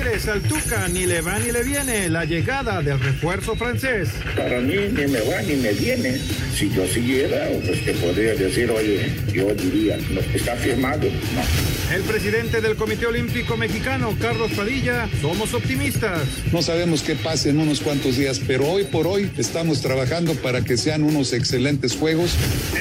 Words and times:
Tigres, 0.00 0.28
al 0.28 0.40
Tuca 0.42 0.88
ni 0.88 1.04
le 1.04 1.20
va 1.20 1.38
ni 1.38 1.52
le 1.52 1.62
viene 1.62 2.08
la 2.08 2.24
llegada 2.24 2.80
del 2.80 2.98
refuerzo 2.98 3.54
francés. 3.54 4.08
Para 4.34 4.60
mí 4.60 4.76
ni 4.92 5.06
me 5.06 5.20
va 5.20 5.42
ni 5.42 5.56
me 5.56 5.72
viene. 5.72 6.18
Si 6.54 6.70
yo 6.70 6.86
siguiera, 6.86 7.48
pues 7.66 7.84
te 7.84 7.92
podría 7.94 8.34
decir, 8.34 8.70
oye, 8.70 9.10
yo 9.32 9.54
diría, 9.54 9.98
no, 10.10 10.20
está 10.34 10.56
firmado. 10.56 11.02
No. 11.04 11.94
El 11.94 12.02
presidente 12.02 12.60
del 12.60 12.76
Comité 12.76 13.06
Olímpico 13.06 13.56
Mexicano, 13.56 14.14
Carlos 14.20 14.50
Padilla, 14.52 15.08
somos 15.20 15.54
optimistas. 15.54 16.22
No 16.52 16.62
sabemos 16.62 17.02
qué 17.02 17.14
pase 17.14 17.50
en 17.50 17.60
unos 17.60 17.80
cuantos 17.80 18.16
días, 18.16 18.40
pero 18.46 18.68
hoy 18.68 18.84
por 18.84 19.06
hoy 19.06 19.30
estamos 19.38 19.80
trabajando 19.80 20.34
para 20.34 20.62
que 20.62 20.76
sean 20.76 21.02
unos 21.02 21.32
excelentes 21.32 21.96
juegos. 21.96 22.32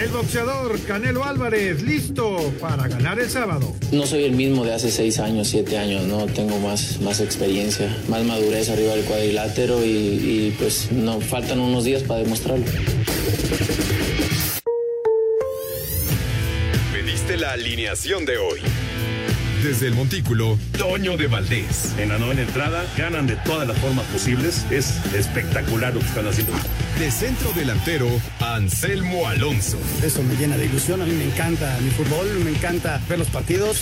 El 0.01 0.09
boxeador 0.09 0.79
Canelo 0.81 1.25
Álvarez, 1.25 1.81
listo 1.81 2.53
para 2.59 2.87
ganar 2.87 3.19
el 3.19 3.29
sábado. 3.29 3.75
No 3.91 4.05
soy 4.05 4.25
el 4.25 4.33
mismo 4.33 4.65
de 4.65 4.73
hace 4.73 4.91
seis 4.91 5.19
años, 5.19 5.47
siete 5.47 5.77
años, 5.77 6.03
no 6.05 6.25
tengo 6.27 6.59
más, 6.59 6.99
más 7.01 7.08
experiencia, 7.17 7.97
más 8.07 8.23
madurez 8.23 8.69
arriba 8.69 8.93
del 8.93 9.03
cuadrilátero 9.05 9.83
y, 9.83 9.89
y 9.89 10.55
pues 10.59 10.91
no 10.91 11.19
faltan 11.19 11.59
unos 11.59 11.83
días 11.83 12.03
para 12.03 12.21
demostrarlo. 12.21 12.65
Pediste 16.93 17.37
la 17.37 17.53
alineación 17.53 18.25
de 18.25 18.37
hoy. 18.37 18.59
Desde 19.63 19.87
el 19.87 19.93
Montículo, 19.93 20.57
Toño 20.77 21.17
de 21.17 21.27
Valdés. 21.27 21.93
En 21.97 22.09
la 22.09 22.17
novena 22.17 22.43
entrada, 22.43 22.85
ganan 22.97 23.27
de 23.27 23.35
todas 23.37 23.67
las 23.67 23.77
formas 23.79 24.05
posibles. 24.05 24.65
Es 24.71 24.93
espectacular 25.13 25.93
lo 25.93 25.99
que 25.99 26.05
están 26.05 26.27
haciendo. 26.27 26.53
De 26.97 27.11
centro 27.11 27.51
delantero, 27.51 28.07
Anselmo 28.39 29.27
Alonso. 29.27 29.77
Eso 30.01 30.23
me 30.23 30.35
llena 30.35 30.55
de 30.55 30.65
ilusión. 30.65 31.01
A 31.01 31.05
mí 31.05 31.11
me 31.11 31.25
encanta 31.25 31.77
mi 31.81 31.89
fútbol, 31.89 32.27
me 32.45 32.51
encanta 32.51 33.01
ver 33.09 33.19
los 33.19 33.27
partidos. 33.27 33.81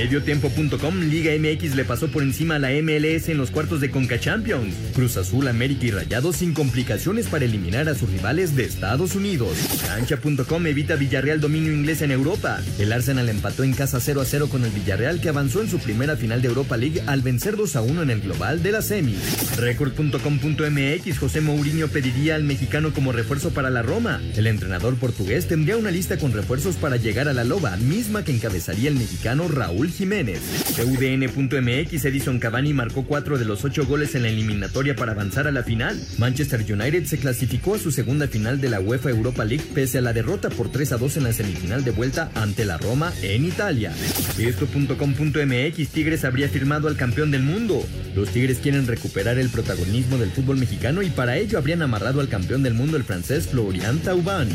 Mediotiempo.com 0.00 0.98
Liga 1.10 1.32
MX 1.38 1.74
le 1.76 1.84
pasó 1.84 2.08
por 2.08 2.22
encima 2.22 2.54
a 2.54 2.58
la 2.58 2.70
MLS 2.70 3.28
en 3.28 3.36
los 3.36 3.50
cuartos 3.50 3.82
de 3.82 3.90
Conca 3.90 4.18
Champions. 4.18 4.74
Cruz 4.94 5.18
Azul, 5.18 5.46
América 5.46 5.84
y 5.84 5.90
Rayados 5.90 6.36
sin 6.36 6.54
complicaciones 6.54 7.26
para 7.26 7.44
eliminar 7.44 7.86
a 7.86 7.94
sus 7.94 8.08
rivales 8.08 8.56
de 8.56 8.64
Estados 8.64 9.14
Unidos. 9.14 9.58
Cancha.com 9.86 10.66
evita 10.66 10.96
Villarreal 10.96 11.38
dominio 11.38 11.70
inglés 11.70 12.00
en 12.00 12.12
Europa. 12.12 12.62
El 12.78 12.94
Arsenal 12.94 13.28
empató 13.28 13.62
en 13.62 13.74
casa 13.74 14.00
0 14.00 14.22
a 14.22 14.24
0 14.24 14.48
con 14.50 14.64
el 14.64 14.70
Villarreal 14.70 15.20
que 15.20 15.28
avanzó 15.28 15.60
en 15.60 15.68
su 15.68 15.78
primera 15.78 16.16
final 16.16 16.40
de 16.40 16.48
Europa 16.48 16.78
League 16.78 17.02
al 17.06 17.20
vencer 17.20 17.58
2 17.58 17.76
a 17.76 17.82
1 17.82 18.02
en 18.02 18.08
el 18.08 18.22
global 18.22 18.62
de 18.62 18.72
la 18.72 18.80
semis. 18.80 19.18
Record.com.mx 19.58 21.18
José 21.18 21.42
Mourinho 21.42 21.88
pediría 21.88 22.36
al 22.36 22.44
mexicano 22.44 22.94
como 22.94 23.12
refuerzo 23.12 23.50
para 23.50 23.68
la 23.68 23.82
Roma. 23.82 24.22
El 24.34 24.46
entrenador 24.46 24.94
portugués 24.94 25.46
tendría 25.46 25.76
una 25.76 25.90
lista 25.90 26.16
con 26.16 26.32
refuerzos 26.32 26.76
para 26.76 26.96
llegar 26.96 27.28
a 27.28 27.34
la 27.34 27.44
Loba, 27.44 27.76
misma 27.76 28.24
que 28.24 28.32
encabezaría 28.32 28.88
el 28.88 28.96
mexicano 28.96 29.46
Raúl 29.46 29.89
Jiménez. 29.90 30.40
CUDN.mx 30.76 32.04
Edison 32.04 32.38
Cavani 32.38 32.72
marcó 32.72 33.04
cuatro 33.04 33.38
de 33.38 33.44
los 33.44 33.64
ocho 33.64 33.86
goles 33.86 34.14
en 34.14 34.22
la 34.22 34.28
eliminatoria 34.28 34.96
para 34.96 35.12
avanzar 35.12 35.46
a 35.46 35.52
la 35.52 35.62
final. 35.62 36.00
Manchester 36.18 36.60
United 36.60 37.04
se 37.04 37.18
clasificó 37.18 37.74
a 37.74 37.78
su 37.78 37.90
segunda 37.90 38.28
final 38.28 38.60
de 38.60 38.70
la 38.70 38.80
UEFA 38.80 39.10
Europa 39.10 39.44
League 39.44 39.64
pese 39.74 39.98
a 39.98 40.00
la 40.02 40.12
derrota 40.12 40.50
por 40.50 40.70
3 40.70 40.92
a 40.92 40.96
2 40.98 41.16
en 41.18 41.24
la 41.24 41.32
semifinal 41.32 41.84
de 41.84 41.90
vuelta 41.90 42.30
ante 42.34 42.64
la 42.64 42.78
Roma 42.78 43.12
en 43.22 43.44
Italia. 43.44 43.92
Esto.com.mx 44.38 45.88
Tigres 45.88 46.24
habría 46.24 46.48
firmado 46.48 46.88
al 46.88 46.96
campeón 46.96 47.30
del 47.30 47.42
mundo. 47.42 47.86
Los 48.14 48.30
Tigres 48.30 48.58
quieren 48.58 48.86
recuperar 48.86 49.38
el 49.38 49.48
protagonismo 49.48 50.18
del 50.18 50.30
fútbol 50.30 50.56
mexicano 50.56 51.02
y 51.02 51.10
para 51.10 51.36
ello 51.36 51.58
habrían 51.58 51.82
amarrado 51.82 52.20
al 52.20 52.28
campeón 52.28 52.62
del 52.62 52.74
mundo 52.74 52.96
el 52.96 53.04
francés 53.04 53.48
Florian 53.48 53.98
Thauvin. 53.98 54.48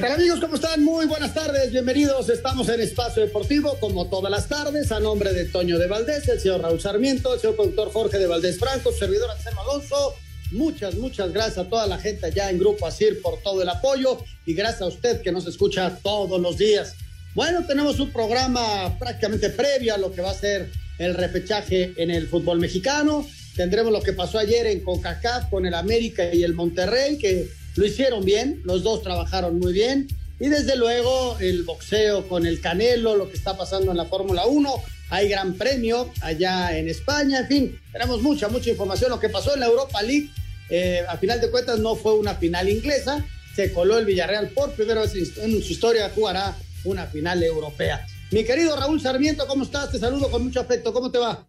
Tal 0.00 0.12
amigos? 0.12 0.40
¿Cómo 0.40 0.54
están? 0.54 0.82
Muy 0.82 1.04
buenas 1.04 1.34
tardes, 1.34 1.72
bienvenidos. 1.72 2.30
Estamos 2.30 2.70
en 2.70 2.80
Espacio 2.80 3.22
Deportivo, 3.22 3.76
como 3.80 4.06
todas 4.06 4.30
las 4.30 4.48
tardes, 4.48 4.90
a 4.92 4.98
nombre 4.98 5.34
de 5.34 5.44
Toño 5.44 5.78
de 5.78 5.88
Valdés, 5.88 6.26
el 6.28 6.40
señor 6.40 6.62
Raúl 6.62 6.80
Sarmiento, 6.80 7.34
el 7.34 7.40
señor 7.40 7.56
productor 7.56 7.92
Jorge 7.92 8.18
de 8.18 8.26
Valdés 8.26 8.58
Franco, 8.58 8.92
servidor 8.92 9.30
Anselmo 9.30 9.60
Alonso. 9.60 10.14
Muchas, 10.52 10.94
muchas 10.94 11.30
gracias 11.34 11.58
a 11.58 11.68
toda 11.68 11.86
la 11.86 11.98
gente 11.98 12.24
allá 12.24 12.48
en 12.48 12.58
Grupo 12.58 12.86
Asir 12.86 13.20
por 13.20 13.42
todo 13.42 13.60
el 13.60 13.68
apoyo 13.68 14.24
y 14.46 14.54
gracias 14.54 14.80
a 14.80 14.86
usted 14.86 15.20
que 15.20 15.32
nos 15.32 15.46
escucha 15.46 15.98
todos 16.02 16.40
los 16.40 16.56
días. 16.56 16.94
Bueno, 17.34 17.66
tenemos 17.66 18.00
un 18.00 18.10
programa 18.10 18.98
prácticamente 18.98 19.50
previo 19.50 19.94
a 19.94 19.98
lo 19.98 20.12
que 20.12 20.22
va 20.22 20.30
a 20.30 20.34
ser 20.34 20.70
el 20.98 21.12
repechaje 21.12 21.92
en 21.98 22.10
el 22.10 22.26
fútbol 22.26 22.58
mexicano. 22.58 23.26
Tendremos 23.54 23.92
lo 23.92 24.00
que 24.00 24.14
pasó 24.14 24.38
ayer 24.38 24.66
en 24.66 24.80
CONCACAF 24.80 25.50
con 25.50 25.66
el 25.66 25.74
América 25.74 26.32
y 26.32 26.42
el 26.42 26.54
Monterrey, 26.54 27.18
que 27.18 27.59
lo 27.80 27.86
hicieron 27.86 28.22
bien, 28.26 28.60
los 28.64 28.82
dos 28.82 29.02
trabajaron 29.02 29.58
muy 29.58 29.72
bien. 29.72 30.06
Y 30.38 30.48
desde 30.48 30.76
luego 30.76 31.38
el 31.40 31.62
boxeo 31.62 32.28
con 32.28 32.44
el 32.44 32.60
Canelo, 32.60 33.16
lo 33.16 33.30
que 33.30 33.38
está 33.38 33.56
pasando 33.56 33.90
en 33.90 33.96
la 33.96 34.04
Fórmula 34.04 34.44
1. 34.44 34.82
Hay 35.08 35.30
gran 35.30 35.54
premio 35.54 36.12
allá 36.20 36.76
en 36.76 36.90
España. 36.90 37.38
En 37.40 37.48
fin, 37.48 37.80
tenemos 37.90 38.20
mucha, 38.20 38.48
mucha 38.48 38.68
información. 38.68 39.10
Lo 39.10 39.18
que 39.18 39.30
pasó 39.30 39.54
en 39.54 39.60
la 39.60 39.66
Europa 39.66 40.02
League, 40.02 40.28
eh, 40.68 41.02
a 41.08 41.16
final 41.16 41.40
de 41.40 41.50
cuentas, 41.50 41.78
no 41.78 41.96
fue 41.96 42.12
una 42.18 42.34
final 42.34 42.68
inglesa. 42.68 43.26
Se 43.56 43.72
coló 43.72 43.96
el 43.96 44.04
Villarreal 44.04 44.50
por 44.50 44.72
primera 44.72 45.00
vez 45.00 45.14
en 45.38 45.50
su 45.62 45.72
historia, 45.72 46.12
jugará 46.14 46.54
una 46.84 47.06
final 47.06 47.42
europea. 47.42 48.06
Mi 48.30 48.44
querido 48.44 48.76
Raúl 48.76 49.00
Sarmiento, 49.00 49.46
¿cómo 49.46 49.64
estás? 49.64 49.90
Te 49.90 49.98
saludo 49.98 50.30
con 50.30 50.44
mucho 50.44 50.60
afecto. 50.60 50.92
¿Cómo 50.92 51.10
te 51.10 51.16
va? 51.16 51.48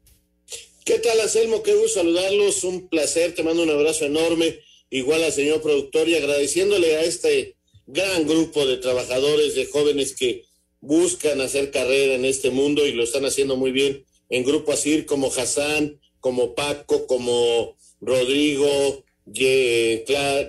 ¿Qué 0.86 0.98
tal, 1.00 1.20
Anselmo? 1.20 1.62
Qué 1.62 1.74
gusto 1.76 2.00
saludarlos. 2.00 2.64
Un 2.64 2.88
placer. 2.88 3.36
Te 3.36 3.44
mando 3.44 3.64
un 3.64 3.70
abrazo 3.70 4.06
enorme 4.06 4.71
igual 4.92 5.24
al 5.24 5.34
señor 5.34 5.62
productor 5.62 6.08
y 6.08 6.16
agradeciéndole 6.16 6.98
a 6.98 7.04
este 7.04 7.56
gran 7.88 8.28
grupo 8.28 8.68
de 8.68 8.78
trabajadores, 8.78 9.56
de 9.56 9.66
jóvenes 9.66 10.16
que 10.16 10.46
buscan 10.82 11.42
hacer 11.42 11.72
carrera 11.72 12.14
en 12.14 12.26
este 12.26 12.52
mundo 12.52 12.86
y 12.86 12.92
lo 12.92 13.04
están 13.04 13.26
haciendo 13.26 13.56
muy 13.56 13.72
bien 13.72 14.06
en 14.30 14.44
Grupo 14.44 14.72
Asir 14.72 15.06
como 15.06 15.28
Hassan, 15.28 16.00
como 16.20 16.54
Paco, 16.56 17.08
como 17.08 17.78
Rodrigo, 18.00 19.04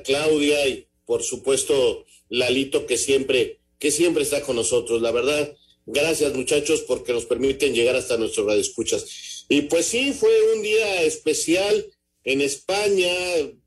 Claudia 0.05 0.67
y 0.69 0.87
por 1.05 1.23
supuesto 1.23 2.05
Lalito 2.29 2.87
que 2.87 2.97
siempre, 2.97 3.61
que 3.79 3.91
siempre 3.91 4.23
está 4.23 4.43
con 4.43 4.57
nosotros. 4.57 5.03
La 5.03 5.11
verdad, 5.11 5.55
gracias 5.87 6.35
muchachos 6.35 6.83
porque 6.83 7.13
nos 7.13 7.27
permiten 7.27 7.75
llegar 7.75 7.97
hasta 7.97 8.17
nuestro 8.17 8.47
radio 8.47 8.61
escuchas. 8.61 9.45
Y 9.49 9.63
pues 9.63 9.87
sí, 9.87 10.13
fue 10.13 10.55
un 10.55 10.63
día 10.63 11.03
especial 11.03 11.87
en 12.25 12.41
España, 12.41 13.13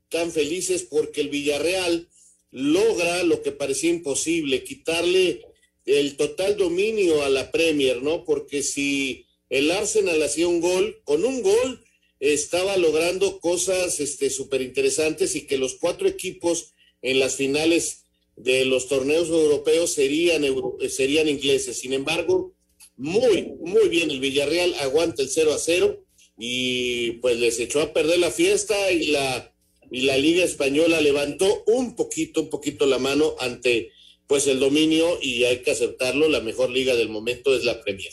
tan 0.08 0.32
felices 0.32 0.86
porque 0.88 1.20
el 1.20 1.28
Villarreal 1.28 2.08
logra 2.50 3.22
lo 3.22 3.42
que 3.42 3.52
parecía 3.52 3.90
imposible, 3.90 4.64
quitarle 4.64 5.42
el 5.84 6.16
total 6.16 6.56
dominio 6.56 7.22
a 7.22 7.28
la 7.28 7.50
Premier, 7.50 8.02
¿no? 8.02 8.24
Porque 8.24 8.62
si 8.62 9.26
el 9.50 9.70
Arsenal 9.70 10.22
hacía 10.22 10.48
un 10.48 10.60
gol, 10.60 11.00
con 11.04 11.24
un 11.24 11.42
gol 11.42 11.84
estaba 12.18 12.76
logrando 12.76 13.40
cosas 13.40 14.00
este 14.00 14.30
súper 14.30 14.62
interesantes 14.62 15.36
y 15.36 15.46
que 15.46 15.58
los 15.58 15.74
cuatro 15.74 16.08
equipos 16.08 16.72
en 17.02 17.18
las 17.18 17.36
finales 17.36 18.04
de 18.36 18.64
los 18.64 18.88
torneos 18.88 19.28
europeos 19.28 19.92
serían, 19.92 20.44
serían 20.88 21.28
ingleses. 21.28 21.78
Sin 21.78 21.92
embargo, 21.92 22.54
muy, 22.96 23.52
muy 23.60 23.88
bien 23.88 24.10
el 24.10 24.20
Villarreal 24.20 24.74
aguanta 24.80 25.22
el 25.22 25.28
0 25.28 25.52
a 25.52 25.58
0 25.58 26.02
y 26.38 27.12
pues 27.22 27.38
les 27.38 27.58
echó 27.58 27.80
a 27.80 27.92
perder 27.92 28.18
la 28.18 28.30
fiesta 28.30 28.90
y 28.90 29.06
la 29.06 29.54
y 29.90 30.02
la 30.02 30.16
Liga 30.16 30.44
Española 30.44 31.00
levantó 31.00 31.64
un 31.66 31.96
poquito, 31.96 32.42
un 32.42 32.50
poquito 32.50 32.86
la 32.86 32.98
mano 32.98 33.34
ante 33.40 33.92
pues 34.26 34.46
el 34.48 34.58
dominio 34.58 35.18
y 35.22 35.44
hay 35.44 35.62
que 35.62 35.70
aceptarlo, 35.70 36.28
la 36.28 36.40
mejor 36.40 36.70
liga 36.70 36.94
del 36.94 37.08
momento 37.08 37.54
es 37.54 37.64
la 37.64 37.80
Premier. 37.80 38.12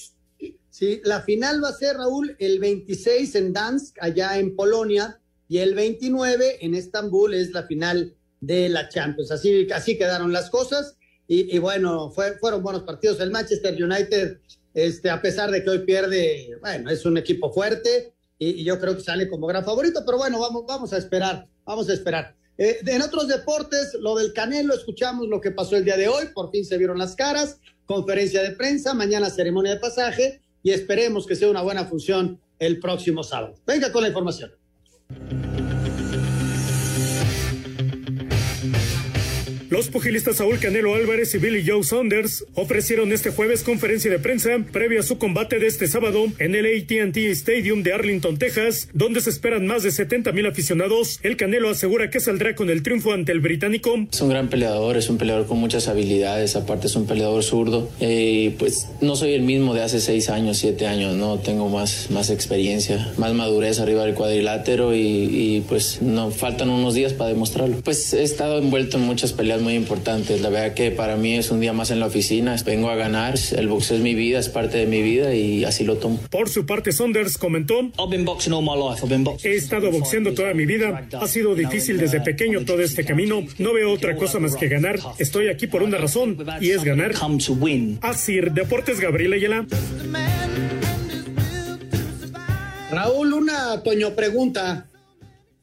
Sí, 0.70 1.02
la 1.04 1.22
final 1.22 1.64
va 1.64 1.70
a 1.70 1.74
ser, 1.74 1.98
Raúl, 1.98 2.36
el 2.40 2.60
26 2.60 3.36
en 3.36 3.54
Dansk, 3.54 3.98
allá 4.02 4.38
en 4.38 4.56
Polonia, 4.56 5.20
y 5.48 5.60
el 5.60 5.75
29 5.75 6.66
en 6.66 6.75
Estambul 6.75 7.34
es 7.34 7.52
la 7.52 7.64
final 7.64 8.16
de 8.42 8.70
la 8.70 8.90
Champions. 8.90 9.31
Así, 9.31 9.68
así 9.72 9.98
quedaron 9.98 10.34
las 10.34 10.50
cosas. 10.50 10.98
Y, 11.28 11.58
bueno, 11.60 12.12
fue, 12.12 12.38
fueron 12.38 12.62
buenos 12.62 12.84
partidos. 12.84 13.20
El 13.20 13.31
Manchester 13.31 13.81
United, 13.81 14.40
este, 14.74 15.10
a 15.10 15.22
pesar 15.22 15.52
de 15.52 15.64
que 15.64 15.70
hoy 15.70 15.80
pierde, 15.80 16.58
bueno, 16.60 16.90
es 16.90 17.06
un 17.06 17.18
equipo 17.18 17.52
fuerte 17.52 18.14
y, 18.38 18.64
yo 18.64 18.80
creo 18.80 18.96
que 18.96 19.04
sale 19.04 19.30
como 19.30 19.48
gran 19.48 19.64
favorito, 19.64 20.04
pero 20.06 20.18
bueno, 20.18 20.40
vamos, 20.40 20.66
vamos 20.68 20.94
a 20.94 20.98
esperar, 20.98 21.48
vamos 21.65 21.89
a 21.89 21.94
esperar. 21.94 22.36
Eh, 22.57 22.80
en 22.86 23.01
otros 23.01 23.27
deportes, 23.27 23.95
lo 24.00 24.15
del 24.15 24.33
Canelo, 24.33 24.74
escuchamos 24.74 25.27
lo 25.27 25.42
que 25.42 25.51
pasó 25.51 25.75
el 25.75 25.86
día 25.86 25.98
de 25.98 26.07
hoy, 26.07 26.25
por 26.33 26.51
fin 26.51 26.65
se 26.65 26.77
vieron 26.77 26.98
las 26.98 27.15
caras, 27.15 27.60
conferencia 27.86 28.44
de 28.44 28.51
prensa, 28.51 28.94
mañana 28.94 29.30
ceremonia 29.30 29.74
de 29.74 29.80
pasaje 29.80 30.42
y 30.62 30.71
esperemos 30.71 31.25
que 31.25 31.36
sea 31.36 31.50
una 31.50 31.62
buena 31.62 31.86
función 31.86 32.39
el 32.60 32.80
próximo 32.80 33.24
sábado. 33.24 33.56
Venga 33.65 33.92
con 33.92 34.04
la 34.04 34.10
información. 34.10 34.51
Los 39.74 39.88
pugilistas 39.88 40.36
Saúl 40.36 40.60
Canelo 40.60 40.94
Álvarez 40.94 41.34
y 41.34 41.40
Billy 41.40 41.64
Joe 41.68 41.84
Saunders 41.84 42.46
ofrecieron 42.54 43.12
este 43.12 43.31
jueves 43.31 43.64
conferencia 43.64 44.12
de 44.12 44.20
prensa 44.20 44.52
previa 44.72 45.00
a 45.00 45.04
su 45.04 45.18
combate 45.18 45.58
de 45.58 45.66
este 45.66 45.88
sábado 45.88 46.25
en 46.38 46.54
el 46.54 46.68
ATT 46.68 47.18
Stadium 47.18 47.81
de 47.81 47.92
Arlington, 47.92 48.38
Texas, 48.38 48.90
donde 48.94 49.20
se 49.20 49.31
esperan 49.31 49.66
más 49.66 49.81
de 49.81 49.90
70 49.90 50.31
mil 50.31 50.46
aficionados. 50.46 51.20
El 51.24 51.38
Canelo 51.38 51.72
asegura 51.72 52.12
que 52.12 52.20
saldrá 52.20 52.54
con 52.54 52.70
el 52.70 52.84
triunfo 52.84 53.14
ante 53.14 53.31
el 53.31 53.40
británico. 53.40 53.96
Es 54.12 54.22
un 54.22 54.30
gran 54.30 54.48
peleador, 54.48 54.96
es 54.96 55.10
un 55.10 55.18
peleador 55.18 55.48
con 55.48 55.58
muchas 55.58 55.88
habilidades, 55.88 56.56
aparte 56.56 56.86
es 56.86 56.96
un 56.96 57.08
peleador 57.08 57.44
zurdo. 57.44 57.90
Eh, 58.00 58.56
pues 58.60 58.90
no 59.02 59.16
soy 59.16 59.34
el 59.34 59.42
mismo 59.42 59.74
de 59.74 59.81
hace 59.81 60.02
seis 60.02 60.30
años, 60.30 60.60
siete 60.60 60.86
años, 60.86 61.16
no 61.16 61.40
tengo 61.40 61.68
más, 61.70 62.12
más 62.12 62.30
experiencia, 62.30 63.12
más 63.18 63.34
madurez 63.34 63.80
arriba 63.80 64.06
del 64.06 64.14
cuadrilátero 64.14 64.94
y, 64.94 65.00
y 65.00 65.66
pues 65.68 66.00
no 66.04 66.30
faltan 66.30 66.70
unos 66.70 66.94
días 66.94 67.14
para 67.14 67.31
demostrarlo. 67.31 67.78
Pues 67.84 68.14
he 68.14 68.22
estado 68.22 68.60
envuelto 68.60 68.98
en 68.98 69.06
muchas 69.06 69.34
peleas 69.34 69.62
muy 69.63 69.74
importantes. 69.74 70.42
La 70.42 70.50
verdad 70.50 70.74
que 70.74 70.92
para 70.92 71.15
mí 71.15 71.36
es 71.36 71.50
un 71.50 71.60
día 71.60 71.74
más 71.74 71.89
en 71.89 72.00
la 72.00 72.06
oficina. 72.07 72.56
Vengo 72.65 72.89
a 72.89 72.95
ganar. 72.95 73.36
El 73.56 73.68
boxeo 73.68 73.98
es 73.98 74.04
mi 74.04 74.13
vida, 74.13 74.39
es 74.39 74.50
parte 74.50 74.77
de 74.77 74.86
mi 74.86 75.01
vida 75.01 75.33
y 75.33 75.63
así 75.63 75.83
lo 75.83 75.98
tomo. 75.98 76.19
Por 76.30 76.50
su 76.50 76.65
parte, 76.65 76.92
Saunders 76.92 77.38
comentó: 77.38 77.92
He 79.44 79.56
estado 79.56 79.89
boxeando 79.92 80.33
toda 80.33 80.54
mi 80.54 80.65
vida. 80.65 81.07
Ha 81.19 81.27
sido 81.27 81.56
difícil 81.56 81.98
desde 81.98 82.21
pequeño 82.21 82.65
todo 82.65 82.81
este 82.81 83.06
camino. 83.06 83.44
No 83.57 83.74
veo 83.74 83.92
otra 83.92 84.15
cosa 84.15 84.39
más 84.39 84.56
que 84.56 84.68
ganar. 84.68 85.00
Estoy 85.18 85.48
aquí 85.48 85.68
por 85.68 85.81
una 85.81 85.98
razón 85.98 86.38
y 86.62 86.71
es 86.71 86.83
ganar. 86.83 87.13
Así, 88.01 88.39
Deportes 88.39 89.00
Gabriel 89.00 89.33
Ayala. 89.33 89.65
Raúl, 92.92 93.33
una 93.33 93.81
Toño 93.81 94.13
pregunta. 94.13 94.88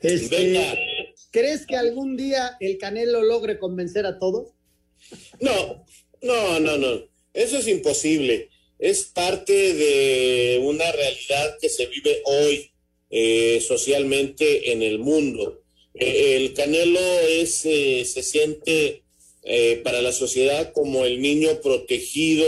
Este, 0.00 0.89
¿Crees 1.30 1.64
que 1.64 1.76
algún 1.76 2.16
día 2.16 2.56
el 2.58 2.78
Canelo 2.78 3.22
logre 3.22 3.58
convencer 3.58 4.04
a 4.04 4.18
todos? 4.18 4.48
No, 5.40 5.84
no, 6.22 6.58
no, 6.60 6.76
no. 6.76 7.08
Eso 7.32 7.58
es 7.58 7.68
imposible. 7.68 8.48
Es 8.78 9.04
parte 9.04 9.74
de 9.74 10.60
una 10.62 10.90
realidad 10.90 11.56
que 11.60 11.68
se 11.68 11.86
vive 11.86 12.22
hoy 12.24 12.70
eh, 13.10 13.62
socialmente 13.66 14.72
en 14.72 14.82
el 14.82 14.98
mundo. 14.98 15.62
Eh, 15.94 16.36
el 16.36 16.54
Canelo 16.54 17.00
eh, 17.00 17.46
se 17.46 18.22
siente 18.22 19.02
para 19.82 20.02
la 20.02 20.12
sociedad 20.12 20.72
como 20.72 21.06
el 21.06 21.20
niño 21.20 21.60
protegido 21.62 22.46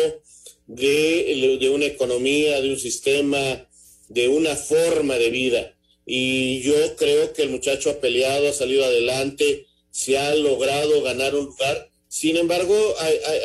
de, 0.67 1.59
de 1.59 1.71
una 1.71 1.87
economía, 1.87 2.61
de 2.61 2.71
un 2.71 2.79
sistema, 2.79 3.67
de 4.09 4.29
una 4.29 4.55
forma 4.57 5.17
de 5.17 5.31
vida 5.31 5.75
y 6.05 6.61
yo 6.63 6.97
creo 6.97 7.33
que 7.33 7.43
el 7.43 7.51
muchacho 7.51 7.91
ha 7.91 8.01
peleado, 8.01 8.49
ha 8.49 8.53
salido 8.53 8.85
adelante, 8.85 9.67
se 9.91 10.19
ha 10.19 10.35
logrado 10.35 11.03
ganar 11.03 11.35
un 11.35 11.47
lugar. 11.47 11.91
Sin 12.09 12.37
embargo, 12.37 12.75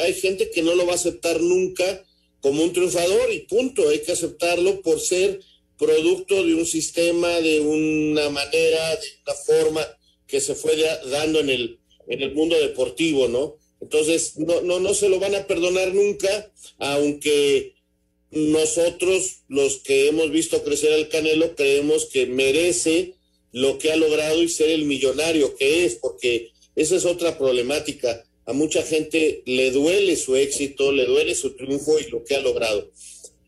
hay, 0.04 0.14
gente 0.14 0.50
que 0.50 0.64
no 0.64 0.76
lo 0.76 0.86
va 0.86 0.94
a 0.94 0.96
aceptar 0.96 1.40
nunca 1.42 2.04
como 2.42 2.64
un 2.64 2.74
triunfador 2.74 3.32
y 3.32 3.40
punto, 3.40 3.88
hay 3.90 4.00
que 4.00 4.12
aceptarlo 4.12 4.82
por 4.82 5.00
ser 5.00 5.40
producto 5.78 6.44
de 6.44 6.56
un 6.56 6.66
sistema, 6.66 7.30
de 7.42 7.60
una 7.62 8.30
manera, 8.30 8.96
de 8.96 9.08
una 9.26 9.36
forma 9.36 9.88
que 10.28 10.42
se 10.42 10.56
fue 10.56 10.76
dando 11.10 11.40
en 11.40 11.50
el, 11.50 11.80
en 12.08 12.22
el 12.22 12.34
mundo 12.34 12.60
deportivo, 12.60 13.28
¿no? 13.28 13.58
Entonces, 13.80 14.38
no, 14.38 14.62
no, 14.62 14.80
no 14.80 14.94
se 14.94 15.08
lo 15.08 15.20
van 15.20 15.36
a 15.36 15.46
perdonar 15.46 15.94
nunca, 15.94 16.52
aunque 16.80 17.76
nosotros, 18.32 19.44
los 19.48 19.78
que 19.78 20.08
hemos 20.08 20.32
visto 20.32 20.64
crecer 20.64 20.94
al 20.94 21.10
Canelo, 21.10 21.56
creemos 21.56 22.06
que 22.06 22.26
merece 22.26 23.16
lo 23.52 23.78
que 23.78 23.92
ha 23.92 23.96
logrado 23.96 24.44
y 24.44 24.50
ser 24.50 24.70
el 24.70 24.86
millonario 24.86 25.56
que 25.56 25.86
es, 25.86 25.96
porque 25.96 26.52
esa 26.76 26.96
es 26.96 27.06
otra 27.06 27.38
problemática. 27.38 28.24
A 28.46 28.54
mucha 28.54 28.82
gente 28.84 29.42
le 29.46 29.72
duele 29.72 30.16
su 30.16 30.36
éxito, 30.36 30.92
le 30.92 31.06
duele 31.06 31.36
su 31.36 31.56
triunfo 31.56 32.00
y 32.00 32.10
lo 32.10 32.24
que 32.24 32.36
ha 32.36 32.42
logrado. 32.42 32.92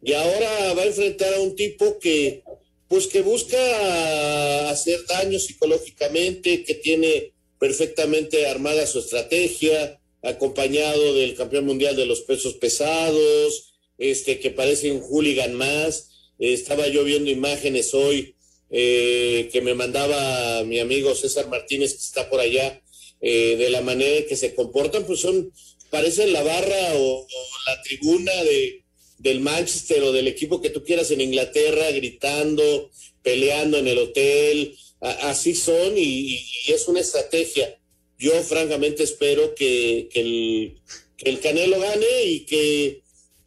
Y 0.01 0.13
ahora 0.13 0.73
va 0.73 0.83
a 0.83 0.87
enfrentar 0.87 1.33
a 1.33 1.41
un 1.41 1.55
tipo 1.55 1.99
que, 1.99 2.43
pues 2.87 3.07
que 3.07 3.21
busca 3.21 4.69
hacer 4.69 5.05
daño 5.07 5.39
psicológicamente, 5.39 6.63
que 6.63 6.75
tiene 6.75 7.33
perfectamente 7.59 8.47
armada 8.47 8.87
su 8.87 8.99
estrategia, 8.99 9.99
acompañado 10.23 11.13
del 11.13 11.35
campeón 11.35 11.65
mundial 11.65 11.95
de 11.95 12.05
los 12.05 12.21
pesos 12.21 12.55
pesados, 12.55 13.68
este, 13.99 14.39
que 14.39 14.49
parece 14.49 14.91
un 14.91 15.01
hooligan 15.01 15.53
más. 15.53 16.09
estaba 16.39 16.87
yo 16.87 17.03
viendo 17.03 17.29
imágenes 17.29 17.93
hoy 17.93 18.35
eh, 18.71 19.49
que 19.51 19.61
me 19.61 19.73
mandaba 19.73 20.63
mi 20.63 20.79
amigo 20.79 21.15
César 21.15 21.47
Martínez, 21.49 21.93
que 21.93 21.99
está 21.99 22.29
por 22.29 22.39
allá, 22.39 22.81
eh, 23.21 23.55
de 23.57 23.69
la 23.69 23.81
manera 23.81 24.25
que 24.27 24.35
se 24.35 24.53
comportan, 24.53 25.05
pues 25.05 25.19
son, 25.21 25.51
parecen 25.89 26.31
la 26.31 26.43
barra 26.43 26.93
o, 26.95 27.27
la 27.65 27.81
tribuna 27.81 28.33
de, 28.43 28.83
del 29.17 29.39
Manchester 29.41 30.03
o 30.03 30.11
del 30.11 30.27
equipo 30.27 30.61
que 30.61 30.69
tú 30.69 30.83
quieras 30.83 31.09
en 31.11 31.21
Inglaterra, 31.21 31.89
gritando, 31.91 32.91
peleando 33.23 33.77
en 33.77 33.87
el 33.87 33.97
hotel, 33.97 34.77
así 35.01 35.55
son 35.55 35.97
y, 35.97 36.39
es 36.67 36.87
una 36.87 36.99
estrategia. 36.99 37.75
Yo 38.19 38.31
francamente 38.43 39.03
espero 39.03 39.55
que, 39.55 40.09
que, 40.11 40.19
el, 40.21 40.81
que 41.17 41.29
el 41.29 41.39
Canelo 41.39 41.79
gane 41.79 42.23
y 42.25 42.39
que 42.41 42.98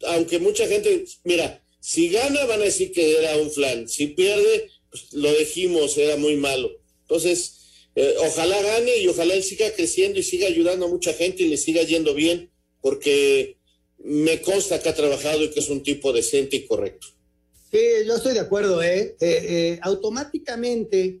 aunque 0.07 0.39
mucha 0.39 0.67
gente, 0.67 1.05
mira, 1.23 1.63
si 1.79 2.09
gana 2.09 2.45
van 2.45 2.61
a 2.61 2.65
decir 2.65 2.91
que 2.91 3.17
era 3.17 3.35
un 3.37 3.51
flan, 3.51 3.87
si 3.89 4.07
pierde, 4.07 4.69
pues, 4.89 5.11
lo 5.13 5.33
dijimos, 5.33 5.97
era 5.97 6.15
muy 6.15 6.37
malo. 6.37 6.71
Entonces, 7.01 7.63
eh, 7.95 8.15
ojalá 8.19 8.61
gane 8.61 8.97
y 8.97 9.07
ojalá 9.07 9.33
él 9.33 9.43
siga 9.43 9.71
creciendo 9.71 10.19
y 10.19 10.23
siga 10.23 10.47
ayudando 10.47 10.85
a 10.85 10.89
mucha 10.89 11.13
gente 11.13 11.43
y 11.43 11.49
le 11.49 11.57
siga 11.57 11.83
yendo 11.83 12.13
bien, 12.13 12.49
porque 12.81 13.57
me 13.97 14.41
consta 14.41 14.81
que 14.81 14.89
ha 14.89 14.95
trabajado 14.95 15.43
y 15.43 15.49
que 15.49 15.59
es 15.59 15.69
un 15.69 15.83
tipo 15.83 16.13
decente 16.13 16.55
y 16.55 16.65
correcto. 16.65 17.07
Sí, 17.71 17.79
yo 18.05 18.15
estoy 18.15 18.33
de 18.33 18.39
acuerdo, 18.39 18.81
¿eh? 18.81 19.15
eh, 19.19 19.45
eh 19.49 19.79
automáticamente 19.81 21.19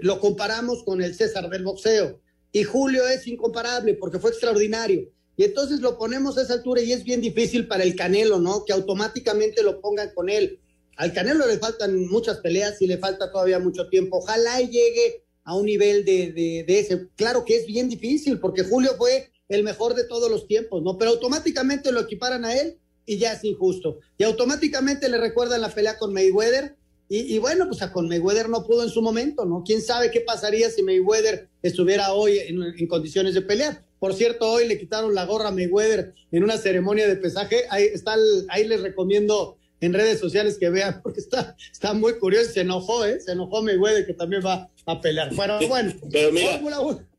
lo 0.00 0.20
comparamos 0.20 0.84
con 0.84 1.02
el 1.02 1.14
César 1.14 1.50
del 1.50 1.64
boxeo 1.64 2.20
y 2.52 2.62
Julio 2.62 3.06
es 3.08 3.26
incomparable 3.26 3.94
porque 3.94 4.20
fue 4.20 4.30
extraordinario 4.30 5.10
y 5.38 5.44
entonces 5.44 5.80
lo 5.80 5.96
ponemos 5.96 6.36
a 6.36 6.42
esa 6.42 6.54
altura 6.54 6.82
y 6.82 6.92
es 6.92 7.04
bien 7.04 7.20
difícil 7.20 7.68
para 7.68 7.84
el 7.84 7.94
Canelo, 7.94 8.40
¿no? 8.40 8.64
Que 8.64 8.72
automáticamente 8.72 9.62
lo 9.62 9.80
pongan 9.80 10.10
con 10.12 10.28
él. 10.28 10.58
Al 10.96 11.12
Canelo 11.12 11.46
le 11.46 11.58
faltan 11.58 12.08
muchas 12.08 12.38
peleas 12.38 12.82
y 12.82 12.88
le 12.88 12.98
falta 12.98 13.30
todavía 13.30 13.60
mucho 13.60 13.88
tiempo. 13.88 14.18
Ojalá 14.18 14.60
llegue 14.60 15.22
a 15.44 15.54
un 15.54 15.66
nivel 15.66 16.04
de, 16.04 16.32
de, 16.66 16.78
ese. 16.80 17.06
Claro 17.14 17.44
que 17.44 17.56
es 17.56 17.66
bien 17.66 17.88
difícil 17.88 18.40
porque 18.40 18.64
Julio 18.64 18.96
fue 18.98 19.30
el 19.48 19.62
mejor 19.62 19.94
de 19.94 20.02
todos 20.02 20.28
los 20.28 20.48
tiempos, 20.48 20.82
¿no? 20.82 20.98
Pero 20.98 21.12
automáticamente 21.12 21.92
lo 21.92 22.00
equiparan 22.00 22.44
a 22.44 22.56
él 22.56 22.76
y 23.06 23.18
ya 23.18 23.34
es 23.34 23.44
injusto. 23.44 24.00
Y 24.18 24.24
automáticamente 24.24 25.08
le 25.08 25.18
recuerdan 25.18 25.60
la 25.60 25.72
pelea 25.72 25.98
con 25.98 26.12
Mayweather. 26.12 26.74
Y, 27.08 27.38
bueno, 27.38 27.68
pues 27.68 27.80
a 27.80 27.92
con 27.92 28.08
Mayweather 28.08 28.48
no 28.48 28.66
pudo 28.66 28.82
en 28.82 28.90
su 28.90 29.00
momento, 29.00 29.46
¿no? 29.46 29.62
¿Quién 29.64 29.82
sabe 29.82 30.10
qué 30.10 30.20
pasaría 30.20 30.68
si 30.68 30.82
Mayweather 30.82 31.48
estuviera 31.62 32.12
hoy 32.12 32.38
en 32.38 32.86
condiciones 32.88 33.34
de 33.34 33.40
pelear? 33.42 33.87
Por 33.98 34.14
cierto, 34.14 34.48
hoy 34.50 34.66
le 34.66 34.78
quitaron 34.78 35.14
la 35.14 35.24
gorra 35.26 35.48
a 35.48 35.52
Mayweather 35.52 36.14
en 36.30 36.44
una 36.44 36.56
ceremonia 36.56 37.06
de 37.08 37.16
pesaje. 37.16 37.64
Ahí, 37.70 37.84
está 37.84 38.14
ahí 38.48 38.66
les 38.66 38.80
recomiendo 38.80 39.58
en 39.80 39.92
redes 39.92 40.18
sociales 40.18 40.56
que 40.58 40.70
vean, 40.70 41.00
porque 41.02 41.20
está, 41.20 41.56
está 41.72 41.94
muy 41.94 42.18
curioso. 42.18 42.52
Se 42.52 42.60
enojó, 42.60 43.04
¿eh? 43.04 43.20
Se 43.20 43.32
enojó 43.32 43.62
Mayweather 43.62 44.06
que 44.06 44.14
también 44.14 44.42
va 44.44 44.70
a 44.86 45.00
pelear. 45.00 45.34
Bueno, 45.34 45.58
bueno. 45.68 45.94
Pero 46.10 46.32
mira, 46.32 46.60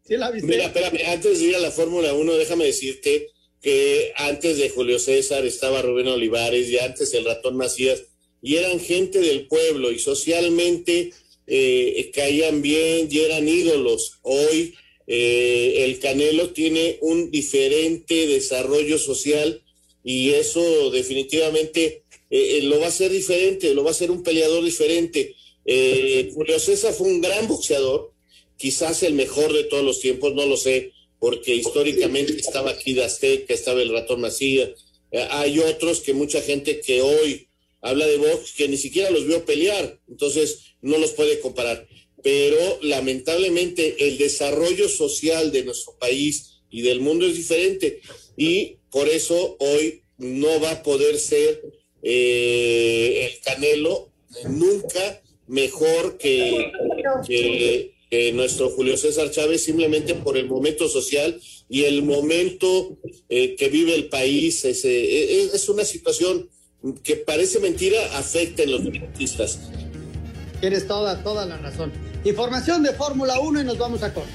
¿sí 0.03 0.17
la 0.17 0.31
viste? 0.31 0.47
mira, 0.47 0.65
espérame, 0.65 0.99
antes 1.07 1.39
de 1.39 1.45
ir 1.45 1.55
a 1.55 1.59
la 1.59 1.71
Fórmula 1.71 2.13
1, 2.13 2.33
déjame 2.33 2.65
decirte 2.65 3.27
que 3.61 4.13
antes 4.15 4.57
de 4.57 4.69
Julio 4.69 4.99
César 4.99 5.45
estaba 5.45 5.81
Rubén 5.81 6.07
Olivares 6.07 6.69
y 6.69 6.79
antes 6.79 7.13
el 7.13 7.25
ratón 7.25 7.57
Macías, 7.57 8.03
y 8.41 8.55
eran 8.55 8.79
gente 8.79 9.19
del 9.19 9.47
pueblo 9.47 9.91
y 9.91 9.99
socialmente 9.99 11.11
eh, 11.45 12.11
caían 12.13 12.61
bien 12.61 13.09
y 13.11 13.19
eran 13.19 13.47
ídolos. 13.47 14.19
Hoy 14.21 14.75
eh, 15.11 15.85
el 15.85 15.97
Canelo 15.97 16.51
tiene 16.51 16.99
un 17.01 17.31
diferente 17.31 18.27
desarrollo 18.27 18.99
social 18.99 19.63
y 20.03 20.29
eso 20.29 20.91
definitivamente 20.91 22.03
eh, 22.29 22.59
lo 22.61 22.79
va 22.79 22.85
a 22.85 22.89
hacer 22.89 23.11
diferente, 23.11 23.73
lo 23.73 23.83
va 23.83 23.89
a 23.89 23.93
hacer 23.93 24.11
un 24.11 24.21
peleador 24.21 24.63
diferente. 24.63 25.35
Julio 25.65 26.59
César 26.59 26.93
fue 26.93 27.07
un 27.07 27.21
gran 27.21 27.47
boxeador, 27.47 28.11
quizás 28.57 29.03
el 29.03 29.13
mejor 29.13 29.51
de 29.51 29.63
todos 29.63 29.83
los 29.83 29.99
tiempos, 29.99 30.33
no 30.33 30.45
lo 30.45 30.57
sé, 30.57 30.91
porque 31.19 31.55
históricamente 31.55 32.33
estaba 32.37 32.71
aquí 32.71 32.99
Azteca, 32.99 33.53
estaba 33.53 33.81
el 33.81 33.91
ratón 33.91 34.21
Macía. 34.21 34.73
hay 35.11 35.59
otros 35.59 36.01
que 36.01 36.13
mucha 36.13 36.41
gente 36.41 36.81
que 36.81 37.01
hoy 37.01 37.49
habla 37.81 38.05
de 38.05 38.17
box 38.17 38.53
que 38.53 38.67
ni 38.67 38.77
siquiera 38.77 39.09
los 39.09 39.25
vio 39.25 39.43
pelear, 39.45 39.99
entonces 40.07 40.75
no 40.81 40.97
los 40.99 41.11
puede 41.11 41.39
comparar. 41.39 41.87
Pero 42.23 42.79
lamentablemente 42.81 44.07
el 44.07 44.17
desarrollo 44.17 44.89
social 44.89 45.51
de 45.51 45.63
nuestro 45.63 45.97
país 45.97 46.61
y 46.69 46.81
del 46.81 46.99
mundo 46.99 47.25
es 47.25 47.35
diferente 47.35 48.01
y 48.37 48.77
por 48.91 49.07
eso 49.07 49.57
hoy 49.59 50.01
no 50.17 50.59
va 50.59 50.71
a 50.71 50.83
poder 50.83 51.17
ser 51.17 51.61
eh, 52.03 53.29
el 53.31 53.41
Canelo 53.41 54.09
nunca 54.45 55.21
mejor 55.47 56.17
que, 56.17 56.71
nuestro 58.33 58.69
Julio 58.71 58.97
César 58.97 59.29
Chávez 59.29 59.63
simplemente 59.63 60.15
por 60.15 60.35
el 60.37 60.47
momento 60.47 60.87
social 60.87 61.39
y 61.69 61.83
el 61.83 62.01
momento 62.01 62.97
eh, 63.29 63.55
que 63.55 63.69
vive 63.69 63.93
el 63.93 64.09
país. 64.09 64.65
Es, 64.65 64.83
es 64.83 65.69
una 65.69 65.85
situación 65.85 66.49
que 67.03 67.17
parece 67.17 67.59
mentira 67.59 68.17
afecta 68.17 68.63
en 68.63 68.71
los 68.71 68.83
deportistas. 68.83 69.59
Tienes 70.59 70.87
toda, 70.87 71.23
toda 71.23 71.45
la 71.45 71.57
razón. 71.57 71.91
Información 72.23 72.83
de 72.83 72.91
Fórmula 72.93 73.39
1 73.39 73.61
y 73.61 73.63
nos 73.63 73.77
vamos 73.77 74.03
a 74.03 74.13
correr. 74.13 74.29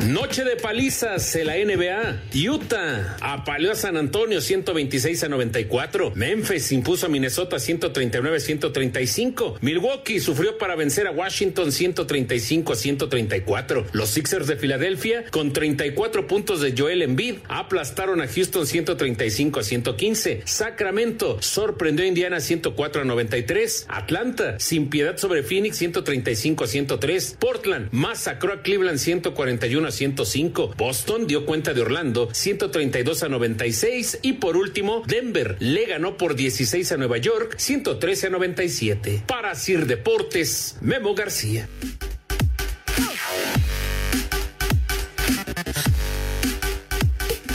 Noche 0.07 0.43
de 0.43 0.57
palizas 0.57 1.33
en 1.37 1.47
la 1.47 1.55
NBA. 1.55 2.23
Utah 2.49 3.15
apaleó 3.21 3.71
a 3.71 3.75
San 3.75 3.95
Antonio 3.95 4.41
126 4.41 5.23
a 5.23 5.29
94. 5.29 6.11
Memphis 6.15 6.73
impuso 6.73 7.05
a 7.05 7.09
Minnesota 7.09 7.57
139 7.57 8.35
a 8.35 8.39
135. 8.39 9.59
Milwaukee 9.61 10.19
sufrió 10.19 10.57
para 10.57 10.75
vencer 10.75 11.07
a 11.07 11.11
Washington 11.11 11.71
135 11.71 12.73
a 12.73 12.75
134. 12.75 13.85
Los 13.93 14.09
Sixers 14.09 14.47
de 14.47 14.57
Filadelfia 14.57 15.23
con 15.31 15.53
34 15.53 16.27
puntos 16.27 16.59
de 16.59 16.73
Joel 16.77 17.01
Embiid 17.01 17.35
aplastaron 17.47 18.21
a 18.21 18.27
Houston 18.27 18.67
135 18.67 19.59
a 19.61 19.63
115. 19.63 20.41
Sacramento 20.43 21.41
sorprendió 21.41 22.03
a 22.03 22.09
Indiana 22.09 22.41
104 22.41 23.03
a 23.03 23.05
93. 23.05 23.85
Atlanta 23.87 24.59
sin 24.59 24.89
piedad 24.89 25.15
sobre 25.15 25.43
Phoenix 25.43 25.77
135 25.77 26.65
a 26.65 26.67
103. 26.67 27.37
Portland 27.39 27.87
masacró 27.91 28.51
a 28.51 28.61
Cleveland 28.61 28.99
141 28.99 29.87
a 29.87 29.92
105. 29.93 30.73
Boston 30.77 31.27
dio 31.27 31.45
cuenta 31.45 31.73
de 31.73 31.81
Orlando 31.81 32.29
132 32.33 33.23
a 33.23 33.29
96 33.29 34.19
y 34.21 34.33
por 34.33 34.57
último 34.57 35.03
Denver 35.07 35.55
le 35.59 35.85
ganó 35.85 36.17
por 36.17 36.35
16 36.35 36.91
a 36.91 36.97
Nueva 36.97 37.17
York 37.17 37.55
113 37.57 38.27
a 38.27 38.29
97. 38.29 39.23
Para 39.25 39.55
Sir 39.55 39.85
Deportes, 39.85 40.77
Memo 40.81 41.15
García. 41.15 41.69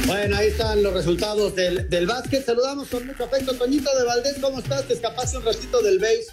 Bueno, 0.06 0.36
ahí 0.36 0.48
están 0.48 0.82
los 0.82 0.94
resultados 0.94 1.54
del, 1.54 1.90
del 1.90 2.06
básquet. 2.06 2.42
Saludamos 2.42 2.88
con 2.88 3.06
mucho 3.06 3.24
afecto. 3.24 3.54
Toñito 3.54 3.90
de 3.98 4.04
Valdés, 4.04 4.36
¿cómo 4.40 4.58
estás? 4.58 4.88
Te 4.88 4.94
escapaste 4.94 5.36
un 5.36 5.44
ratito 5.44 5.82
del 5.82 5.98
base. 5.98 6.24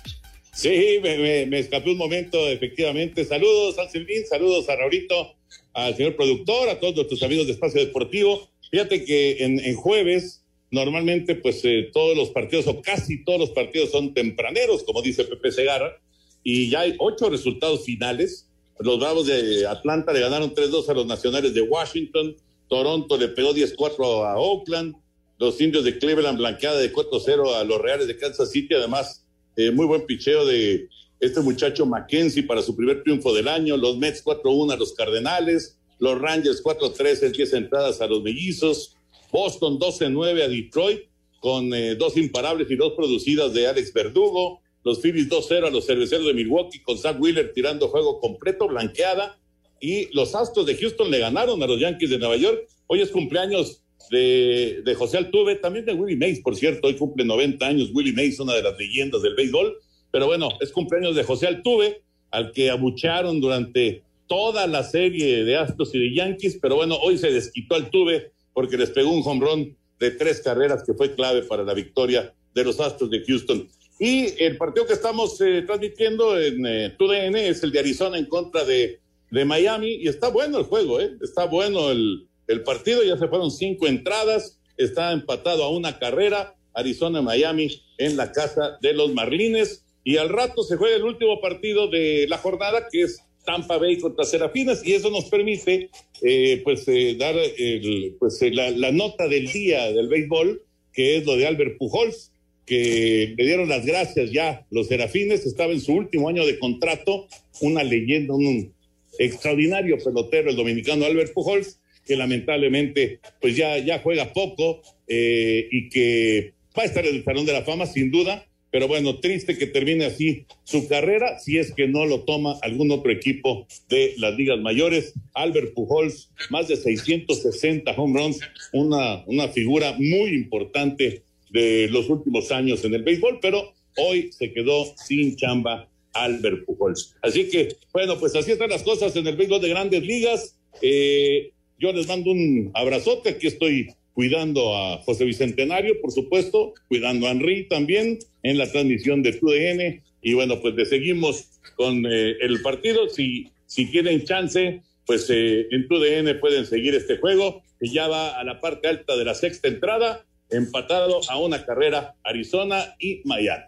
Sí, 0.54 1.00
me, 1.04 1.46
me, 1.46 1.60
escapé 1.60 1.92
un 1.92 1.98
momento, 1.98 2.48
efectivamente. 2.48 3.26
Saludos 3.26 3.78
a 3.78 3.90
Silvín, 3.90 4.26
saludos 4.26 4.70
a 4.70 4.78
Raurito, 4.78 5.35
al 5.76 5.96
señor 5.96 6.16
productor, 6.16 6.70
a 6.70 6.80
todos 6.80 6.96
nuestros 6.96 7.22
amigos 7.22 7.48
de 7.48 7.54
Espacio 7.54 7.82
Deportivo. 7.82 8.50
Fíjate 8.72 9.04
que 9.04 9.44
en, 9.44 9.76
jueves, 9.76 10.44
normalmente, 10.72 11.36
pues 11.36 11.64
eh, 11.66 11.90
todos 11.94 12.16
los 12.16 12.30
partidos, 12.30 12.66
o 12.68 12.82
casi 12.82 13.24
todos 13.26 13.40
los 13.40 13.50
partidos 13.52 13.92
son 13.92 14.14
tempraneros, 14.14 14.84
como 14.84 15.02
dice 15.02 15.26
Pepe 15.26 15.52
Segarra, 15.52 16.02
y 16.44 16.70
ya 16.70 16.82
hay 16.82 16.96
ocho 16.98 17.30
resultados 17.30 17.84
finales. 17.84 18.50
Los 18.80 19.00
Bravos 19.00 19.28
de 19.28 19.68
Atlanta 19.68 20.14
le 20.14 20.22
ganaron 20.22 20.54
3-2 20.56 20.90
a 20.90 20.94
los 20.94 21.06
Nacionales 21.06 21.54
de 21.54 21.62
Washington, 21.62 22.36
Toronto 22.70 23.18
le 23.18 23.28
pegó 23.28 23.54
10-4 23.54 24.26
a 24.26 24.38
Oakland, 24.38 24.96
los 25.38 25.60
Indios 25.60 25.84
de 25.84 25.98
Cleveland 25.98 26.38
blanqueada 26.38 26.80
de 26.80 26.92
4-0 26.92 27.54
a 27.54 27.64
los 27.66 27.82
Reales 27.82 28.08
de 28.08 28.18
Kansas 28.18 28.50
City, 28.50 28.74
además, 28.76 29.26
eh, 29.58 29.72
muy 29.72 29.86
buen 29.86 30.06
picheo 30.06 30.46
de 30.46 30.88
este 31.20 31.42
muchacho 31.42 31.86
Mackenzie 31.86 32.44
para 32.44 32.62
su 32.62 32.76
primer 32.76 33.04
triunfo 33.04 33.34
del 33.34 33.48
año, 33.48 33.78
los 33.78 33.98
Mets 33.98 34.24
4-1 34.24 34.74
a 34.74 34.78
los 34.78 34.94
Cardenales, 34.94 35.78
los 36.00 36.20
Rangers 36.20 36.64
4-3 36.64 37.24
en 37.24 37.32
10 37.32 37.54
entradas 37.54 38.02
a 38.02 38.08
los 38.08 38.22
Mellizos, 38.22 38.96
Boston 39.32 39.80
12-9 39.80 40.44
a 40.44 40.48
Detroit, 40.48 41.02
con 41.40 41.74
eh, 41.74 41.96
dos 41.96 42.18
imparables 42.18 42.70
y 42.70 42.76
dos 42.76 42.94
producidas 42.94 43.54
de 43.54 43.68
Alex 43.68 43.94
Verdugo, 43.94 44.62
los 44.84 45.00
Phillies 45.00 45.30
2-0 45.30 45.68
a 45.68 45.70
los 45.70 45.86
Cerveceros 45.86 46.26
de 46.26 46.34
Milwaukee, 46.34 46.80
con 46.80 46.98
Zach 46.98 47.20
Wheeler 47.20 47.54
tirando 47.54 47.88
juego 47.88 48.20
completo, 48.20 48.68
blanqueada, 48.68 49.38
y 49.80 50.14
los 50.16 50.36
Astros 50.36 50.66
de 50.66 50.76
Houston 50.76 51.12
le 51.12 51.20
ganaron 51.20 51.62
a 51.62 51.68
los 51.68 51.80
Yankees 51.80 52.10
de 52.10 52.18
Nueva 52.18 52.38
York. 52.38 52.68
Hoy 52.88 53.02
es 53.02 53.10
cumpleaños 53.10 53.84
de, 54.10 54.82
de 54.86 54.96
José 54.96 55.18
Altuve, 55.18 55.56
también 55.56 55.86
de 55.86 55.94
Willie 55.94 56.18
Mays, 56.18 56.42
por 56.42 56.56
cierto, 56.56 56.88
hoy 56.88 56.96
cumple 56.96 57.26
90 57.26 57.66
años 57.66 57.90
Willie 57.94 58.14
Mays, 58.14 58.40
una 58.40 58.54
de 58.54 58.64
las 58.64 58.78
leyendas 58.78 59.22
del 59.22 59.36
béisbol. 59.36 59.78
Pero 60.16 60.28
bueno, 60.28 60.48
es 60.62 60.72
cumpleaños 60.72 61.14
de 61.14 61.26
José 61.26 61.46
Altuve, 61.46 62.02
al 62.32 62.54
que 62.54 62.70
abuchearon 62.70 63.42
durante 63.42 64.02
toda 64.28 64.66
la 64.66 64.82
serie 64.82 65.44
de 65.44 65.58
Astros 65.58 65.94
y 65.94 66.00
de 66.00 66.16
Yankees, 66.16 66.58
pero 66.62 66.78
bueno, 66.78 66.96
hoy 66.96 67.18
se 67.18 67.34
desquitó 67.34 67.76
Altuve 67.76 68.32
porque 68.54 68.78
les 68.78 68.92
pegó 68.92 69.12
un 69.12 69.28
hombrón 69.28 69.76
de 70.00 70.12
tres 70.12 70.40
carreras 70.40 70.84
que 70.86 70.94
fue 70.94 71.14
clave 71.16 71.42
para 71.42 71.64
la 71.64 71.74
victoria 71.74 72.34
de 72.54 72.64
los 72.64 72.80
Astros 72.80 73.10
de 73.10 73.26
Houston. 73.26 73.68
Y 74.00 74.42
el 74.42 74.56
partido 74.56 74.86
que 74.86 74.94
estamos 74.94 75.42
eh, 75.42 75.64
transmitiendo 75.64 76.40
en 76.40 76.66
eh, 76.66 76.96
TUDN 76.98 77.36
es 77.36 77.62
el 77.64 77.74
de 77.74 77.80
Arizona 77.80 78.18
en 78.18 78.28
contra 78.28 78.64
de, 78.64 79.02
de 79.32 79.44
Miami 79.44 79.96
y 79.96 80.08
está 80.08 80.30
bueno 80.30 80.60
el 80.60 80.64
juego, 80.64 81.02
¿eh? 81.02 81.12
está 81.22 81.44
bueno 81.44 81.92
el, 81.92 82.26
el 82.48 82.64
partido, 82.64 83.04
ya 83.04 83.18
se 83.18 83.28
fueron 83.28 83.52
cinco 83.52 83.86
entradas, 83.86 84.62
está 84.78 85.12
empatado 85.12 85.66
a 85.66 85.72
una 85.72 86.00
carrera, 86.00 86.56
Arizona-Miami 86.74 87.82
en 87.98 88.16
la 88.16 88.32
casa 88.32 88.78
de 88.82 88.94
los 88.94 89.14
Marlines 89.14 89.85
y 90.06 90.18
al 90.18 90.30
rato 90.30 90.64
se 90.64 90.78
juega 90.78 90.96
el 90.96 91.04
último 91.04 91.42
partido 91.42 91.90
de 91.90 92.28
la 92.30 92.38
jornada, 92.38 92.88
que 92.92 93.02
es 93.02 93.20
Tampa 93.44 93.78
Bay 93.80 93.98
contra 93.98 94.24
Serafinas 94.24 94.86
y 94.86 94.94
eso 94.94 95.10
nos 95.10 95.26
permite 95.26 95.90
eh, 96.22 96.62
pues 96.64 96.88
eh, 96.88 97.16
dar 97.18 97.36
el, 97.36 98.16
pues, 98.20 98.40
eh, 98.44 98.52
la, 98.52 98.92
nota 98.92 99.28
del 99.28 99.52
día 99.52 99.92
del 99.92 100.08
béisbol, 100.08 100.62
que 100.94 101.18
es 101.18 101.26
lo 101.26 101.36
de 101.36 101.48
Albert 101.48 101.78
Pujols, 101.80 102.32
que 102.68 103.34
le 103.36 103.46
dieron 103.46 103.68
las 103.68 103.84
gracias 103.84 104.32
ya 104.32 104.66
los 104.70 104.88
Serafines, 104.88 105.44
estaba 105.46 105.74
en 105.74 105.82
su 105.82 105.94
último 105.94 106.30
año 106.30 106.46
de 106.46 106.60
contrato, 106.60 107.28
una 107.62 107.84
leyenda, 107.84 108.36
un 108.36 108.72
extraordinario 109.18 109.98
pelotero, 109.98 110.52
el 110.52 110.56
dominicano 110.56 111.06
Albert 111.06 111.34
Pujols, 111.34 111.80
que 112.06 112.16
lamentablemente 112.16 113.20
pues 113.42 113.56
ya, 113.56 113.80
ya 113.80 114.00
juega 114.00 114.34
poco 114.34 114.84
y 115.08 115.90
que 115.90 116.54
va 116.78 116.84
a 116.84 116.86
estar 116.86 117.06
en 117.06 117.16
el 117.16 117.24
Salón 117.24 117.46
de 117.48 117.54
la 117.54 117.64
Fama 117.64 117.88
sin 117.88 118.12
duda, 118.12 118.46
pero 118.76 118.90
bueno, 118.90 119.22
triste 119.22 119.58
que 119.58 119.68
termine 119.68 120.04
así 120.04 120.48
su 120.66 120.90
carrera 120.90 121.40
si 121.40 121.58
es 121.58 121.72
que 121.72 121.88
no 121.88 122.06
lo 122.06 122.26
toma 122.26 122.58
algún 122.62 122.92
otro 122.92 123.10
equipo 123.10 123.66
de 123.88 124.16
las 124.18 124.36
ligas 124.36 124.60
mayores. 124.60 125.14
Albert 125.34 125.74
Pujols, 125.74 126.30
más 126.50 126.68
de 126.68 126.76
660 126.76 127.90
home 127.94 128.20
runs, 128.20 128.42
una, 128.74 129.24
una 129.28 129.48
figura 129.48 129.94
muy 129.98 130.32
importante 130.32 131.24
de 131.52 131.88
los 131.90 132.10
últimos 132.10 132.52
años 132.52 132.84
en 132.84 132.96
el 132.96 133.04
béisbol, 133.04 133.40
pero 133.42 133.74
hoy 133.96 134.30
se 134.34 134.52
quedó 134.52 134.94
sin 134.98 135.38
chamba 135.38 135.88
Albert 136.12 136.66
Pujols. 136.66 137.16
Así 137.22 137.48
que, 137.48 137.78
bueno, 137.94 138.20
pues 138.20 138.36
así 138.36 138.52
están 138.52 138.72
las 138.72 138.84
cosas 138.84 139.16
en 139.16 139.26
el 139.26 139.38
béisbol 139.38 139.62
de 139.62 139.70
grandes 139.70 140.04
ligas. 140.04 140.60
Eh, 140.82 141.54
yo 141.80 141.94
les 141.94 142.10
mando 142.10 142.30
un 142.30 142.72
abrazote, 142.74 143.30
aquí 143.30 143.48
estoy 143.48 143.88
cuidando 144.16 144.76
a 144.76 144.98
José 145.04 145.26
Bicentenario, 145.26 146.02
por 146.02 146.12
supuesto, 146.12 146.74
cuidando 146.88 147.28
a 147.28 147.32
Henry 147.32 147.68
también 147.68 148.18
en 148.44 148.58
la 148.58 148.72
transmisión 148.72 149.22
de 149.22 149.34
TUDN. 149.34 150.02
Y 150.22 150.34
bueno, 150.34 150.62
pues 150.62 150.74
le 150.74 150.86
seguimos 150.86 151.50
con 151.76 152.06
eh, 152.06 152.38
el 152.40 152.62
partido. 152.62 153.10
Si, 153.10 153.52
si 153.68 153.92
tienen 153.92 154.24
chance, 154.24 154.82
pues 155.06 155.30
eh, 155.30 155.68
en 155.70 155.88
TUDN 155.88 156.40
pueden 156.40 156.66
seguir 156.66 156.96
este 156.96 157.18
juego, 157.18 157.62
que 157.78 157.90
ya 157.90 158.08
va 158.08 158.40
a 158.40 158.44
la 158.46 158.62
parte 158.62 158.88
alta 158.88 159.18
de 159.18 159.26
la 159.26 159.36
sexta 159.36 159.68
entrada, 159.68 160.26
empatado 160.50 161.20
a 161.30 161.38
una 161.38 161.66
carrera 161.66 162.16
Arizona 162.24 162.96
y 162.98 163.22
Miami. 163.26 163.66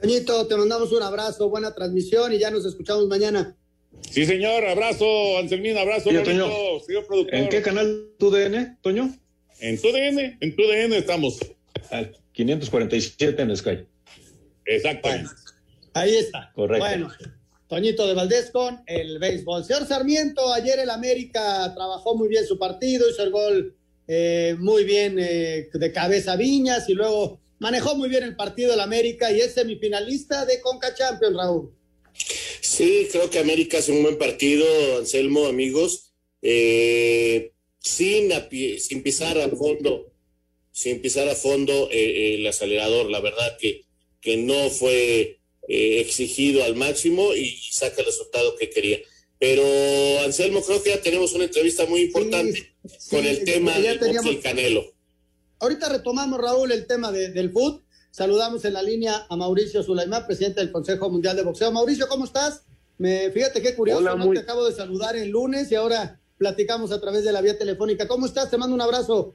Toñito, 0.00 0.46
te 0.46 0.56
mandamos 0.56 0.92
un 0.92 1.02
abrazo, 1.02 1.48
buena 1.48 1.74
transmisión 1.74 2.32
y 2.32 2.38
ya 2.38 2.50
nos 2.50 2.64
escuchamos 2.64 3.08
mañana. 3.08 3.56
Sí, 4.08 4.24
señor, 4.24 4.64
abrazo, 4.66 5.38
Anselmín, 5.38 5.76
abrazo, 5.76 6.10
sí, 6.10 6.16
Toño, 6.16 6.48
señor 6.86 7.06
productor. 7.06 7.34
¿En 7.34 7.48
qué 7.48 7.62
canal 7.62 8.10
TUDN, 8.18 8.78
Toño? 8.80 9.12
En 9.64 9.80
tu 9.80 9.90
DN, 9.90 10.36
en 10.42 10.56
tu 10.56 10.62
DN 10.62 10.94
estamos. 10.94 11.38
Al 11.90 12.14
547 12.34 13.40
en 13.40 13.56
Sky. 13.56 13.78
Exactamente. 14.66 15.30
ahí 15.94 16.16
está. 16.16 16.52
Correcto. 16.54 16.84
Bueno, 16.86 17.10
Toñito 17.66 18.06
de 18.06 18.12
Valdés 18.12 18.50
con 18.50 18.82
el 18.86 19.18
béisbol. 19.18 19.64
Señor 19.64 19.86
Sarmiento, 19.86 20.52
ayer 20.52 20.80
el 20.80 20.90
América 20.90 21.72
trabajó 21.74 22.14
muy 22.14 22.28
bien 22.28 22.46
su 22.46 22.58
partido, 22.58 23.08
hizo 23.08 23.22
el 23.22 23.30
gol 23.30 23.74
eh, 24.06 24.54
muy 24.58 24.84
bien 24.84 25.16
eh, 25.18 25.70
de 25.72 25.92
cabeza 25.92 26.36
Viñas 26.36 26.86
y 26.90 26.92
luego 26.92 27.40
manejó 27.58 27.96
muy 27.96 28.10
bien 28.10 28.22
el 28.22 28.36
partido 28.36 28.72
del 28.72 28.80
América 28.80 29.32
y 29.32 29.40
es 29.40 29.54
semifinalista 29.54 30.44
de 30.44 30.60
Conca 30.60 30.92
Champions, 30.94 31.36
Raúl. 31.38 31.72
Sí, 32.60 33.08
creo 33.10 33.30
que 33.30 33.38
América 33.38 33.78
hace 33.78 33.92
un 33.92 34.02
buen 34.02 34.18
partido, 34.18 34.66
Anselmo, 34.98 35.46
amigos. 35.46 36.12
Eh, 36.42 37.53
sin, 37.84 38.30
sin 38.80 39.02
pisar 39.02 39.38
a 39.38 39.48
fondo, 39.50 40.10
sin 40.72 41.00
pisar 41.00 41.28
a 41.28 41.34
fondo 41.34 41.88
eh, 41.92 42.36
el 42.36 42.46
acelerador. 42.46 43.10
La 43.10 43.20
verdad 43.20 43.56
que, 43.58 43.84
que 44.20 44.38
no 44.38 44.70
fue 44.70 45.38
eh, 45.68 46.00
exigido 46.00 46.64
al 46.64 46.74
máximo 46.76 47.34
y 47.34 47.56
saca 47.70 48.00
el 48.00 48.06
resultado 48.06 48.56
que 48.56 48.70
quería. 48.70 48.98
Pero 49.38 49.62
Anselmo, 50.24 50.62
creo 50.62 50.82
que 50.82 50.90
ya 50.90 51.02
tenemos 51.02 51.34
una 51.34 51.44
entrevista 51.44 51.84
muy 51.86 52.00
importante 52.00 52.74
con 53.10 53.24
el 53.26 53.44
tema 53.44 53.78
del 53.78 54.40
Canelo. 54.40 54.92
Ahorita 55.58 55.88
retomamos, 55.90 56.40
Raúl, 56.40 56.72
el 56.72 56.86
tema 56.86 57.12
del 57.12 57.52
fútbol. 57.52 57.82
Saludamos 58.10 58.64
en 58.64 58.74
la 58.74 58.82
línea 58.82 59.26
a 59.28 59.36
Mauricio 59.36 59.82
Sulaimán, 59.82 60.26
presidente 60.26 60.60
del 60.60 60.70
Consejo 60.70 61.10
Mundial 61.10 61.36
de 61.36 61.42
Boxeo. 61.42 61.72
Mauricio, 61.72 62.08
¿cómo 62.08 62.24
estás? 62.24 62.62
Me, 62.96 63.30
fíjate 63.32 63.60
qué 63.60 63.74
curioso, 63.74 64.16
¿no? 64.16 64.30
Te 64.30 64.38
acabo 64.38 64.64
de 64.64 64.72
saludar 64.72 65.16
el 65.16 65.30
lunes 65.30 65.70
y 65.72 65.74
ahora 65.74 66.20
platicamos 66.44 66.92
a 66.92 67.00
través 67.00 67.24
de 67.24 67.32
la 67.32 67.40
vía 67.40 67.56
telefónica. 67.56 68.06
¿Cómo 68.06 68.26
estás? 68.26 68.50
Te 68.50 68.58
mando 68.58 68.74
un 68.74 68.82
abrazo. 68.82 69.34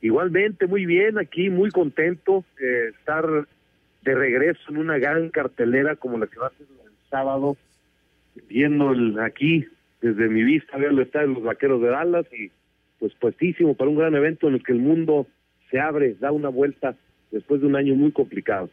Igualmente, 0.00 0.66
muy 0.66 0.86
bien, 0.86 1.18
aquí 1.18 1.50
muy 1.50 1.70
contento 1.70 2.44
de 2.58 2.88
estar 2.88 3.24
de 4.02 4.14
regreso 4.14 4.60
en 4.70 4.78
una 4.78 4.98
gran 4.98 5.30
cartelera 5.30 5.94
como 5.94 6.18
la 6.18 6.26
que 6.26 6.36
va 6.40 6.48
a 6.48 6.58
ser 6.58 6.66
el 6.84 6.90
sábado, 7.08 7.56
viendo 8.48 8.90
el, 8.90 9.20
aquí 9.20 9.66
desde 10.02 10.28
mi 10.28 10.42
vista, 10.42 10.76
veo 10.78 10.90
el 10.90 10.98
estadio 10.98 11.28
de 11.28 11.34
los 11.34 11.44
Vaqueros 11.44 11.80
de 11.80 11.88
Dallas 11.90 12.26
y 12.32 12.50
pues 12.98 13.12
puestísimo 13.20 13.74
para 13.74 13.90
un 13.90 13.98
gran 13.98 14.16
evento 14.16 14.48
en 14.48 14.54
el 14.54 14.64
que 14.64 14.72
el 14.72 14.80
mundo 14.80 15.28
se 15.70 15.78
abre, 15.78 16.16
da 16.18 16.32
una 16.32 16.48
vuelta 16.48 16.96
después 17.30 17.60
de 17.60 17.68
un 17.68 17.76
año 17.76 17.94
muy 17.94 18.10
complicado. 18.10 18.68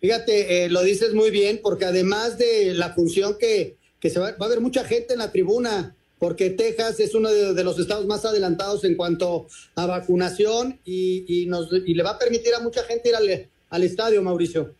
Fíjate, 0.00 0.66
eh, 0.66 0.70
lo 0.70 0.82
dices 0.82 1.14
muy 1.14 1.32
bien 1.32 1.58
porque 1.60 1.84
además 1.84 2.38
de 2.38 2.74
la 2.74 2.90
función 2.90 3.34
que 3.40 3.79
que 4.00 4.10
se 4.10 4.18
va, 4.18 4.28
a 4.28 4.44
haber 4.44 4.60
mucha 4.60 4.84
gente 4.84 5.12
en 5.12 5.18
la 5.18 5.30
tribuna, 5.30 5.94
porque 6.18 6.50
Texas 6.50 7.00
es 7.00 7.14
uno 7.14 7.28
de, 7.28 7.64
los 7.64 7.78
estados 7.78 8.06
más 8.06 8.24
adelantados 8.24 8.84
en 8.84 8.96
cuanto 8.96 9.46
a 9.76 9.86
vacunación 9.86 10.78
y, 10.84 11.46
nos, 11.48 11.72
y 11.72 11.94
le 11.94 12.02
va 12.02 12.12
a 12.12 12.18
permitir 12.18 12.54
a 12.54 12.60
mucha 12.60 12.82
gente 12.84 13.10
ir 13.10 13.14
al, 13.14 13.48
al 13.70 13.82
estadio, 13.82 14.22
Mauricio. 14.22 14.74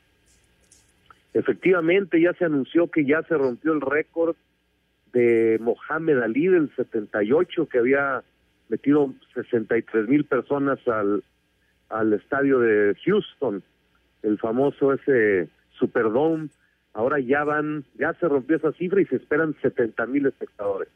Efectivamente, 1.32 2.20
ya 2.20 2.32
se 2.34 2.44
anunció 2.44 2.90
que 2.90 3.04
ya 3.04 3.22
se 3.22 3.36
rompió 3.36 3.72
el 3.72 3.80
récord 3.80 4.36
de 5.12 5.58
Mohamed 5.60 6.18
Ali 6.18 6.48
del 6.48 6.74
78, 6.74 7.68
que 7.68 7.78
había 7.78 8.22
metido 8.68 9.12
63 9.34 10.08
mil 10.08 10.24
personas 10.24 10.78
al, 10.88 11.22
al 11.88 12.12
estadio 12.12 12.58
de 12.58 12.96
Houston, 13.04 13.62
el 14.22 14.38
famoso 14.38 14.92
ese 14.92 15.48
Superdome 15.78 16.50
Ahora 16.92 17.18
ya 17.20 17.44
van, 17.44 17.84
ya 17.98 18.16
se 18.18 18.28
rompió 18.28 18.56
esa 18.56 18.72
cifra 18.72 19.00
y 19.00 19.06
se 19.06 19.16
esperan 19.16 19.56
70 19.62 20.06
mil 20.06 20.26
espectadores. 20.26 20.88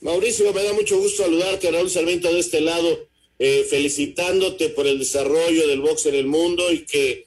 Mauricio, 0.00 0.52
me 0.52 0.62
da 0.62 0.72
mucho 0.72 0.98
gusto 0.98 1.24
saludarte, 1.24 1.70
Raúl 1.70 1.90
Sarmiento, 1.90 2.32
de 2.32 2.38
este 2.38 2.60
lado, 2.60 3.06
eh, 3.38 3.66
felicitándote 3.68 4.68
por 4.70 4.86
el 4.86 4.98
desarrollo 4.98 5.66
del 5.66 5.80
box 5.80 6.06
en 6.06 6.14
el 6.14 6.26
mundo 6.26 6.70
y 6.72 6.84
que 6.84 7.26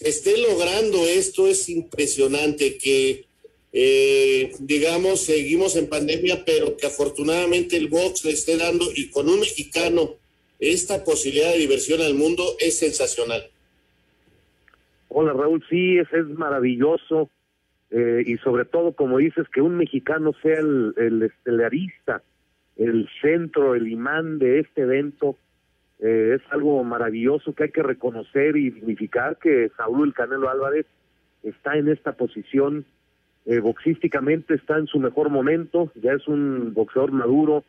esté 0.00 0.36
logrando 0.38 1.06
esto 1.06 1.46
es 1.48 1.68
impresionante, 1.68 2.78
que 2.78 3.26
eh, 3.78 4.52
digamos, 4.60 5.20
seguimos 5.20 5.76
en 5.76 5.88
pandemia, 5.88 6.44
pero 6.46 6.76
que 6.76 6.86
afortunadamente 6.86 7.76
el 7.76 7.88
box 7.88 8.24
le 8.24 8.32
esté 8.32 8.56
dando 8.56 8.90
y 8.94 9.10
con 9.10 9.28
un 9.28 9.40
mexicano 9.40 10.16
esta 10.58 11.04
posibilidad 11.04 11.52
de 11.52 11.58
diversión 11.58 12.00
al 12.00 12.14
mundo 12.14 12.56
es 12.58 12.78
sensacional. 12.78 13.50
Hola 15.18 15.32
Raúl, 15.32 15.64
sí, 15.70 15.96
es, 15.96 16.12
es 16.12 16.26
maravilloso 16.28 17.30
eh, 17.90 18.22
y 18.26 18.36
sobre 18.36 18.66
todo, 18.66 18.92
como 18.92 19.16
dices, 19.16 19.48
que 19.48 19.62
un 19.62 19.78
mexicano 19.78 20.34
sea 20.42 20.58
el, 20.58 20.92
el 20.98 21.22
estelarista, 21.22 22.20
el 22.76 23.08
centro, 23.22 23.74
el 23.74 23.88
imán 23.88 24.38
de 24.38 24.60
este 24.60 24.82
evento, 24.82 25.38
eh, 26.00 26.36
es 26.36 26.52
algo 26.52 26.84
maravilloso 26.84 27.54
que 27.54 27.64
hay 27.64 27.70
que 27.70 27.82
reconocer 27.82 28.58
y 28.58 28.68
dignificar 28.68 29.38
que 29.38 29.70
Saúl 29.78 30.08
El 30.08 30.12
Canelo 30.12 30.50
Álvarez 30.50 30.84
está 31.42 31.78
en 31.78 31.88
esta 31.88 32.12
posición, 32.12 32.84
eh, 33.46 33.60
boxísticamente 33.60 34.52
está 34.52 34.76
en 34.76 34.86
su 34.86 34.98
mejor 34.98 35.30
momento, 35.30 35.90
ya 35.94 36.12
es 36.12 36.28
un 36.28 36.74
boxeador 36.74 37.12
maduro, 37.12 37.64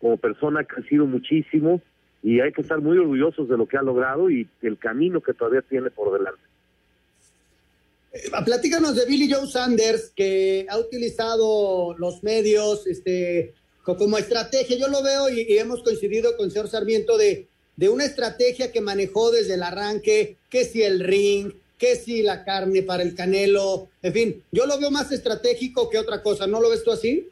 como 0.00 0.16
persona 0.16 0.62
ha 0.62 0.64
crecido 0.64 1.06
muchísimo 1.06 1.80
y 2.24 2.40
hay 2.40 2.50
que 2.50 2.62
estar 2.62 2.80
muy 2.80 2.98
orgullosos 2.98 3.48
de 3.48 3.56
lo 3.56 3.66
que 3.68 3.76
ha 3.76 3.82
logrado 3.82 4.30
y 4.30 4.48
el 4.62 4.78
camino 4.78 5.20
que 5.20 5.32
todavía 5.32 5.62
tiene 5.62 5.90
por 5.90 6.12
delante. 6.12 6.47
Eh, 8.12 8.30
platícanos 8.44 8.96
de 8.96 9.06
Billy 9.06 9.30
Joe 9.30 9.46
Sanders, 9.46 10.12
que 10.16 10.66
ha 10.70 10.78
utilizado 10.78 11.94
los 11.98 12.22
medios 12.22 12.86
este, 12.86 13.54
como 13.82 14.16
estrategia. 14.16 14.78
Yo 14.78 14.88
lo 14.88 15.02
veo 15.02 15.28
y, 15.28 15.58
hemos 15.58 15.82
coincidido 15.82 16.36
con 16.36 16.46
el 16.46 16.52
señor 16.52 16.68
Sarmiento 16.68 17.18
de, 17.18 17.48
de 17.76 17.88
una 17.88 18.04
estrategia 18.04 18.72
que 18.72 18.80
manejó 18.80 19.30
desde 19.30 19.54
el 19.54 19.62
arranque, 19.62 20.36
que 20.48 20.64
si 20.64 20.82
el 20.82 21.00
ring, 21.00 21.52
que 21.76 21.96
si 21.96 22.22
la 22.22 22.44
carne 22.44 22.82
para 22.82 23.02
el 23.02 23.14
canelo, 23.14 23.88
en 24.02 24.12
fin, 24.12 24.42
yo 24.52 24.66
lo 24.66 24.78
veo 24.78 24.90
más 24.90 25.12
estratégico 25.12 25.90
que 25.90 25.98
otra 25.98 26.22
cosa. 26.22 26.46
¿No 26.46 26.60
lo 26.60 26.70
ves 26.70 26.84
tú 26.84 26.90
así? 26.90 27.28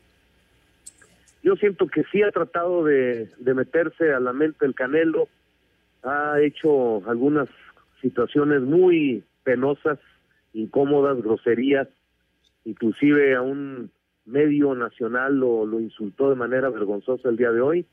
Yo 1.43 1.57
siento 1.57 1.87
que 1.87 2.03
sí 2.13 2.23
ha 2.23 2.31
tratado 2.31 2.85
de, 2.85 3.31
de 3.39 3.55
meterse 3.55 4.13
a 4.13 4.21
la 4.21 4.33
mente 4.33 4.59
del 4.61 4.75
canelo, 4.75 5.29
ha 6.03 6.41
hecho 6.43 7.09
algunas 7.09 7.49
situaciones 8.01 8.63
muy 8.63 9.25
penosas 9.43 9.99
incómodas, 10.57 11.23
groserías, 11.23 11.89
inclusive 12.65 13.35
a 13.35 13.43
un 13.43 13.91
medio 14.25 14.75
nacional 14.75 15.39
lo, 15.39 15.65
lo 15.67 15.81
insultó 15.81 16.31
de 16.31 16.37
manera 16.37 16.69
vergonzosa 16.71 17.29
el 17.29 17.37
día 17.37 17.53
de 17.53 17.61
hoy, 17.61 17.87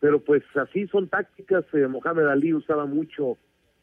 pero 0.00 0.20
pues 0.20 0.42
así 0.56 0.88
son 0.88 1.08
tácticas, 1.08 1.64
eh, 1.72 1.86
Mohamed 1.86 2.26
Ali 2.26 2.52
usaba 2.52 2.86
mucho 2.86 3.38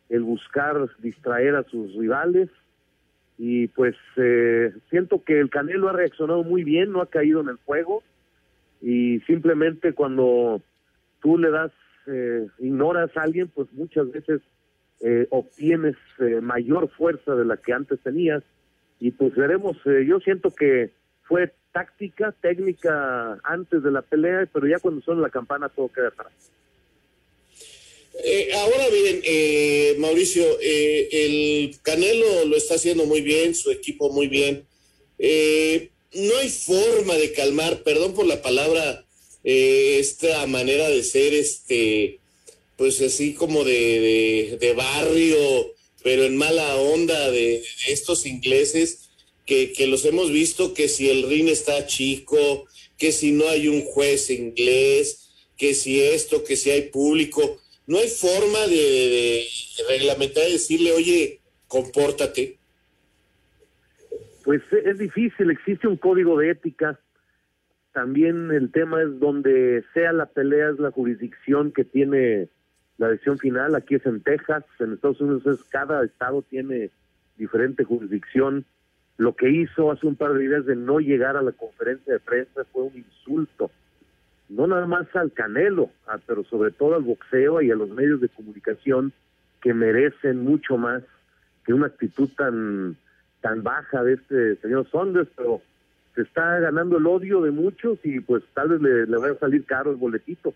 el 0.09 0.23
buscar 0.23 0.89
distraer 0.99 1.55
a 1.55 1.63
sus 1.63 1.95
rivales. 1.95 2.49
Y 3.37 3.67
pues 3.67 3.95
eh, 4.17 4.73
siento 4.89 5.23
que 5.23 5.39
el 5.39 5.49
Canelo 5.49 5.87
ha 5.87 5.93
reaccionado 5.93 6.43
muy 6.43 6.63
bien, 6.65 6.91
no 6.91 7.01
ha 7.01 7.05
caído 7.05 7.39
en 7.39 7.49
el 7.49 7.55
juego. 7.63 8.03
Y 8.81 9.21
simplemente 9.21 9.93
cuando 9.93 10.61
tú 11.21 11.37
le 11.37 11.51
das, 11.51 11.71
eh, 12.07 12.47
ignoras 12.57 13.15
a 13.15 13.21
alguien, 13.21 13.47
pues 13.47 13.71
muchas 13.71 14.11
veces 14.11 14.41
eh, 15.01 15.27
obtienes 15.29 15.95
eh, 16.19 16.41
mayor 16.41 16.89
fuerza 16.89 17.35
de 17.35 17.45
la 17.45 17.57
que 17.57 17.73
antes 17.73 17.99
tenías 18.01 18.43
y 18.99 19.11
pues 19.11 19.33
veremos, 19.35 19.77
eh, 19.85 20.05
yo 20.05 20.19
siento 20.19 20.51
que 20.51 20.91
fue 21.23 21.53
táctica, 21.71 22.33
técnica 22.41 23.39
antes 23.43 23.81
de 23.83 23.91
la 23.91 24.01
pelea, 24.01 24.47
pero 24.51 24.67
ya 24.67 24.79
cuando 24.79 25.01
suena 25.01 25.21
la 25.21 25.29
campana 25.29 25.69
todo 25.69 25.87
queda 25.87 26.09
atrás. 26.09 26.31
Eh, 28.23 28.49
ahora 28.53 28.89
bien, 28.89 29.21
eh, 29.23 29.95
Mauricio, 29.99 30.43
eh, 30.61 31.07
el 31.11 31.75
Canelo 31.81 32.45
lo 32.45 32.57
está 32.57 32.75
haciendo 32.75 33.05
muy 33.05 33.21
bien, 33.21 33.55
su 33.55 33.71
equipo 33.71 34.11
muy 34.11 34.27
bien. 34.27 34.65
Eh, 35.17 35.89
no 36.13 36.37
hay 36.37 36.49
forma 36.49 37.15
de 37.15 37.31
calmar, 37.31 37.83
perdón 37.83 38.13
por 38.13 38.25
la 38.25 38.41
palabra, 38.41 39.05
esta 39.43 40.45
manera 40.47 40.89
de 40.89 41.01
ser, 41.03 41.33
este, 41.33 42.18
pues 42.79 42.99
así 43.01 43.35
como 43.35 43.63
de, 43.63 44.57
de, 44.59 44.73
barrio, 44.73 45.37
pero 46.03 46.23
en 46.23 46.37
mala 46.37 46.77
onda 46.77 47.29
de, 47.29 47.61
estos 47.87 48.25
ingleses 48.25 49.11
que, 49.45 49.71
que 49.73 49.85
los 49.85 50.03
hemos 50.05 50.31
visto 50.31 50.73
que 50.73 50.87
si 50.87 51.09
el 51.09 51.29
ring 51.29 51.49
está 51.49 51.85
chico, 51.85 52.65
que 52.97 53.11
si 53.11 53.33
no 53.33 53.47
hay 53.47 53.67
un 53.67 53.81
juez 53.81 54.31
inglés, 54.31 55.29
que 55.57 55.75
si 55.75 56.01
esto, 56.01 56.43
que 56.43 56.55
si 56.55 56.71
hay 56.71 56.83
público 56.89 57.59
no 57.89 57.97
hay 57.97 58.07
forma 58.07 58.67
de, 58.67 59.45
reglamentar 59.89 60.43
y 60.47 60.53
decirle, 60.53 60.91
oye, 60.91 61.39
compórtate. 61.67 62.59
Pues 64.45 64.61
es 64.85 64.99
difícil, 64.99 65.49
existe 65.49 65.87
un 65.87 65.97
código 65.97 66.37
de 66.37 66.51
ética. 66.51 66.99
También 67.91 68.51
el 68.51 68.71
tema 68.71 69.01
es 69.01 69.19
donde 69.19 69.83
sea 69.95 70.13
la 70.13 70.27
pelea, 70.27 70.69
es 70.69 70.77
la 70.77 70.91
jurisdicción 70.91 71.71
que 71.71 71.83
tiene 71.83 72.49
la 72.99 73.07
decisión 73.07 73.39
final. 73.39 73.73
Aquí 73.73 73.95
es 73.95 74.05
en 74.05 74.21
Texas, 74.21 74.63
en 74.77 74.93
Estados 74.93 75.19
Unidos 75.19 75.47
es 75.47 75.63
cada 75.69 76.05
estado 76.05 76.43
tiene 76.43 76.91
diferente 77.37 77.83
jurisdicción. 77.83 78.65
Lo 79.17 79.35
que 79.35 79.49
hizo 79.49 79.91
hace 79.91 80.05
un 80.05 80.15
par 80.15 80.33
de 80.33 80.47
días 80.47 80.65
de 80.67 80.75
no 80.75 80.99
llegar 80.99 81.35
a 81.35 81.41
la 81.41 81.51
conferencia 81.51 82.13
de 82.13 82.19
prensa 82.19 82.63
fue 82.71 82.83
un 82.83 82.95
insulto 82.95 83.71
no 84.49 84.65
nada 84.65 84.87
más 84.87 85.07
al 85.15 85.31
Canelo, 85.31 85.91
ah, 86.07 86.17
pero 86.25 86.43
sobre 86.43 86.71
todo 86.71 86.95
al 86.95 87.03
boxeo 87.03 87.61
y 87.61 87.71
a 87.71 87.75
los 87.75 87.89
medios 87.89 88.19
de 88.19 88.29
comunicación 88.29 89.13
que 89.61 89.73
merecen 89.73 90.43
mucho 90.43 90.77
más 90.77 91.03
que 91.65 91.73
una 91.73 91.87
actitud 91.87 92.29
tan 92.35 92.97
tan 93.41 93.63
baja 93.63 94.03
de 94.03 94.13
este 94.13 94.55
señor 94.57 94.89
Saunders, 94.91 95.29
pero 95.37 95.61
se 96.15 96.23
está 96.23 96.59
ganando 96.59 96.97
el 96.97 97.05
odio 97.05 97.41
de 97.41 97.51
muchos 97.51 97.99
y 98.03 98.19
pues 98.19 98.43
tal 98.53 98.69
vez 98.69 98.81
le, 98.81 99.05
le 99.05 99.17
vaya 99.17 99.33
a 99.33 99.39
salir 99.39 99.63
caro 99.65 99.91
el 99.91 99.97
boletito. 99.97 100.53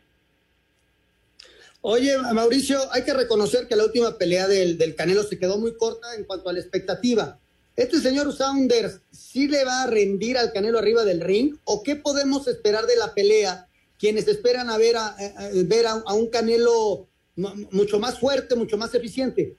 Oye, 1.86 2.18
Mauricio, 2.34 2.80
hay 2.94 3.04
que 3.04 3.14
reconocer 3.14 3.68
que 3.68 3.76
la 3.76 3.84
última 3.84 4.18
pelea 4.18 4.48
del, 4.48 4.96
Canelo 4.96 5.24
se 5.24 5.38
quedó 5.38 5.58
muy 5.58 5.76
corta 5.76 6.16
en 6.16 6.24
cuanto 6.24 6.50
a 6.50 6.54
la 6.54 6.60
expectativa. 6.60 7.38
¿Este 7.76 8.00
señor 8.00 8.32
Saunders 8.32 9.02
sí 9.12 9.50
le 9.50 9.66
va 9.66 9.84
a 9.84 9.88
rendir 9.88 10.38
al 10.38 10.54
Canelo 10.54 10.80
arriba 10.80 11.04
del 11.04 11.20
ring? 11.20 11.58
¿O 11.66 11.84
qué 11.84 11.98
podemos 11.98 12.48
esperar 12.48 12.86
de 12.86 12.96
la 12.96 13.14
pelea 13.14 13.68
quienes 14.00 14.30
esperan 14.30 14.70
a 14.70 14.78
ver 14.78 14.96
a, 14.96 15.08
a 15.08 15.50
ver 15.66 15.86
a, 15.88 15.92
a, 16.06 16.14
un 16.14 16.30
Canelo 16.30 17.08
mucho 17.36 18.00
más 18.00 18.18
fuerte, 18.18 18.56
mucho 18.56 18.78
más 18.78 18.94
eficiente. 18.96 19.56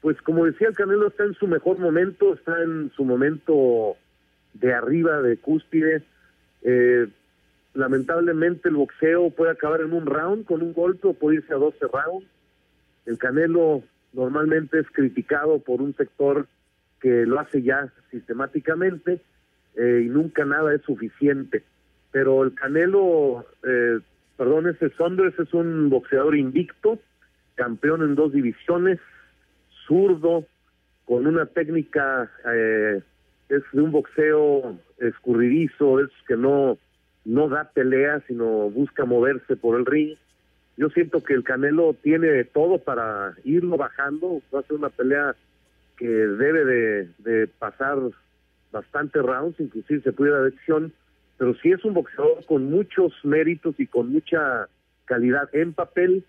Pues 0.00 0.20
como 0.22 0.44
decía, 0.44 0.68
el 0.68 0.74
Canelo 0.74 1.08
está 1.08 1.22
en 1.22 1.34
su 1.34 1.46
mejor 1.46 1.78
momento, 1.78 2.34
está 2.34 2.60
en 2.62 2.90
su 2.96 3.04
momento 3.04 3.96
de 4.54 4.74
arriba, 4.74 5.22
de 5.22 5.36
cúspide. 5.36 6.02
Eh, 6.62 7.06
lamentablemente 7.76 8.68
el 8.68 8.76
boxeo 8.76 9.30
puede 9.30 9.52
acabar 9.52 9.80
en 9.80 9.92
un 9.92 10.06
round 10.06 10.44
con 10.44 10.62
un 10.62 10.72
golpe 10.72 11.08
o 11.08 11.14
puede 11.14 11.36
irse 11.36 11.54
a 11.54 11.58
12 11.58 11.78
rounds. 11.92 12.26
El 13.06 13.18
Canelo 13.18 13.82
normalmente 14.12 14.80
es 14.80 14.90
criticado 14.90 15.60
por 15.60 15.80
un 15.80 15.94
sector 15.94 16.46
que 17.00 17.26
lo 17.26 17.38
hace 17.38 17.62
ya 17.62 17.92
sistemáticamente 18.10 19.20
eh, 19.76 20.02
y 20.04 20.08
nunca 20.08 20.44
nada 20.44 20.74
es 20.74 20.82
suficiente 20.82 21.62
pero 22.16 22.44
el 22.44 22.54
Canelo, 22.54 23.44
eh, 23.62 23.98
perdón, 24.38 24.68
ese 24.68 24.88
Saunders 24.96 25.38
es 25.38 25.52
un 25.52 25.90
boxeador 25.90 26.34
invicto, 26.34 26.98
campeón 27.56 28.00
en 28.02 28.14
dos 28.14 28.32
divisiones, 28.32 28.98
zurdo, 29.86 30.46
con 31.04 31.26
una 31.26 31.44
técnica, 31.44 32.30
eh, 32.50 33.02
es 33.50 33.62
de 33.70 33.82
un 33.82 33.92
boxeo 33.92 34.78
escurridizo, 34.96 36.00
es 36.00 36.08
que 36.26 36.38
no, 36.38 36.78
no 37.26 37.48
da 37.48 37.64
pelea, 37.64 38.22
sino 38.26 38.70
busca 38.70 39.04
moverse 39.04 39.56
por 39.56 39.78
el 39.78 39.84
ring. 39.84 40.16
Yo 40.76 40.88
siento 40.90 41.22
que 41.22 41.34
el 41.34 41.44
Canelo 41.44 41.94
tiene 41.94 42.44
todo 42.44 42.78
para 42.78 43.34
irlo 43.44 43.76
bajando, 43.76 44.40
va 44.54 44.60
a 44.60 44.62
ser 44.62 44.76
una 44.76 44.90
pelea 44.90 45.34
que 45.98 46.06
debe 46.06 47.08
de, 47.18 47.46
pasar 47.58 47.98
bastante 48.70 49.20
rounds, 49.20 49.58
inclusive 49.58 50.02
se 50.02 50.12
puede 50.12 50.32
dar 50.32 50.46
acción 50.46 50.92
pero 51.38 51.54
sí 51.56 51.70
es 51.70 51.84
un 51.84 51.94
boxeador 51.94 52.44
con 52.46 52.70
muchos 52.70 53.12
méritos 53.22 53.74
y 53.78 53.86
con 53.86 54.10
mucha 54.10 54.68
calidad 55.04 55.48
en 55.52 55.72
papel. 55.72 56.24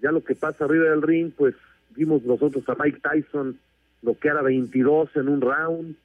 Ya 0.00 0.12
lo 0.12 0.22
que 0.22 0.34
pasa 0.34 0.64
arriba 0.64 0.90
del 0.90 1.02
ring, 1.02 1.32
pues 1.36 1.54
vimos 1.90 2.22
nosotros 2.22 2.64
a 2.68 2.76
Mike 2.80 3.00
Tyson 3.00 3.58
lo 4.02 4.18
que 4.18 4.28
era 4.28 4.42
22 4.42 5.16
en 5.16 5.28
un 5.28 5.40
round. 5.40 5.96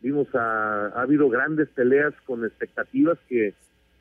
Vimos 0.00 0.34
a, 0.34 0.88
ha 0.88 1.02
habido 1.02 1.28
grandes 1.28 1.68
peleas 1.70 2.14
con 2.26 2.44
expectativas 2.44 3.18
que 3.28 3.54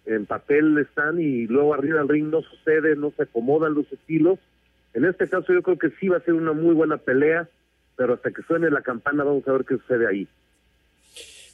en 0.06 0.26
papel 0.26 0.78
están 0.78 1.20
y 1.20 1.48
luego 1.48 1.74
arriba 1.74 2.00
del 2.00 2.10
ring 2.10 2.26
no 2.28 2.42
sucede, 2.42 2.96
no 2.96 3.12
se 3.16 3.24
acomodan 3.24 3.74
los 3.74 3.92
estilos. 3.92 4.40
En 4.94 5.06
este 5.06 5.28
caso 5.28 5.54
yo 5.54 5.62
creo 5.62 5.78
que 5.78 5.92
sí 6.00 6.08
va 6.08 6.18
a 6.18 6.24
ser 6.24 6.34
una 6.34 6.54
muy 6.54 6.74
buena 6.74 6.98
pelea, 6.98 7.50
pero 7.96 8.14
hasta 8.14 8.32
que 8.32 8.44
suene 8.44 8.70
la 8.70 8.82
campana 8.82 9.24
vamos 9.24 9.48
a 9.48 9.52
ver 9.52 9.66
qué 9.66 9.76
sucede 9.78 10.08
ahí. 10.08 10.28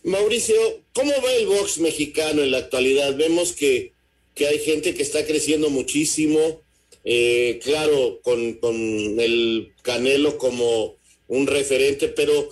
Mauricio, 0.03 0.55
¿cómo 0.93 1.11
va 1.11 1.33
el 1.33 1.47
box 1.47 1.79
mexicano 1.79 2.41
en 2.41 2.51
la 2.51 2.57
actualidad? 2.57 3.15
Vemos 3.15 3.55
que, 3.55 3.93
que 4.33 4.47
hay 4.47 4.59
gente 4.59 4.95
que 4.95 5.03
está 5.03 5.25
creciendo 5.25 5.69
muchísimo, 5.69 6.39
eh, 7.03 7.59
claro, 7.63 8.19
con, 8.23 8.55
con 8.55 8.75
el 8.75 9.73
Canelo 9.83 10.37
como 10.37 10.95
un 11.27 11.47
referente, 11.47 12.07
pero 12.09 12.49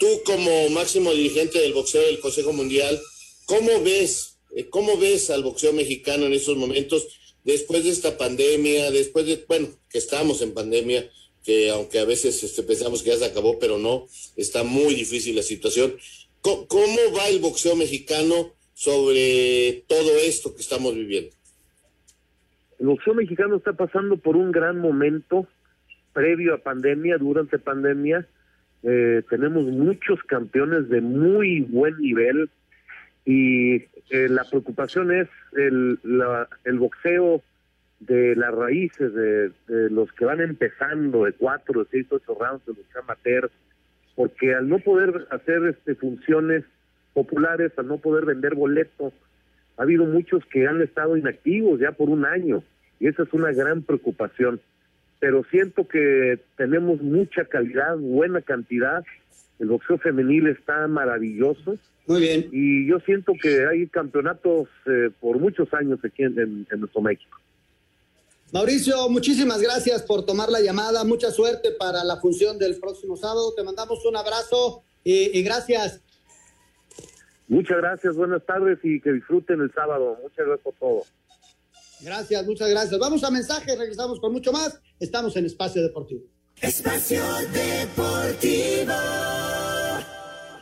tú 0.00 0.06
como 0.24 0.70
máximo 0.70 1.12
dirigente 1.12 1.60
del 1.60 1.74
boxeo 1.74 2.02
del 2.02 2.20
Consejo 2.20 2.52
Mundial, 2.52 2.98
¿cómo 3.46 3.82
ves, 3.82 4.33
cómo 4.70 4.96
ves 4.98 5.30
al 5.30 5.42
boxeo 5.42 5.72
mexicano 5.72 6.26
en 6.26 6.32
estos 6.32 6.56
momentos 6.56 7.08
después 7.44 7.84
de 7.84 7.90
esta 7.90 8.16
pandemia, 8.16 8.90
después 8.90 9.26
de, 9.26 9.44
bueno, 9.46 9.68
que 9.90 9.98
estamos 9.98 10.42
en 10.42 10.54
pandemia, 10.54 11.08
que 11.44 11.70
aunque 11.70 11.98
a 11.98 12.04
veces 12.04 12.42
este, 12.42 12.62
pensamos 12.62 13.02
que 13.02 13.10
ya 13.10 13.16
se 13.16 13.26
acabó, 13.26 13.58
pero 13.58 13.78
no, 13.78 14.06
está 14.36 14.64
muy 14.64 14.94
difícil 14.94 15.36
la 15.36 15.42
situación. 15.42 15.94
¿Cómo 16.40 16.98
va 17.16 17.28
el 17.28 17.40
boxeo 17.40 17.76
mexicano 17.76 18.52
sobre 18.74 19.84
todo 19.86 20.18
esto 20.18 20.54
que 20.54 20.60
estamos 20.60 20.94
viviendo? 20.94 21.30
El 22.78 22.86
boxeo 22.86 23.14
mexicano 23.14 23.56
está 23.56 23.72
pasando 23.72 24.16
por 24.16 24.36
un 24.36 24.50
gran 24.52 24.78
momento 24.78 25.46
previo 26.12 26.54
a 26.54 26.58
pandemia, 26.58 27.18
durante 27.18 27.58
pandemia. 27.58 28.26
Eh, 28.82 29.22
tenemos 29.30 29.64
muchos 29.64 30.22
campeones 30.24 30.88
de 30.88 31.00
muy 31.00 31.60
buen 31.60 31.96
nivel 31.98 32.50
y 33.24 33.80
eh, 34.10 34.28
la 34.28 34.44
preocupación 34.44 35.12
es 35.12 35.28
el, 35.56 35.98
la, 36.02 36.48
el 36.64 36.78
boxeo 36.78 37.42
de 38.00 38.36
las 38.36 38.54
raíces, 38.54 39.14
de, 39.14 39.50
de, 39.66 39.90
los 39.90 40.12
que 40.12 40.24
van 40.24 40.40
empezando 40.40 41.24
de 41.24 41.32
cuatro, 41.32 41.84
de 41.84 41.90
seis, 41.90 42.06
ocho 42.10 42.36
rounds, 42.38 42.64
de 42.66 42.74
los 42.74 42.96
amateurs, 43.02 43.50
porque 44.14 44.54
al 44.54 44.68
no 44.68 44.78
poder 44.78 45.26
hacer 45.30 45.64
este 45.66 45.94
funciones 45.94 46.64
populares, 47.14 47.72
al 47.76 47.86
no 47.86 47.98
poder 47.98 48.26
vender 48.26 48.54
boletos, 48.54 49.12
ha 49.76 49.82
habido 49.82 50.04
muchos 50.04 50.44
que 50.46 50.66
han 50.66 50.82
estado 50.82 51.16
inactivos 51.16 51.80
ya 51.80 51.92
por 51.92 52.10
un 52.10 52.24
año 52.24 52.62
y 53.00 53.08
esa 53.08 53.22
es 53.22 53.32
una 53.32 53.52
gran 53.52 53.82
preocupación. 53.82 54.60
Pero 55.24 55.42
siento 55.50 55.88
que 55.88 56.38
tenemos 56.58 57.00
mucha 57.00 57.46
calidad, 57.46 57.96
buena 57.96 58.42
cantidad. 58.42 59.02
El 59.58 59.68
boxeo 59.68 59.96
femenil 59.96 60.48
está 60.48 60.86
maravilloso. 60.86 61.78
Muy 62.06 62.20
bien. 62.20 62.50
Y 62.52 62.86
yo 62.86 63.00
siento 63.00 63.32
que 63.40 63.66
hay 63.66 63.86
campeonatos 63.86 64.68
eh, 64.84 65.08
por 65.18 65.38
muchos 65.38 65.72
años 65.72 65.98
aquí 66.04 66.24
en, 66.24 66.38
en, 66.38 66.66
en 66.70 66.78
nuestro 66.78 67.00
México. 67.00 67.38
Mauricio, 68.52 69.08
muchísimas 69.08 69.62
gracias 69.62 70.02
por 70.02 70.26
tomar 70.26 70.50
la 70.50 70.60
llamada. 70.60 71.04
Mucha 71.04 71.30
suerte 71.30 71.70
para 71.70 72.04
la 72.04 72.20
función 72.20 72.58
del 72.58 72.78
próximo 72.78 73.16
sábado. 73.16 73.54
Te 73.56 73.64
mandamos 73.64 74.04
un 74.04 74.18
abrazo 74.18 74.82
y, 75.04 75.38
y, 75.38 75.42
gracias. 75.42 76.02
Muchas 77.48 77.78
gracias, 77.78 78.14
buenas 78.14 78.44
tardes 78.44 78.78
y 78.82 79.00
que 79.00 79.10
disfruten 79.10 79.62
el 79.62 79.72
sábado. 79.72 80.18
Muchas 80.22 80.44
gracias 80.44 80.64
por 80.64 80.74
todo. 80.74 81.02
Gracias, 82.04 82.44
muchas 82.44 82.68
gracias. 82.68 83.00
Vamos 83.00 83.24
a 83.24 83.30
mensajes, 83.30 83.78
regresamos 83.78 84.20
con 84.20 84.30
mucho 84.30 84.52
más. 84.52 84.78
Estamos 85.00 85.34
en 85.36 85.46
Espacio 85.46 85.82
Deportivo. 85.82 86.22
Espacio 86.60 87.22
Deportivo. 87.50 88.92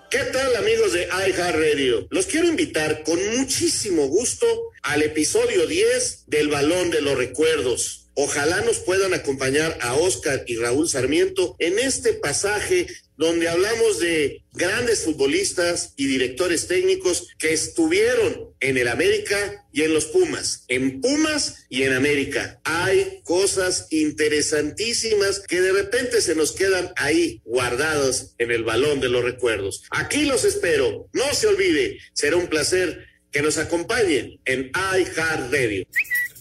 ¿Qué 0.09 0.19
tal 0.33 0.55
amigos 0.57 0.93
de 0.93 1.09
iHeartRadio? 1.09 2.07
Los 2.11 2.27
quiero 2.27 2.47
invitar 2.47 3.03
con 3.03 3.19
muchísimo 3.39 4.07
gusto 4.07 4.47
al 4.83 5.03
episodio 5.03 5.67
10 5.67 6.25
del 6.29 6.49
Balón 6.49 6.91
de 6.91 7.01
los 7.01 7.17
Recuerdos. 7.17 8.11
Ojalá 8.15 8.61
nos 8.61 8.79
puedan 8.79 9.15
acompañar 9.15 9.79
a 9.81 9.95
Oscar 9.95 10.45
y 10.47 10.57
Raúl 10.57 10.89
Sarmiento 10.89 11.57
en 11.59 11.79
este 11.79 12.13
pasaje 12.13 12.87
donde 13.17 13.49
hablamos 13.49 14.01
de 14.01 14.43
grandes 14.53 15.05
futbolistas 15.05 15.95
y 15.97 16.07
directores 16.07 16.67
técnicos 16.67 17.29
que 17.39 17.53
estuvieron 17.53 18.53
en 18.61 18.79
el 18.79 18.89
América 18.89 19.67
y 19.73 19.83
en 19.83 19.95
los 19.95 20.07
Pumas, 20.07 20.65
en 20.69 21.01
Pumas 21.01 21.67
y 21.69 21.83
en 21.83 21.93
América. 21.93 22.61
Hay 22.65 23.21
cosas 23.25 23.89
interesantísimas 23.91 25.41
que 25.41 25.61
de 25.61 25.73
repente 25.73 26.21
se 26.21 26.35
nos 26.35 26.53
quedan 26.53 26.93
ahí 26.97 27.41
guardadas 27.45 28.35
en 28.39 28.51
el 28.51 28.65
balón 28.65 29.01
de 29.01 29.09
los 29.09 29.25
recuerdos. 29.25 29.85
Aquí 29.91 30.25
los 30.25 30.45
espero. 30.45 31.09
No 31.13 31.33
se 31.35 31.47
olvide, 31.47 31.99
será 32.13 32.37
un 32.37 32.49
placer 32.49 33.07
que 33.31 33.43
nos 33.43 33.59
acompañen 33.59 34.39
en 34.45 34.71
iHeartRadio. 34.75 35.87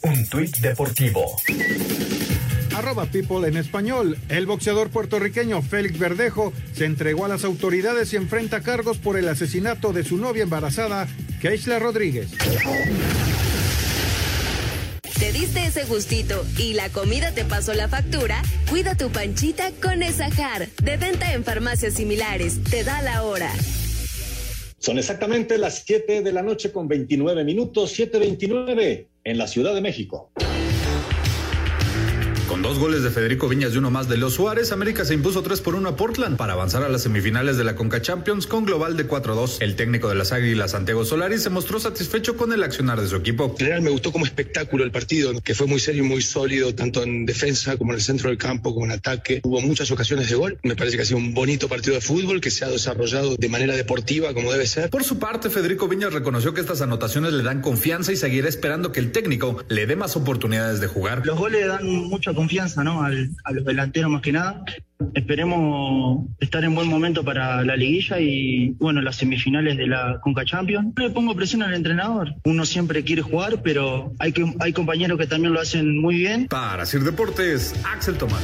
Un 0.03 0.27
tuit 0.27 0.57
deportivo. 0.57 1.37
Arroba 2.81 3.05
People 3.05 3.47
en 3.47 3.57
español. 3.57 4.17
El 4.27 4.47
boxeador 4.47 4.89
puertorriqueño 4.89 5.61
Félix 5.61 5.99
Verdejo 5.99 6.51
se 6.73 6.85
entregó 6.85 7.25
a 7.25 7.27
las 7.27 7.43
autoridades 7.43 8.11
y 8.11 8.15
enfrenta 8.15 8.61
cargos 8.61 8.97
por 8.97 9.17
el 9.17 9.29
asesinato 9.29 9.93
de 9.93 10.03
su 10.03 10.17
novia 10.17 10.41
embarazada, 10.41 11.07
Keishla 11.41 11.77
Rodríguez. 11.77 12.31
¿Te 15.19 15.31
diste 15.31 15.63
ese 15.63 15.85
gustito 15.85 16.43
y 16.57 16.73
la 16.73 16.89
comida 16.89 17.31
te 17.31 17.45
pasó 17.45 17.75
la 17.75 17.87
factura? 17.87 18.41
Cuida 18.67 18.95
tu 18.95 19.11
panchita 19.11 19.69
con 19.73 20.01
Esajar, 20.01 20.67
de 20.81 20.97
venta 20.97 21.33
en 21.33 21.43
farmacias 21.43 21.93
similares. 21.93 22.63
Te 22.63 22.83
da 22.83 23.03
la 23.03 23.23
hora. 23.23 23.51
Son 24.79 24.97
exactamente 24.97 25.59
las 25.59 25.83
7 25.85 26.23
de 26.23 26.31
la 26.31 26.41
noche 26.41 26.71
con 26.71 26.87
29 26.87 27.43
minutos, 27.43 27.95
7.29 27.99 29.05
en 29.23 29.37
la 29.37 29.45
Ciudad 29.45 29.75
de 29.75 29.81
México. 29.81 30.30
Con 32.51 32.61
dos 32.61 32.79
goles 32.79 33.01
de 33.01 33.11
Federico 33.11 33.47
Viñas 33.47 33.73
y 33.73 33.77
uno 33.77 33.91
más 33.91 34.09
de 34.09 34.17
Leo 34.17 34.29
Suárez, 34.29 34.73
América 34.73 35.05
se 35.05 35.13
impuso 35.13 35.41
3 35.41 35.61
por 35.61 35.73
1 35.75 35.87
a 35.87 35.95
Portland 35.95 36.35
para 36.35 36.51
avanzar 36.51 36.83
a 36.83 36.89
las 36.89 37.03
semifinales 37.03 37.55
de 37.55 37.63
la 37.63 37.75
Conca 37.77 38.01
Champions 38.01 38.45
con 38.45 38.65
global 38.65 38.97
de 38.97 39.07
4-2. 39.07 39.59
El 39.61 39.77
técnico 39.77 40.09
de 40.09 40.15
las 40.15 40.33
Águilas, 40.33 40.71
Santiago 40.71 41.05
Solari, 41.05 41.37
se 41.37 41.49
mostró 41.49 41.79
satisfecho 41.79 42.35
con 42.35 42.51
el 42.51 42.61
accionar 42.61 42.99
de 42.99 43.07
su 43.07 43.15
equipo. 43.15 43.45
En 43.45 43.55
general 43.55 43.81
me 43.81 43.89
gustó 43.89 44.11
como 44.11 44.25
espectáculo 44.25 44.83
el 44.83 44.91
partido, 44.91 45.31
que 45.39 45.55
fue 45.55 45.65
muy 45.65 45.79
serio 45.79 46.03
y 46.03 46.07
muy 46.07 46.21
sólido, 46.21 46.75
tanto 46.75 47.03
en 47.03 47.25
defensa 47.25 47.77
como 47.77 47.93
en 47.93 47.99
el 47.99 48.03
centro 48.03 48.27
del 48.27 48.37
campo, 48.37 48.73
como 48.73 48.85
en 48.85 48.91
ataque. 48.91 49.39
Hubo 49.45 49.61
muchas 49.61 49.89
ocasiones 49.89 50.29
de 50.29 50.35
gol. 50.35 50.59
Me 50.61 50.75
parece 50.75 50.97
que 50.97 51.03
ha 51.03 51.05
sido 51.05 51.19
un 51.19 51.33
bonito 51.33 51.69
partido 51.69 51.95
de 51.95 52.01
fútbol 52.01 52.41
que 52.41 52.51
se 52.51 52.65
ha 52.65 52.69
desarrollado 52.69 53.37
de 53.37 53.47
manera 53.47 53.77
deportiva 53.77 54.33
como 54.33 54.51
debe 54.51 54.67
ser. 54.67 54.89
Por 54.89 55.05
su 55.05 55.19
parte, 55.19 55.49
Federico 55.49 55.87
Viñas 55.87 56.11
reconoció 56.11 56.53
que 56.53 56.59
estas 56.59 56.81
anotaciones 56.81 57.31
le 57.31 57.43
dan 57.43 57.61
confianza 57.61 58.11
y 58.11 58.17
seguirá 58.17 58.49
esperando 58.49 58.91
que 58.91 58.99
el 58.99 59.13
técnico 59.13 59.63
le 59.69 59.87
dé 59.87 59.95
más 59.95 60.17
oportunidades 60.17 60.81
de 60.81 60.87
jugar. 60.87 61.25
Los 61.25 61.39
goles 61.39 61.65
dan 61.65 61.87
mucha 61.87 62.33
confianza, 62.33 62.40
¿no? 62.83 63.03
Al 63.03 63.29
a 63.43 63.51
los 63.51 63.65
delanteros 63.65 64.11
más 64.11 64.21
que 64.21 64.31
nada. 64.31 64.63
Esperemos 65.13 66.27
estar 66.39 66.63
en 66.63 66.75
buen 66.75 66.87
momento 66.87 67.23
para 67.23 67.63
la 67.63 67.75
liguilla 67.75 68.19
y, 68.19 68.71
bueno, 68.79 69.01
las 69.01 69.15
semifinales 69.17 69.77
de 69.77 69.87
la 69.87 70.19
Conca 70.21 70.45
Champions. 70.45 70.93
Le 70.97 71.09
pongo 71.09 71.35
presión 71.35 71.63
al 71.63 71.73
entrenador. 71.73 72.35
Uno 72.45 72.65
siempre 72.65 73.03
quiere 73.03 73.21
jugar, 73.21 73.61
pero 73.63 74.13
hay, 74.19 74.31
que, 74.31 74.45
hay 74.59 74.73
compañeros 74.73 75.17
que 75.17 75.27
también 75.27 75.53
lo 75.53 75.59
hacen 75.59 75.99
muy 75.99 76.15
bien. 76.15 76.47
Para 76.47 76.85
Sir 76.85 77.03
Deportes, 77.03 77.73
Axel 77.83 78.17
Tomás. 78.17 78.41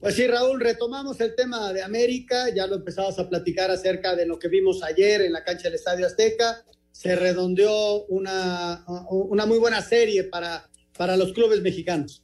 Pues 0.00 0.16
sí, 0.16 0.26
Raúl, 0.26 0.60
retomamos 0.60 1.20
el 1.20 1.34
tema 1.36 1.72
de 1.72 1.82
América. 1.82 2.48
Ya 2.54 2.66
lo 2.66 2.76
empezabas 2.76 3.18
a 3.18 3.28
platicar 3.28 3.70
acerca 3.70 4.16
de 4.16 4.26
lo 4.26 4.38
que 4.38 4.48
vimos 4.48 4.82
ayer 4.82 5.22
en 5.22 5.32
la 5.32 5.44
cancha 5.44 5.64
del 5.64 5.74
Estadio 5.74 6.06
Azteca. 6.06 6.64
Se 6.90 7.16
redondeó 7.16 8.04
una, 8.06 8.84
una 9.10 9.46
muy 9.46 9.58
buena 9.58 9.80
serie 9.80 10.24
para 10.24 10.68
para 11.02 11.16
los 11.16 11.32
clubes 11.32 11.62
mexicanos. 11.62 12.22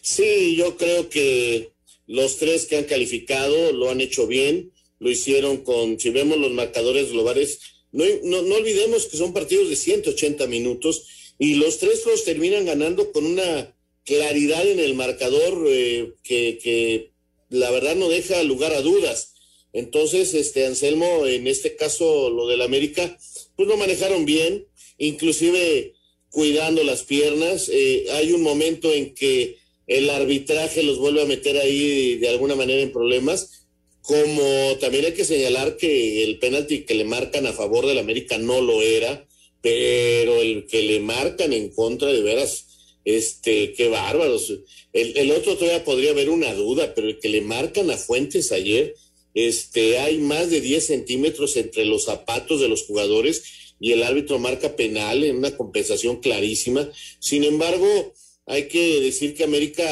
Sí, 0.00 0.56
yo 0.56 0.78
creo 0.78 1.10
que 1.10 1.72
los 2.06 2.38
tres 2.38 2.64
que 2.64 2.78
han 2.78 2.84
calificado 2.84 3.72
lo 3.72 3.90
han 3.90 4.00
hecho 4.00 4.26
bien, 4.26 4.72
lo 5.00 5.10
hicieron 5.10 5.58
con, 5.58 6.00
si 6.00 6.08
vemos 6.08 6.38
los 6.38 6.52
marcadores 6.52 7.10
globales, 7.10 7.60
no, 7.92 8.06
no, 8.22 8.54
olvidemos 8.54 9.04
que 9.04 9.18
son 9.18 9.34
partidos 9.34 9.68
de 9.68 9.76
180 9.76 10.46
minutos 10.46 11.34
y 11.38 11.56
los 11.56 11.76
tres 11.76 12.06
los 12.06 12.24
terminan 12.24 12.64
ganando 12.64 13.12
con 13.12 13.26
una 13.26 13.76
claridad 14.06 14.66
en 14.66 14.80
el 14.80 14.94
marcador 14.94 15.66
eh, 15.68 16.14
que, 16.22 16.58
que 16.62 17.10
la 17.50 17.70
verdad 17.70 17.96
no 17.96 18.08
deja 18.08 18.42
lugar 18.44 18.72
a 18.72 18.80
dudas. 18.80 19.34
Entonces, 19.74 20.32
este 20.32 20.64
Anselmo, 20.64 21.26
en 21.26 21.46
este 21.46 21.76
caso, 21.76 22.30
lo 22.30 22.48
del 22.48 22.62
América, 22.62 23.18
pues 23.56 23.68
lo 23.68 23.76
manejaron 23.76 24.24
bien, 24.24 24.66
inclusive 24.96 25.93
cuidando 26.34 26.82
las 26.82 27.04
piernas. 27.04 27.70
Eh, 27.72 28.06
hay 28.12 28.32
un 28.32 28.42
momento 28.42 28.92
en 28.92 29.14
que 29.14 29.56
el 29.86 30.10
arbitraje 30.10 30.82
los 30.82 30.98
vuelve 30.98 31.22
a 31.22 31.26
meter 31.26 31.56
ahí 31.56 32.16
de 32.16 32.28
alguna 32.28 32.56
manera 32.56 32.82
en 32.82 32.92
problemas, 32.92 33.66
como 34.02 34.42
también 34.80 35.04
hay 35.06 35.12
que 35.12 35.24
señalar 35.24 35.76
que 35.76 36.24
el 36.24 36.38
penalti 36.40 36.80
que 36.84 36.94
le 36.94 37.04
marcan 37.04 37.46
a 37.46 37.52
favor 37.52 37.86
del 37.86 37.98
América 37.98 38.36
no 38.36 38.60
lo 38.60 38.82
era, 38.82 39.26
pero 39.62 40.42
el 40.42 40.66
que 40.66 40.82
le 40.82 40.98
marcan 40.98 41.52
en 41.52 41.70
contra 41.70 42.12
de 42.12 42.22
veras, 42.22 42.66
este, 43.04 43.72
qué 43.72 43.88
bárbaros. 43.88 44.52
El, 44.92 45.16
el 45.16 45.30
otro 45.30 45.56
todavía 45.56 45.84
podría 45.84 46.10
haber 46.10 46.30
una 46.30 46.52
duda, 46.52 46.94
pero 46.94 47.08
el 47.08 47.20
que 47.20 47.28
le 47.28 47.42
marcan 47.42 47.90
a 47.90 47.96
Fuentes 47.96 48.50
ayer, 48.50 48.94
este, 49.34 49.98
hay 49.98 50.18
más 50.18 50.50
de 50.50 50.60
10 50.60 50.84
centímetros 50.84 51.56
entre 51.56 51.84
los 51.84 52.04
zapatos 52.04 52.60
de 52.60 52.68
los 52.68 52.82
jugadores 52.82 53.63
y 53.84 53.92
el 53.92 54.02
árbitro 54.02 54.38
marca 54.38 54.76
penal 54.76 55.24
en 55.24 55.36
una 55.36 55.54
compensación 55.58 56.16
clarísima. 56.22 56.90
Sin 57.18 57.44
embargo, 57.44 58.14
hay 58.46 58.66
que 58.66 59.02
decir 59.02 59.34
que 59.34 59.44
América 59.44 59.84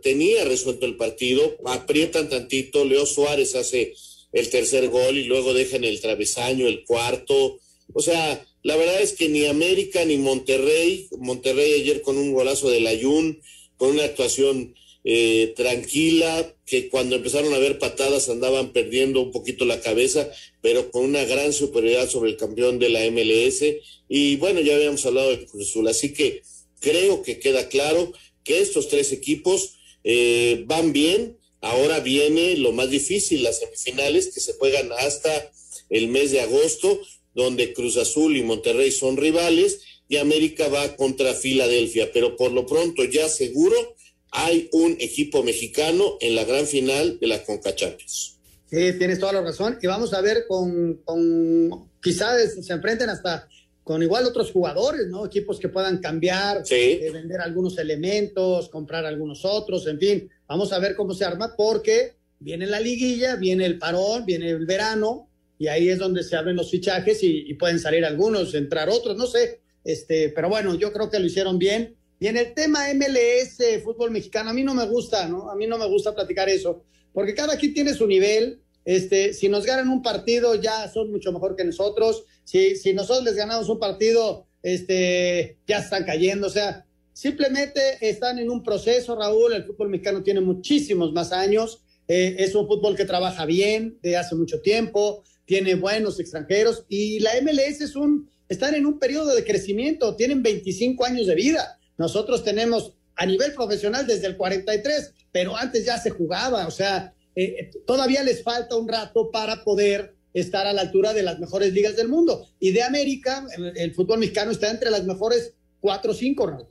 tenía 0.00 0.44
resuelto 0.44 0.86
el 0.86 0.96
partido, 0.96 1.56
aprietan 1.66 2.28
tantito, 2.28 2.84
Leo 2.84 3.04
Suárez 3.04 3.56
hace 3.56 3.94
el 4.32 4.48
tercer 4.48 4.90
gol 4.90 5.18
y 5.18 5.24
luego 5.24 5.54
dejan 5.54 5.82
el 5.82 6.00
travesaño, 6.00 6.68
el 6.68 6.84
cuarto. 6.84 7.58
O 7.92 8.00
sea, 8.00 8.46
la 8.62 8.76
verdad 8.76 9.02
es 9.02 9.12
que 9.14 9.28
ni 9.28 9.46
América 9.46 10.04
ni 10.04 10.18
Monterrey, 10.18 11.08
Monterrey 11.18 11.80
ayer 11.80 12.00
con 12.00 12.18
un 12.18 12.32
golazo 12.32 12.70
del 12.70 12.86
Ayun, 12.86 13.40
con 13.76 13.90
una 13.90 14.04
actuación 14.04 14.76
eh, 15.04 15.52
tranquila, 15.56 16.54
que 16.64 16.88
cuando 16.88 17.16
empezaron 17.16 17.52
a 17.54 17.58
ver 17.58 17.78
patadas 17.78 18.28
andaban 18.28 18.72
perdiendo 18.72 19.20
un 19.20 19.32
poquito 19.32 19.64
la 19.64 19.80
cabeza, 19.80 20.30
pero 20.60 20.90
con 20.90 21.04
una 21.04 21.24
gran 21.24 21.52
superioridad 21.52 22.08
sobre 22.08 22.30
el 22.30 22.36
campeón 22.36 22.78
de 22.78 22.88
la 22.88 23.00
MLS. 23.10 23.64
Y 24.08 24.36
bueno, 24.36 24.60
ya 24.60 24.76
habíamos 24.76 25.04
hablado 25.04 25.30
de 25.30 25.44
Cruz 25.46 25.70
Azul, 25.70 25.88
así 25.88 26.12
que 26.12 26.42
creo 26.80 27.22
que 27.22 27.40
queda 27.40 27.68
claro 27.68 28.12
que 28.44 28.60
estos 28.60 28.88
tres 28.88 29.12
equipos 29.12 29.76
eh, 30.04 30.64
van 30.66 30.92
bien. 30.92 31.36
Ahora 31.60 32.00
viene 32.00 32.56
lo 32.56 32.72
más 32.72 32.90
difícil, 32.90 33.42
las 33.42 33.60
semifinales 33.60 34.34
que 34.34 34.40
se 34.40 34.54
juegan 34.54 34.90
hasta 34.98 35.52
el 35.90 36.08
mes 36.08 36.32
de 36.32 36.40
agosto, 36.40 37.00
donde 37.34 37.72
Cruz 37.72 37.96
Azul 37.96 38.36
y 38.36 38.42
Monterrey 38.42 38.90
son 38.90 39.16
rivales 39.16 39.80
y 40.08 40.16
América 40.16 40.68
va 40.68 40.96
contra 40.96 41.34
Filadelfia, 41.34 42.12
pero 42.12 42.36
por 42.36 42.52
lo 42.52 42.66
pronto 42.66 43.04
ya 43.04 43.28
seguro 43.28 43.94
hay 44.32 44.68
un 44.72 44.96
equipo 44.98 45.42
mexicano 45.42 46.16
en 46.20 46.34
la 46.34 46.44
gran 46.44 46.66
final 46.66 47.18
de 47.20 47.26
la 47.26 47.44
Conca 47.44 47.74
Champions. 47.74 48.38
Sí, 48.68 48.92
tienes 48.98 49.18
toda 49.18 49.34
la 49.34 49.42
razón. 49.42 49.78
Y 49.82 49.86
vamos 49.86 50.14
a 50.14 50.22
ver 50.22 50.46
con, 50.48 51.02
con 51.04 51.90
quizás 52.02 52.54
se 52.64 52.72
enfrenten 52.72 53.10
hasta 53.10 53.46
con 53.84 54.02
igual 54.02 54.24
otros 54.24 54.50
jugadores, 54.50 55.08
¿no? 55.08 55.26
Equipos 55.26 55.58
que 55.58 55.68
puedan 55.68 55.98
cambiar, 55.98 56.62
eh, 56.70 57.10
vender 57.12 57.40
algunos 57.40 57.76
elementos, 57.76 58.70
comprar 58.70 59.04
algunos 59.04 59.44
otros, 59.44 59.86
en 59.86 59.98
fin. 59.98 60.30
Vamos 60.46 60.72
a 60.72 60.78
ver 60.78 60.96
cómo 60.96 61.12
se 61.12 61.26
arma 61.26 61.54
porque 61.54 62.14
viene 62.38 62.66
la 62.66 62.80
liguilla, 62.80 63.36
viene 63.36 63.66
el 63.66 63.78
parón, 63.78 64.24
viene 64.24 64.48
el 64.50 64.64
verano 64.64 65.28
y 65.58 65.66
ahí 65.66 65.88
es 65.88 65.98
donde 65.98 66.22
se 66.22 66.36
abren 66.36 66.56
los 66.56 66.70
fichajes 66.70 67.22
y, 67.22 67.50
y 67.50 67.54
pueden 67.54 67.78
salir 67.78 68.04
algunos, 68.04 68.54
entrar 68.54 68.88
otros, 68.88 69.16
no 69.16 69.26
sé. 69.26 69.60
Este, 69.84 70.30
pero 70.30 70.48
bueno, 70.48 70.74
yo 70.76 70.92
creo 70.92 71.10
que 71.10 71.18
lo 71.18 71.26
hicieron 71.26 71.58
bien 71.58 71.96
y 72.22 72.28
en 72.28 72.36
el 72.36 72.54
tema 72.54 72.86
MLS, 72.94 73.82
fútbol 73.82 74.12
mexicano, 74.12 74.50
a 74.50 74.52
mí 74.52 74.62
no 74.62 74.74
me 74.74 74.86
gusta, 74.86 75.26
¿no? 75.26 75.50
A 75.50 75.56
mí 75.56 75.66
no 75.66 75.76
me 75.76 75.88
gusta 75.88 76.14
platicar 76.14 76.48
eso, 76.48 76.84
porque 77.12 77.34
cada 77.34 77.56
quien 77.56 77.74
tiene 77.74 77.94
su 77.94 78.06
nivel. 78.06 78.60
Este, 78.84 79.34
si 79.34 79.48
nos 79.48 79.66
ganan 79.66 79.88
un 79.88 80.02
partido, 80.02 80.54
ya 80.54 80.88
son 80.88 81.10
mucho 81.10 81.32
mejor 81.32 81.56
que 81.56 81.64
nosotros. 81.64 82.24
Si, 82.44 82.76
si 82.76 82.94
nosotros 82.94 83.24
les 83.24 83.34
ganamos 83.34 83.68
un 83.68 83.80
partido, 83.80 84.46
este, 84.62 85.58
ya 85.66 85.78
están 85.78 86.04
cayendo. 86.04 86.46
O 86.46 86.50
sea, 86.50 86.86
simplemente 87.12 87.80
están 88.00 88.38
en 88.38 88.50
un 88.50 88.62
proceso, 88.62 89.16
Raúl. 89.16 89.54
El 89.54 89.64
fútbol 89.64 89.88
mexicano 89.88 90.22
tiene 90.22 90.40
muchísimos 90.40 91.12
más 91.12 91.32
años. 91.32 91.82
Eh, 92.06 92.36
es 92.38 92.54
un 92.54 92.68
fútbol 92.68 92.94
que 92.94 93.04
trabaja 93.04 93.46
bien 93.46 93.98
de 94.00 94.16
hace 94.16 94.36
mucho 94.36 94.60
tiempo, 94.60 95.24
tiene 95.44 95.74
buenos 95.74 96.20
extranjeros 96.20 96.84
y 96.88 97.18
la 97.18 97.32
MLS 97.42 97.80
es 97.80 97.96
un, 97.96 98.30
están 98.48 98.76
en 98.76 98.86
un 98.86 99.00
periodo 99.00 99.34
de 99.34 99.42
crecimiento, 99.42 100.14
tienen 100.14 100.40
25 100.40 101.04
años 101.04 101.26
de 101.26 101.34
vida. 101.34 101.80
Nosotros 102.02 102.42
tenemos 102.42 102.94
a 103.14 103.24
nivel 103.26 103.54
profesional 103.54 104.04
desde 104.08 104.26
el 104.26 104.36
43, 104.36 105.12
pero 105.30 105.56
antes 105.56 105.84
ya 105.84 106.00
se 106.00 106.10
jugaba, 106.10 106.66
o 106.66 106.70
sea, 106.72 107.14
eh, 107.36 107.70
todavía 107.86 108.24
les 108.24 108.42
falta 108.42 108.74
un 108.74 108.88
rato 108.88 109.30
para 109.30 109.62
poder 109.62 110.16
estar 110.34 110.66
a 110.66 110.72
la 110.72 110.80
altura 110.80 111.14
de 111.14 111.22
las 111.22 111.38
mejores 111.38 111.72
ligas 111.72 111.94
del 111.94 112.08
mundo. 112.08 112.48
Y 112.58 112.72
de 112.72 112.82
América, 112.82 113.46
el, 113.76 113.94
fútbol 113.94 114.18
mexicano 114.18 114.50
está 114.50 114.68
entre 114.68 114.90
las 114.90 115.04
mejores 115.04 115.54
cuatro 115.80 116.10
o 116.10 116.14
cinco, 116.14 116.50
¿no? 116.50 116.68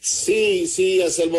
Sí, 0.00 0.66
sí, 0.66 1.00
Anselmo, 1.00 1.38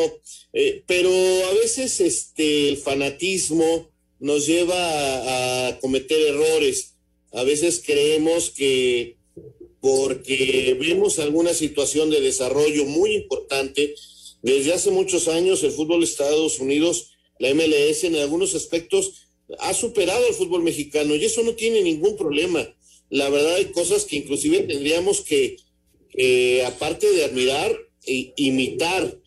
eh, 0.54 0.86
pero 0.88 1.10
a 1.10 1.54
veces 1.54 2.00
este, 2.00 2.70
el 2.70 2.78
fanatismo 2.78 3.90
nos 4.22 4.48
lleva 4.48 5.68
a, 5.68 5.80
cometer 5.80 6.18
errores. 6.34 6.94
A 7.34 7.44
veces 7.44 7.84
creemos 7.86 8.52
que 8.52 9.17
porque 9.88 10.76
vemos 10.78 11.18
alguna 11.18 11.54
situación 11.54 12.10
de 12.10 12.20
desarrollo 12.20 12.84
muy 12.84 13.16
importante, 13.16 13.96
desde 14.42 14.74
hace 14.74 14.92
muchos 14.92 15.30
años 15.30 15.64
el 15.64 15.72
fútbol 15.72 16.02
de 16.02 16.08
Estados 16.08 16.60
Unidos, 16.60 17.12
la 17.40 17.54
MLS 17.54 18.04
en 18.04 18.18
algunos 18.18 18.54
aspectos 18.54 19.30
ha 19.60 19.74
superado 19.74 20.28
al 20.28 20.34
fútbol 20.34 20.62
mexicano 20.62 21.16
y 21.16 21.24
eso 21.24 21.42
no 21.42 21.54
tiene 21.54 21.82
ningún 21.84 22.18
problema. 22.18 22.68
La 23.10 23.30
verdad 23.30 23.56
hay 23.56 23.68
cosas 23.68 24.04
que 24.04 24.18
inclusive 24.18 24.64
tendríamos 24.64 25.22
que, 25.22 25.56
aparte 26.66 27.10
de 27.10 27.24
admirar, 27.24 27.74
e 28.06 28.34
imitar, 28.36 29.18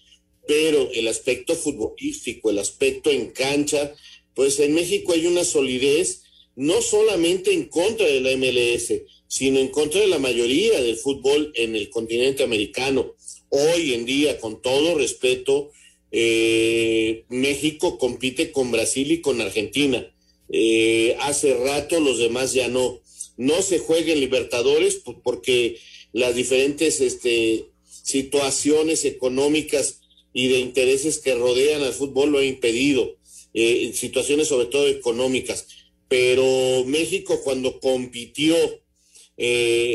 pero 0.46 0.90
el 0.92 1.08
aspecto 1.08 1.54
futbolístico, 1.54 2.50
el 2.50 2.58
aspecto 2.58 3.10
en 3.10 3.30
cancha, 3.30 3.94
pues 4.34 4.60
en 4.60 4.74
México 4.74 5.14
hay 5.14 5.26
una 5.26 5.44
solidez 5.44 6.20
no 6.54 6.82
solamente 6.82 7.54
en 7.54 7.64
contra 7.64 8.06
de 8.06 8.20
la 8.20 8.36
MLS, 8.36 8.92
sino 9.30 9.60
en 9.60 9.68
contra 9.68 10.00
de 10.00 10.08
la 10.08 10.18
mayoría 10.18 10.80
del 10.80 10.96
fútbol 10.96 11.52
en 11.54 11.76
el 11.76 11.88
continente 11.88 12.42
americano. 12.42 13.14
Hoy 13.48 13.94
en 13.94 14.04
día, 14.04 14.40
con 14.40 14.60
todo 14.60 14.98
respeto, 14.98 15.70
eh, 16.10 17.24
México 17.28 17.96
compite 17.96 18.50
con 18.50 18.72
Brasil 18.72 19.12
y 19.12 19.20
con 19.20 19.40
Argentina. 19.40 20.12
Eh, 20.48 21.16
hace 21.20 21.54
rato 21.54 22.00
los 22.00 22.18
demás 22.18 22.54
ya 22.54 22.66
no. 22.66 23.00
No 23.36 23.62
se 23.62 23.78
juega 23.78 24.12
en 24.12 24.18
Libertadores 24.18 25.00
porque 25.22 25.78
las 26.12 26.34
diferentes 26.34 27.00
este, 27.00 27.66
situaciones 28.02 29.04
económicas 29.04 30.00
y 30.32 30.48
de 30.48 30.58
intereses 30.58 31.20
que 31.20 31.36
rodean 31.36 31.82
al 31.82 31.92
fútbol 31.92 32.30
lo 32.30 32.38
han 32.38 32.46
impedido, 32.46 33.16
eh, 33.54 33.92
situaciones 33.94 34.48
sobre 34.48 34.66
todo 34.66 34.88
económicas. 34.88 35.68
Pero 36.08 36.84
México 36.84 37.40
cuando 37.44 37.78
compitió 37.78 38.56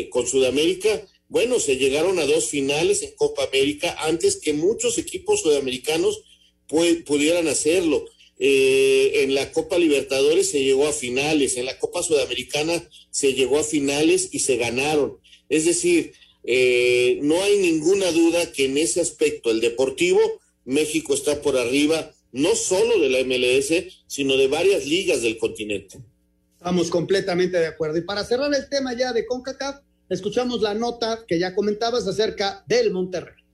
con 0.10 0.26
Sudamérica, 0.26 1.06
bueno, 1.28 1.60
se 1.60 1.78
llegaron 1.78 2.20
a 2.20 2.26
dos 2.26 2.46
finales 2.46 3.02
en 3.02 3.16
Copa 3.16 3.44
América 3.44 3.96
antes 4.00 4.38
que 4.38 4.54
muchos 4.54 4.98
equipos 4.98 5.42
sudamericanos 5.42 6.24
pudieran 6.68 7.48
hacerlo. 7.48 8.06
Eh, 8.38 9.24
en 9.24 9.34
la 9.34 9.52
Copa 9.52 9.78
Libertadores 9.78 10.50
se 10.50 10.64
llegó 10.64 10.88
a 10.88 10.94
finales, 10.94 11.58
en 11.58 11.66
la 11.66 11.80
Copa 11.80 12.04
Sudamericana 12.04 12.88
se 13.10 13.34
llegó 13.34 13.60
a 13.60 13.64
finales 13.64 14.30
y 14.32 14.40
se 14.40 14.58
ganaron. 14.58 15.18
Es 15.50 15.66
decir, 15.66 16.14
eh, 16.44 17.20
no 17.22 17.42
hay 17.42 17.58
ninguna 17.58 18.12
duda 18.12 18.52
que 18.52 18.66
en 18.66 18.78
ese 18.78 19.02
aspecto, 19.02 19.52
el 19.52 19.62
deportivo, 19.62 20.20
México 20.66 21.14
está 21.14 21.42
por 21.42 21.58
arriba, 21.58 22.14
no 22.32 22.56
solo 22.56 23.00
de 23.00 23.10
la 23.10 23.24
MLS, 23.24 23.74
sino 24.08 24.38
de 24.38 24.48
varias 24.48 24.86
ligas 24.86 25.22
del 25.22 25.38
continente. 25.38 26.00
Estamos 26.66 26.90
completamente 26.90 27.60
de 27.60 27.68
acuerdo. 27.68 27.96
Y 28.00 28.02
para 28.02 28.24
cerrar 28.24 28.52
el 28.52 28.68
tema 28.68 28.92
ya 28.94 29.14
de 29.14 29.28
CONCACAF, 29.28 29.82
escuchamos 30.10 30.64
la 30.64 30.74
nota 30.74 31.20
que 31.28 31.38
ya 31.38 31.54
comentabas 31.54 32.08
acerca 32.08 32.64
del 32.66 32.90
Monterrey. 32.90 33.45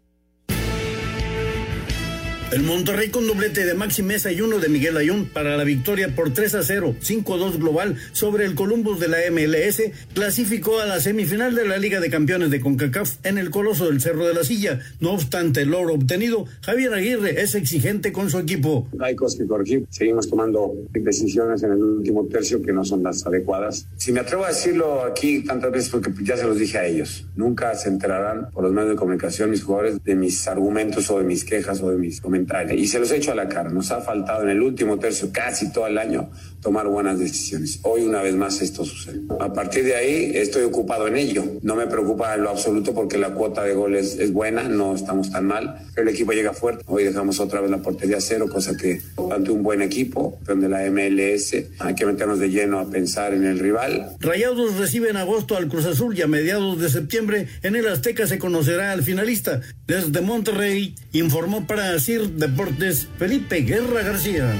El 2.51 2.63
Monterrey 2.63 3.07
con 3.07 3.25
doblete 3.27 3.65
de 3.65 3.73
Maxi 3.75 4.03
Mesa 4.03 4.29
y 4.29 4.41
uno 4.41 4.59
de 4.59 4.67
Miguel 4.67 4.97
Ayón 4.97 5.23
para 5.23 5.55
la 5.55 5.63
victoria 5.63 6.13
por 6.13 6.33
3 6.33 6.55
a 6.55 6.63
0, 6.63 6.95
5 6.99 7.33
a 7.33 7.37
2 7.37 7.59
global 7.59 7.95
sobre 8.11 8.43
el 8.43 8.55
Columbus 8.55 8.99
de 8.99 9.07
la 9.07 9.19
MLS, 9.31 9.81
clasificó 10.13 10.81
a 10.81 10.85
la 10.85 10.99
semifinal 10.99 11.55
de 11.55 11.65
la 11.65 11.77
Liga 11.77 12.01
de 12.01 12.09
Campeones 12.09 12.51
de 12.51 12.59
CONCACAF 12.59 13.25
en 13.25 13.37
el 13.37 13.51
Coloso 13.51 13.85
del 13.85 14.01
Cerro 14.01 14.27
de 14.27 14.33
la 14.33 14.43
Silla. 14.43 14.81
No 14.99 15.11
obstante 15.11 15.61
el 15.61 15.69
logro 15.69 15.93
obtenido, 15.93 16.45
Javier 16.61 16.93
Aguirre 16.93 17.41
es 17.41 17.55
exigente 17.55 18.11
con 18.11 18.29
su 18.29 18.37
equipo. 18.37 18.85
Hay 18.99 19.15
cosas 19.15 19.39
que 19.39 19.47
corregir. 19.47 19.85
Seguimos 19.89 20.29
tomando 20.29 20.73
decisiones 20.91 21.63
en 21.63 21.71
el 21.71 21.81
último 21.81 22.25
tercio 22.25 22.61
que 22.61 22.73
no 22.73 22.83
son 22.83 23.01
las 23.01 23.25
adecuadas. 23.25 23.87
Si 23.95 24.11
me 24.11 24.19
atrevo 24.19 24.43
a 24.43 24.49
decirlo 24.49 25.05
aquí 25.05 25.45
tantas 25.45 25.71
veces 25.71 25.89
porque 25.89 26.11
ya 26.21 26.35
se 26.35 26.43
los 26.43 26.59
dije 26.59 26.79
a 26.79 26.85
ellos, 26.85 27.25
nunca 27.33 27.73
se 27.75 27.87
enterarán 27.87 28.49
por 28.51 28.65
los 28.65 28.73
medios 28.73 28.89
de 28.89 28.95
comunicación 28.97 29.51
mis 29.51 29.63
jugadores 29.63 30.03
de 30.03 30.15
mis 30.15 30.49
argumentos 30.49 31.09
o 31.09 31.17
de 31.17 31.23
mis 31.23 31.45
quejas 31.45 31.81
o 31.81 31.89
de 31.89 31.97
mis 31.97 32.19
comentarios 32.19 32.40
y 32.75 32.87
se 32.87 32.99
los 32.99 33.11
he 33.11 33.17
hecho 33.17 33.31
a 33.31 33.35
la 33.35 33.47
cara. 33.47 33.69
Nos 33.69 33.91
ha 33.91 34.01
faltado 34.01 34.43
en 34.43 34.49
el 34.49 34.61
último 34.61 34.99
tercio, 34.99 35.29
casi 35.31 35.71
todo 35.71 35.87
el 35.87 35.97
año, 35.97 36.29
tomar 36.61 36.87
buenas 36.87 37.19
decisiones. 37.19 37.79
Hoy 37.83 38.03
una 38.03 38.21
vez 38.21 38.35
más 38.35 38.61
esto 38.61 38.85
sucede. 38.85 39.21
A 39.39 39.53
partir 39.53 39.83
de 39.83 39.95
ahí 39.95 40.31
estoy 40.35 40.63
ocupado 40.63 41.07
en 41.07 41.17
ello. 41.17 41.43
No 41.61 41.75
me 41.75 41.87
preocupa 41.87 42.35
en 42.35 42.43
lo 42.43 42.49
absoluto 42.49 42.93
porque 42.93 43.17
la 43.17 43.33
cuota 43.33 43.63
de 43.63 43.73
goles 43.73 44.17
es 44.19 44.31
buena, 44.31 44.63
no 44.63 44.95
estamos 44.95 45.31
tan 45.31 45.45
mal. 45.45 45.77
Pero 45.95 46.07
el 46.07 46.13
equipo 46.13 46.31
llega 46.31 46.53
fuerte. 46.53 46.83
Hoy 46.87 47.03
dejamos 47.03 47.39
otra 47.39 47.61
vez 47.61 47.71
la 47.71 47.77
portería 47.79 48.21
cero, 48.21 48.47
cosa 48.51 48.75
que 48.75 49.01
ante 49.31 49.51
un 49.51 49.63
buen 49.63 49.81
equipo, 49.81 50.39
donde 50.45 50.69
la 50.69 50.89
MLS, 50.89 51.55
hay 51.79 51.95
que 51.95 52.05
meternos 52.05 52.39
de 52.39 52.49
lleno 52.49 52.79
a 52.79 52.89
pensar 52.89 53.33
en 53.33 53.45
el 53.45 53.59
rival. 53.59 54.15
Rayados 54.19 54.77
recibe 54.77 55.09
en 55.09 55.17
agosto 55.17 55.57
al 55.57 55.67
Cruz 55.67 55.85
Azul 55.85 56.17
y 56.17 56.21
a 56.21 56.27
mediados 56.27 56.79
de 56.79 56.89
septiembre 56.89 57.47
en 57.63 57.75
el 57.75 57.87
Azteca 57.87 58.27
se 58.27 58.39
conocerá 58.39 58.91
al 58.91 59.03
finalista. 59.03 59.61
Desde 59.87 60.21
Monterrey 60.21 60.95
informó 61.11 61.67
para 61.67 61.99
CIR 61.99 62.30
Deportes 62.37 63.07
Felipe 63.17 63.57
Guerra 63.61 64.03
García. 64.03 64.53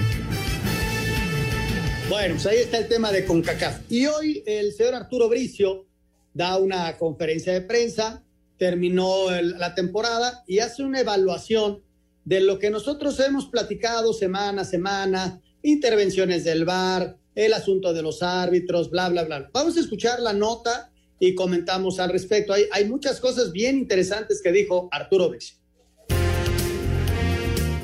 Bueno, 2.10 2.36
pues 2.36 2.46
ahí 2.46 2.58
está 2.58 2.80
el 2.80 2.88
tema 2.88 3.12
de 3.12 3.26
CONCACAF. 3.26 3.90
Y 3.90 4.08
hoy 4.08 4.44
el 4.46 4.74
señor 4.74 4.96
Arturo 4.96 5.30
Bricio 5.30 5.88
da 6.34 6.58
una 6.58 6.98
conferencia 6.98 7.54
de 7.54 7.62
prensa, 7.62 8.24
terminó 8.58 9.32
la 9.42 9.74
temporada 9.74 10.44
y 10.46 10.60
hace 10.60 10.84
una 10.84 11.00
evaluación 11.00 11.82
de 12.26 12.42
lo 12.42 12.60
que 12.60 12.70
nosotros 12.70 13.20
hemos 13.22 13.46
platicado 13.46 14.12
semana 14.14 14.64
a 14.64 14.66
semana, 14.66 15.42
intervenciones 15.64 16.44
del 16.44 16.66
VAR, 16.66 17.18
el 17.36 17.54
asunto 17.54 17.94
de 17.94 18.02
los 18.02 18.22
árbitros, 18.22 18.90
bla, 18.90 19.08
bla, 19.08 19.24
bla. 19.24 19.50
Vamos 19.54 19.78
a 19.78 19.80
escuchar 19.80 20.20
la 20.20 20.34
nota 20.34 20.92
y 21.20 21.34
comentamos 21.34 22.00
al 22.00 22.12
respecto. 22.12 22.52
Hay, 22.52 22.66
hay 22.72 22.86
muchas 22.86 23.22
cosas 23.22 23.54
bien 23.54 23.78
interesantes 23.78 24.42
que 24.42 24.52
dijo 24.52 24.90
Arturo 24.92 25.30
Bricio. 25.30 25.61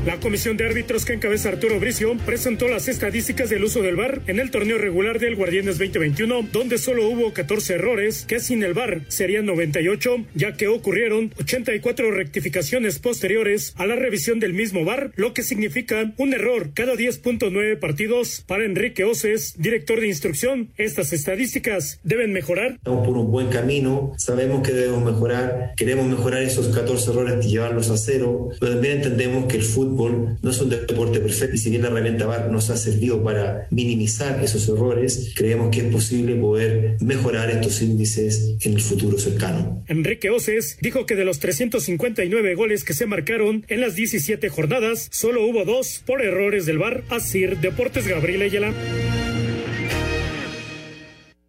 La 0.08 0.22
comisión 0.22 0.56
de 0.56 0.66
árbitros 0.66 1.04
que 1.04 1.12
encabeza 1.12 1.50
Arturo 1.50 1.82
Bricio 1.82 2.16
presentó 2.26 2.70
las 2.70 2.88
estadísticas 2.88 3.50
del 3.50 3.66
uso 3.66 3.82
del 3.82 3.98
VAR 3.98 4.22
en 4.28 4.40
el 4.40 4.52
torneo 4.52 4.78
regular 4.78 5.20
del 5.20 5.36
Guardianes 5.36 5.78
2021, 5.80 6.48
donde 6.54 6.78
solo 6.78 7.10
hubo 7.10 7.34
14 7.34 7.74
errores, 7.74 8.24
que 8.26 8.40
sin 8.40 8.64
el 8.64 8.74
VAR 8.74 9.02
serían 9.10 9.46
98, 9.46 10.24
ya 10.34 10.54
que 10.54 10.70
ocurrieron 10.70 11.34
84 11.42 12.10
rectificaciones 12.12 13.00
posteriores 13.00 13.74
a 13.76 13.86
la 13.86 13.98
revisión 13.98 14.40
del 14.40 14.54
mismo 14.54 14.86
VAR, 14.86 15.12
lo 15.18 15.34
que 15.34 15.44
significa 15.44 16.14
un 16.16 16.34
error 16.34 16.70
cada 16.74 16.94
10.9 16.94 17.78
partidos. 17.78 18.46
Para 18.48 18.64
Enrique 18.64 19.04
Oces, 19.04 19.56
director 19.58 20.00
de 20.00 20.08
instrucción, 20.08 20.70
estas 20.78 21.12
estadísticas 21.12 22.00
deben 22.06 22.32
mejorar. 22.32 22.76
Estamos 22.76 23.06
por 23.06 23.18
un 23.18 23.30
buen 23.30 23.50
camino, 23.50 24.14
sabemos 24.18 24.66
que 24.66 24.72
debemos 24.72 25.04
mejorar, 25.04 25.74
queremos 25.76 26.08
mejorar 26.08 26.44
esos 26.44 26.70
14 26.70 27.12
errores 27.12 27.46
y 27.46 27.50
llevarlos 27.50 27.90
a 27.90 27.98
cero, 27.98 28.52
pero 28.58 28.72
también 28.72 29.00
entendemos 29.00 29.48
que 29.48 29.58
el 29.58 29.64
fútbol 29.64 29.97
no 29.98 30.50
es 30.50 30.62
un 30.62 30.70
deporte 30.70 31.20
perfecto 31.20 31.56
y 31.56 31.58
si 31.58 31.70
bien 31.70 31.82
la 31.82 31.90
herramienta 31.90 32.26
VAR 32.26 32.52
nos 32.52 32.70
ha 32.70 32.78
servido 32.78 33.24
para 33.24 33.68
minimizar 33.72 34.44
esos 34.44 34.68
errores, 34.70 35.34
creemos 35.36 35.76
que 35.76 35.82
es 35.82 35.92
posible 35.92 36.36
poder 36.36 36.98
mejorar 37.02 37.50
estos 37.50 37.82
índices 37.82 38.56
en 38.62 38.74
el 38.74 38.82
futuro 38.82 39.18
cercano. 39.18 39.84
Enrique 39.88 40.30
Oces 40.30 40.78
dijo 40.82 41.06
que 41.06 41.16
de 41.16 41.26
los 41.26 41.40
359 41.40 42.56
goles 42.56 42.84
que 42.84 42.94
se 42.94 43.06
marcaron 43.06 43.66
en 43.68 43.82
las 43.82 43.96
17 43.96 44.50
jornadas, 44.50 45.10
solo 45.12 45.46
hubo 45.46 45.66
dos 45.66 46.04
por 46.06 46.22
errores 46.22 46.66
del 46.66 46.78
VAR. 46.78 47.04
Asir 47.10 47.58
Deportes 47.58 48.08
Gabriel 48.08 48.44
Ayala. 48.44 48.74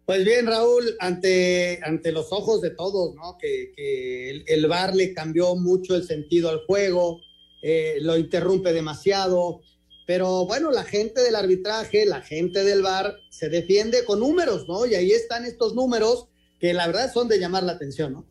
Pues 0.09 0.25
bien, 0.25 0.47
Raúl, 0.47 0.95
ante, 0.99 1.79
ante 1.83 2.11
los 2.11 2.31
ojos 2.31 2.61
de 2.61 2.71
todos, 2.71 3.13
¿no? 3.13 3.37
Que, 3.39 3.71
que 3.75 4.31
el, 4.31 4.43
el, 4.47 4.65
VAR 4.65 4.95
le 4.95 5.13
cambió 5.13 5.55
mucho 5.55 5.95
el 5.95 6.03
sentido 6.03 6.49
al 6.49 6.65
juego, 6.65 7.21
eh, 7.61 7.97
lo 8.01 8.17
interrumpe 8.17 8.73
demasiado. 8.73 9.61
Pero 10.05 10.45
bueno, 10.45 10.71
la 10.71 10.83
gente 10.83 11.21
del 11.21 11.35
arbitraje, 11.35 12.05
la 12.05 12.21
gente 12.21 12.63
del 12.63 12.81
VAR 12.81 13.15
se 13.29 13.49
defiende 13.49 14.05
con 14.05 14.19
números, 14.19 14.67
¿no? 14.67 14.85
Y 14.85 14.95
ahí 14.95 15.11
están 15.11 15.45
estos 15.45 15.75
números 15.75 16.25
que 16.59 16.73
la 16.73 16.87
verdad 16.87 17.13
son 17.13 17.27
de 17.27 17.39
llamar 17.39 17.63
la 17.63 17.73
atención, 17.73 18.13
¿no? 18.13 18.25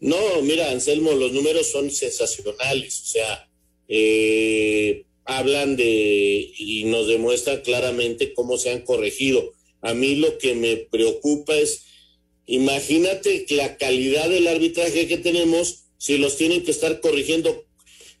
No, 0.00 0.42
mira, 0.42 0.70
Anselmo, 0.70 1.12
los 1.12 1.32
números 1.32 1.70
son 1.70 1.90
sensacionales, 1.90 3.02
o 3.02 3.06
sea, 3.06 3.48
eh, 3.86 5.04
hablan 5.24 5.76
de 5.76 6.50
y 6.58 6.84
nos 6.84 7.06
demuestran 7.06 7.60
claramente 7.60 8.32
cómo 8.32 8.56
se 8.56 8.70
han 8.70 8.80
corregido. 8.80 9.52
A 9.82 9.94
mí 9.94 10.16
lo 10.16 10.38
que 10.38 10.54
me 10.54 10.76
preocupa 10.76 11.54
es, 11.54 11.84
imagínate 12.46 13.46
la 13.50 13.76
calidad 13.76 14.28
del 14.28 14.46
arbitraje 14.46 15.06
que 15.06 15.18
tenemos 15.18 15.84
si 15.98 16.18
los 16.18 16.36
tienen 16.36 16.64
que 16.64 16.70
estar 16.70 17.00
corrigiendo. 17.00 17.64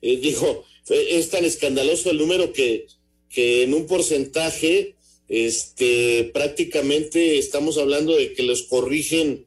Eh, 0.02 0.16
dijo, 0.16 0.64
es 0.88 1.30
tan 1.30 1.44
escandaloso 1.44 2.10
el 2.10 2.18
número 2.18 2.52
que, 2.52 2.86
que 3.28 3.62
en 3.62 3.74
un 3.74 3.86
porcentaje, 3.86 4.96
este, 5.28 6.30
prácticamente 6.32 7.38
estamos 7.38 7.78
hablando 7.78 8.16
de 8.16 8.32
que 8.32 8.42
los 8.42 8.64
corrigen 8.64 9.46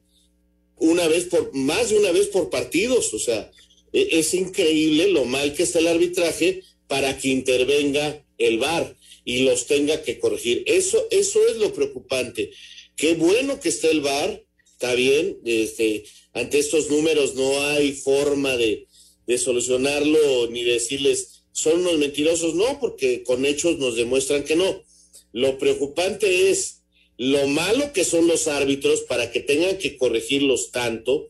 una 0.78 1.08
vez 1.08 1.26
por, 1.26 1.54
más 1.54 1.90
de 1.90 1.98
una 1.98 2.12
vez 2.12 2.28
por 2.28 2.50
partidos, 2.50 3.14
o 3.14 3.20
sea, 3.20 3.52
e, 3.92 4.20
es 4.20 4.34
increíble 4.34 5.10
lo 5.10 5.26
mal 5.26 5.54
que 5.54 5.64
está 5.64 5.80
el 5.80 5.88
arbitraje 5.88 6.64
para 6.88 7.18
que 7.18 7.30
intervenga 7.30 8.26
el 8.38 8.58
VAR 8.60 8.96
y 9.26 9.44
los 9.44 9.68
tenga 9.68 10.04
que 10.04 10.20
corregir. 10.20 10.64
Eso, 10.66 11.08
eso 11.12 11.40
es 11.48 11.58
lo 11.58 11.74
preocupante. 11.74 12.52
Qué 12.96 13.14
bueno 13.16 13.60
que 13.60 13.70
está 13.70 13.90
el 13.90 14.02
VAR, 14.02 14.44
está 14.74 14.94
bien, 14.96 15.40
este, 15.46 16.04
ante 16.34 16.60
estos 16.60 16.90
números 16.90 17.36
no 17.36 17.62
hay 17.62 17.94
forma 17.94 18.58
de, 18.58 18.88
de 19.28 19.38
solucionarlo 19.38 20.48
ni 20.50 20.64
decirles 20.64 21.44
son 21.52 21.82
unos 21.82 21.98
mentirosos, 21.98 22.56
no, 22.56 22.80
porque 22.80 23.24
con 23.24 23.46
hechos 23.46 23.78
nos 23.78 23.96
demuestran 23.96 24.44
que 24.44 24.56
no. 24.56 24.84
Lo 25.32 25.58
preocupante 25.58 26.50
es 26.50 26.82
lo 27.18 27.48
malo 27.48 27.94
que 27.94 28.06
son 28.06 28.28
los 28.28 28.48
árbitros 28.48 29.02
para 29.02 29.32
que 29.32 29.40
tengan 29.40 29.78
que 29.78 29.98
corregirlos 29.98 30.72
tanto 30.72 31.28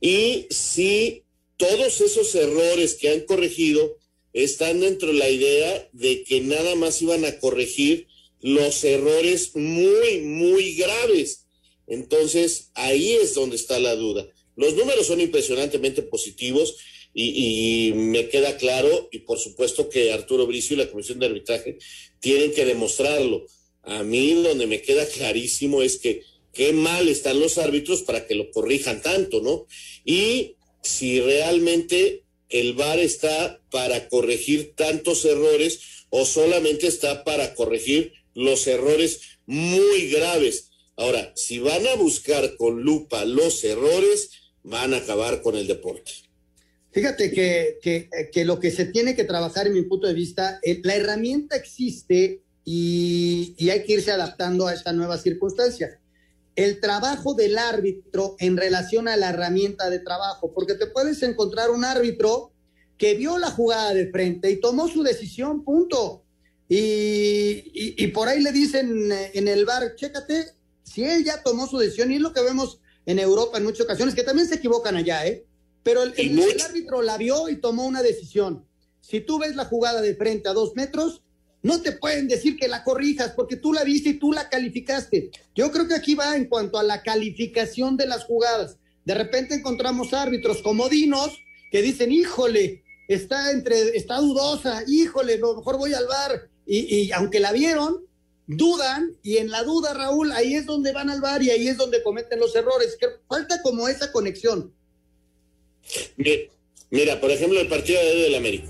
y 0.00 0.46
si 0.50 1.24
todos 1.56 2.00
esos 2.00 2.34
errores 2.36 2.94
que 2.94 3.10
han 3.10 3.20
corregido 3.22 3.96
están 4.32 4.80
dentro 4.80 5.08
de 5.08 5.18
la 5.18 5.28
idea 5.28 5.88
de 5.92 6.22
que 6.22 6.40
nada 6.40 6.76
más 6.76 7.02
iban 7.02 7.24
a 7.24 7.38
corregir 7.40 8.06
los 8.40 8.84
errores 8.84 9.56
muy, 9.56 10.20
muy 10.20 10.74
graves. 10.74 11.46
Entonces, 11.88 12.70
ahí 12.74 13.12
es 13.12 13.34
donde 13.34 13.56
está 13.56 13.80
la 13.80 13.96
duda. 13.96 14.28
Los 14.54 14.74
números 14.74 15.06
son 15.06 15.20
impresionantemente 15.20 16.02
positivos 16.02 16.76
y, 17.20 17.92
me 17.94 18.28
queda 18.28 18.56
claro, 18.56 19.08
y 19.10 19.20
por 19.20 19.40
supuesto 19.40 19.88
que 19.88 20.12
Arturo 20.12 20.46
Bricio 20.46 20.74
y 20.74 20.78
la 20.78 20.90
Comisión 20.90 21.18
de 21.18 21.26
Arbitraje 21.26 21.78
tienen 22.20 22.52
que 22.52 22.64
demostrarlo. 22.64 23.44
A 23.82 24.04
mí 24.04 24.34
donde 24.34 24.68
me 24.68 24.82
queda 24.82 25.04
clarísimo 25.06 25.82
es 25.82 25.98
que 25.98 26.22
qué 26.52 26.72
mal 26.72 27.08
están 27.08 27.40
los 27.40 27.58
árbitros 27.58 28.02
para 28.02 28.24
que 28.26 28.36
lo 28.36 28.50
corrijan 28.52 29.02
tanto, 29.02 29.40
¿no? 29.40 29.66
Y 30.04 30.54
si 30.82 31.20
realmente 31.20 32.22
el 32.50 32.74
VAR 32.74 33.00
está 33.00 33.60
para 33.70 34.08
corregir 34.08 34.74
tantos 34.76 35.24
errores 35.24 35.80
o 36.10 36.24
solamente 36.24 36.86
está 36.86 37.24
para 37.24 37.54
corregir 37.54 38.12
los 38.34 38.66
errores 38.68 39.22
muy 39.44 40.08
graves. 40.08 40.70
Ahora, 40.96 41.32
si 41.34 41.58
van 41.58 41.84
a 41.88 41.96
buscar 41.96 42.56
con 42.56 42.82
lupa 42.82 43.24
los 43.24 43.64
errores, 43.64 44.30
van 44.62 44.94
a 44.94 44.98
acabar 44.98 45.42
con 45.42 45.56
el 45.56 45.66
deporte. 45.66 46.27
Fíjate 46.90 47.30
que, 47.30 48.08
que, 48.32 48.44
lo 48.44 48.58
que 48.58 48.70
se 48.70 48.86
tiene 48.86 49.14
que 49.14 49.24
trabajar, 49.24 49.66
en 49.66 49.74
mi 49.74 49.82
punto 49.82 50.06
de 50.06 50.14
vista, 50.14 50.58
eh, 50.62 50.80
la 50.82 50.94
herramienta 50.94 51.56
existe 51.56 52.42
y, 52.64 53.54
y 53.58 53.70
hay 53.70 53.84
que 53.84 53.94
irse 53.94 54.10
adaptando 54.10 54.66
a 54.66 54.74
esta 54.74 54.92
nueva 54.92 55.18
circunstancia 55.18 56.00
el 56.58 56.80
trabajo 56.80 57.34
del 57.34 57.56
árbitro 57.56 58.34
en 58.40 58.56
relación 58.56 59.06
a 59.06 59.16
la 59.16 59.28
herramienta 59.28 59.90
de 59.90 60.00
trabajo, 60.00 60.52
porque 60.52 60.74
te 60.74 60.88
puedes 60.88 61.22
encontrar 61.22 61.70
un 61.70 61.84
árbitro 61.84 62.50
que 62.96 63.14
vio 63.14 63.38
la 63.38 63.52
jugada 63.52 63.94
de 63.94 64.10
frente 64.10 64.50
y 64.50 64.60
tomó 64.60 64.88
su 64.88 65.04
decisión, 65.04 65.62
punto. 65.62 66.24
Y, 66.68 68.08
por 68.08 68.26
ahí 68.26 68.42
le 68.42 68.50
dicen 68.50 69.12
eh, 69.12 69.30
en 69.34 69.46
el 69.46 69.64
bar, 69.66 69.94
chécate, 69.94 70.46
si 70.82 71.04
él 71.04 71.24
ya 71.24 71.44
tomó 71.44 71.68
su 71.68 71.78
decisión, 71.78 72.10
y 72.10 72.16
es 72.16 72.20
lo 72.20 72.32
que 72.32 72.42
vemos 72.42 72.80
en 73.06 73.20
Europa 73.20 73.58
en 73.58 73.62
muchas 73.64 73.82
ocasiones, 73.82 74.16
que 74.16 74.24
también 74.24 74.48
se 74.48 74.56
equivocan 74.56 74.96
allá, 74.96 75.28
¿eh? 75.28 75.46
Pero 75.82 76.02
el, 76.02 76.14
el 76.16 76.60
árbitro 76.60 77.02
la 77.02 77.16
vio 77.16 77.48
y 77.48 77.56
tomó 77.56 77.86
una 77.86 78.02
decisión. 78.02 78.64
Si 79.00 79.20
tú 79.20 79.38
ves 79.38 79.56
la 79.56 79.64
jugada 79.64 80.00
de 80.00 80.14
frente 80.14 80.48
a 80.48 80.52
dos 80.52 80.74
metros, 80.74 81.22
no 81.62 81.82
te 81.82 81.92
pueden 81.92 82.28
decir 82.28 82.56
que 82.56 82.68
la 82.68 82.84
corrijas 82.84 83.32
porque 83.32 83.56
tú 83.56 83.72
la 83.72 83.84
viste 83.84 84.10
y 84.10 84.18
tú 84.18 84.32
la 84.32 84.48
calificaste. 84.48 85.30
Yo 85.54 85.72
creo 85.72 85.88
que 85.88 85.94
aquí 85.94 86.14
va 86.14 86.36
en 86.36 86.46
cuanto 86.46 86.78
a 86.78 86.82
la 86.82 87.02
calificación 87.02 87.96
de 87.96 88.06
las 88.06 88.24
jugadas. 88.24 88.76
De 89.04 89.14
repente 89.14 89.54
encontramos 89.54 90.12
árbitros 90.12 90.62
comodinos 90.62 91.30
que 91.70 91.82
dicen, 91.82 92.12
híjole, 92.12 92.84
está 93.08 93.50
entre, 93.50 93.96
está 93.96 94.18
dudosa, 94.18 94.82
híjole, 94.86 95.38
lo 95.38 95.56
mejor 95.56 95.78
voy 95.78 95.94
al 95.94 96.06
bar. 96.06 96.48
Y, 96.66 97.10
aunque 97.12 97.40
la 97.40 97.52
vieron, 97.52 98.04
dudan, 98.46 99.16
y 99.22 99.38
en 99.38 99.50
la 99.50 99.62
duda, 99.62 99.94
Raúl, 99.94 100.32
ahí 100.32 100.54
es 100.54 100.66
donde 100.66 100.92
van 100.92 101.08
al 101.08 101.22
bar 101.22 101.42
y 101.42 101.50
ahí 101.50 101.66
es 101.68 101.78
donde 101.78 102.02
cometen 102.02 102.38
los 102.38 102.54
errores. 102.54 102.96
Que 103.00 103.06
falta 103.26 103.62
como 103.62 103.88
esa 103.88 104.12
conexión. 104.12 104.74
Mira, 106.90 107.20
por 107.20 107.30
ejemplo, 107.30 107.60
el 107.60 107.68
partido 107.68 108.00
de 108.00 108.22
del 108.22 108.34
América 108.34 108.68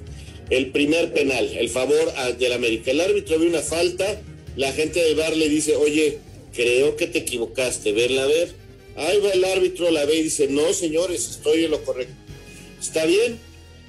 el 0.50 0.70
primer 0.70 1.12
penal, 1.12 1.46
el 1.56 1.68
favor 1.68 2.12
del 2.38 2.52
América. 2.52 2.90
El 2.90 3.00
árbitro 3.00 3.38
ve 3.38 3.46
una 3.46 3.60
falta, 3.60 4.20
la 4.56 4.72
gente 4.72 5.02
del 5.02 5.14
bar 5.14 5.36
le 5.36 5.48
dice, 5.48 5.76
oye, 5.76 6.18
creo 6.54 6.96
que 6.96 7.06
te 7.06 7.18
equivocaste, 7.18 7.92
verla 7.92 8.22
a 8.22 8.26
ver. 8.26 8.54
Ahí 8.96 9.20
va 9.20 9.30
el 9.30 9.44
árbitro, 9.44 9.90
la 9.90 10.04
ve 10.04 10.16
y 10.16 10.22
dice, 10.24 10.48
no, 10.48 10.72
señores, 10.72 11.28
estoy 11.28 11.64
en 11.64 11.70
lo 11.70 11.84
correcto. 11.84 12.14
Está 12.80 13.04
bien, 13.04 13.38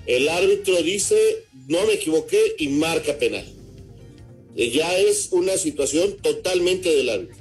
el 0.05 0.27
árbitro 0.29 0.81
dice, 0.83 1.45
no 1.67 1.85
me 1.85 1.93
equivoqué 1.93 2.55
y 2.57 2.67
marca 2.67 3.17
penal. 3.17 3.45
Ya 4.55 4.97
es 4.99 5.29
una 5.31 5.57
situación 5.57 6.17
totalmente 6.17 6.93
del 6.93 7.09
árbitro. 7.09 7.37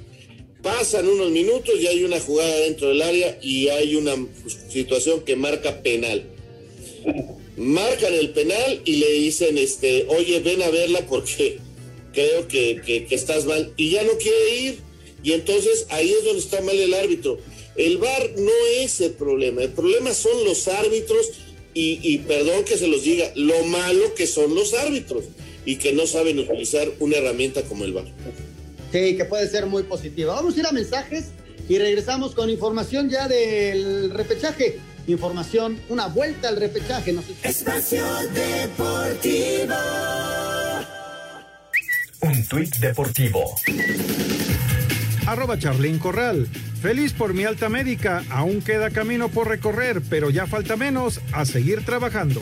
Pasan 0.61 1.07
unos 1.07 1.31
minutos 1.31 1.75
y 1.79 1.87
hay 1.87 2.03
una 2.03 2.19
jugada 2.19 2.55
dentro 2.57 2.89
del 2.89 3.01
área 3.01 3.39
y 3.41 3.69
hay 3.69 3.95
una 3.95 4.15
situación 4.69 5.21
que 5.21 5.35
marca 5.35 5.81
penal 5.81 6.25
marcan 7.59 8.13
el 8.13 8.29
penal 8.29 8.81
y 8.85 8.95
le 8.95 9.11
dicen, 9.11 9.57
este, 9.57 10.05
oye, 10.07 10.39
ven 10.39 10.61
a 10.61 10.69
verla 10.69 11.05
porque 11.07 11.59
creo 12.13 12.47
que, 12.47 12.81
que, 12.85 13.13
estás 13.13 13.45
mal. 13.45 13.73
Y 13.77 13.91
ya 13.91 14.03
no 14.03 14.13
quiere 14.13 14.59
ir. 14.61 14.79
Y 15.21 15.33
entonces 15.33 15.85
ahí 15.89 16.09
es 16.09 16.23
donde 16.23 16.39
está 16.39 16.61
mal 16.61 16.79
el 16.79 16.93
árbitro. 16.93 17.37
El 17.75 17.97
VAR 17.97 18.31
no 18.37 18.51
es 18.77 19.01
el 19.01 19.11
problema. 19.11 19.61
El 19.61 19.71
problema 19.71 20.13
son 20.13 20.43
los 20.45 20.67
árbitros 20.67 21.31
y, 21.73 21.99
y 22.01 22.19
perdón 22.19 22.63
que 22.63 22.77
se 22.77 22.87
los 22.87 23.03
diga, 23.03 23.31
lo 23.35 23.63
malo 23.65 24.15
que 24.15 24.25
son 24.25 24.55
los 24.55 24.73
árbitros 24.73 25.25
y 25.65 25.75
que 25.75 25.91
no 25.91 26.07
saben 26.07 26.39
utilizar 26.39 26.89
una 26.99 27.17
herramienta 27.17 27.63
como 27.63 27.83
el 27.83 27.93
VAR. 27.93 28.07
Sí, 28.91 29.15
que 29.15 29.25
puede 29.25 29.47
ser 29.47 29.65
muy 29.65 29.83
positiva. 29.83 30.35
Vamos 30.35 30.55
a 30.55 30.59
ir 30.59 30.67
a 30.67 30.71
mensajes 30.71 31.31
y 31.67 31.77
regresamos 31.77 32.33
con 32.33 32.49
información 32.49 33.09
ya 33.09 33.27
del 33.27 34.09
repechaje 34.11 34.79
información, 35.11 35.79
una 35.89 36.07
vuelta 36.07 36.49
al 36.49 36.57
repechaje. 36.57 37.13
No 37.13 37.23
Espacio 37.43 38.05
Deportivo. 38.33 39.75
Un 42.21 42.45
tuit 42.47 42.75
deportivo. 42.77 43.55
Arroba 45.25 45.57
Charlín 45.57 45.99
Corral. 45.99 46.47
Feliz 46.81 47.13
por 47.13 47.33
mi 47.33 47.45
alta 47.45 47.69
médica. 47.69 48.23
Aún 48.29 48.61
queda 48.61 48.89
camino 48.89 49.29
por 49.29 49.47
recorrer, 49.47 50.01
pero 50.09 50.29
ya 50.29 50.47
falta 50.47 50.75
menos 50.75 51.21
a 51.31 51.45
seguir 51.45 51.85
trabajando. 51.85 52.41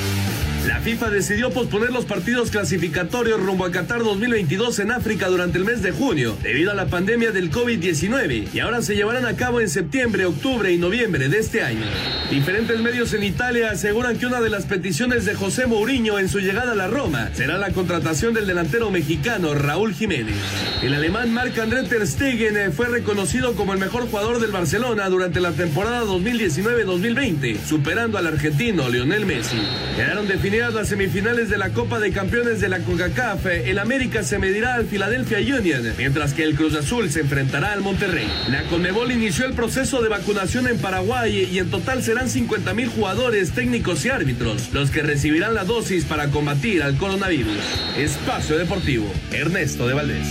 La 0.67 0.79
FIFA 0.79 1.09
decidió 1.09 1.49
posponer 1.49 1.89
los 1.89 2.05
partidos 2.05 2.51
clasificatorios 2.51 3.41
rumbo 3.41 3.65
a 3.65 3.71
Qatar 3.71 4.03
2022 4.03 4.77
en 4.77 4.91
África 4.91 5.27
durante 5.27 5.57
el 5.57 5.65
mes 5.65 5.81
de 5.81 5.91
junio, 5.91 6.37
debido 6.43 6.69
a 6.69 6.75
la 6.75 6.85
pandemia 6.85 7.31
del 7.31 7.49
COVID-19, 7.49 8.49
y 8.53 8.59
ahora 8.59 8.83
se 8.83 8.95
llevarán 8.95 9.25
a 9.25 9.35
cabo 9.35 9.59
en 9.59 9.69
septiembre, 9.69 10.25
octubre 10.25 10.71
y 10.71 10.77
noviembre 10.77 11.29
de 11.29 11.39
este 11.39 11.63
año. 11.63 11.81
Diferentes 12.29 12.79
medios 12.79 13.11
en 13.15 13.23
Italia 13.23 13.71
aseguran 13.71 14.19
que 14.19 14.27
una 14.27 14.39
de 14.39 14.51
las 14.51 14.65
peticiones 14.67 15.25
de 15.25 15.33
José 15.33 15.65
Mourinho 15.65 16.19
en 16.19 16.29
su 16.29 16.39
llegada 16.39 16.73
a 16.73 16.75
la 16.75 16.87
Roma 16.87 17.31
será 17.33 17.57
la 17.57 17.71
contratación 17.71 18.35
del 18.35 18.45
delantero 18.45 18.91
mexicano 18.91 19.55
Raúl 19.55 19.95
Jiménez. 19.95 20.35
El 20.83 20.93
alemán 20.93 21.33
Marc-André 21.33 21.83
Ter 21.83 22.05
Stegen 22.05 22.55
eh, 22.55 22.69
fue 22.69 22.87
reconocido 22.87 23.55
como 23.55 23.73
el 23.73 23.79
mejor 23.79 24.07
jugador 24.07 24.39
del 24.39 24.51
Barcelona 24.51 25.09
durante 25.09 25.39
la 25.39 25.53
temporada 25.53 26.03
2019-2020, 26.03 27.57
superando 27.65 28.19
al 28.19 28.27
argentino 28.27 28.89
Lionel 28.89 29.25
Messi. 29.25 29.57
Quedaron 29.95 30.27
definidos 30.27 30.50
las 30.51 30.89
semifinales 30.89 31.49
de 31.49 31.57
la 31.57 31.69
Copa 31.69 31.99
de 31.99 32.11
Campeones 32.11 32.59
de 32.59 32.67
la 32.67 32.79
CONCACAF, 32.79 33.45
el 33.45 33.79
América 33.79 34.21
se 34.21 34.37
medirá 34.37 34.73
al 34.73 34.85
Philadelphia 34.85 35.37
Union, 35.37 35.93
mientras 35.97 36.33
que 36.33 36.43
el 36.43 36.55
Cruz 36.55 36.75
Azul 36.75 37.09
se 37.09 37.21
enfrentará 37.21 37.71
al 37.71 37.79
Monterrey. 37.79 38.27
La 38.49 38.63
Conmebol 38.63 39.13
inició 39.13 39.45
el 39.45 39.53
proceso 39.53 40.01
de 40.01 40.09
vacunación 40.09 40.67
en 40.67 40.77
Paraguay 40.77 41.47
y 41.49 41.57
en 41.57 41.71
total 41.71 42.03
serán 42.03 42.29
50 42.29 42.73
mil 42.73 42.89
jugadores, 42.89 43.51
técnicos 43.51 44.03
y 44.03 44.09
árbitros 44.09 44.73
los 44.73 44.91
que 44.91 45.01
recibirán 45.01 45.53
la 45.53 45.63
dosis 45.63 46.03
para 46.03 46.27
combatir 46.27 46.83
al 46.83 46.97
coronavirus. 46.97 47.57
Espacio 47.97 48.57
Deportivo, 48.57 49.09
Ernesto 49.31 49.87
de 49.87 49.93
Valdés. 49.93 50.27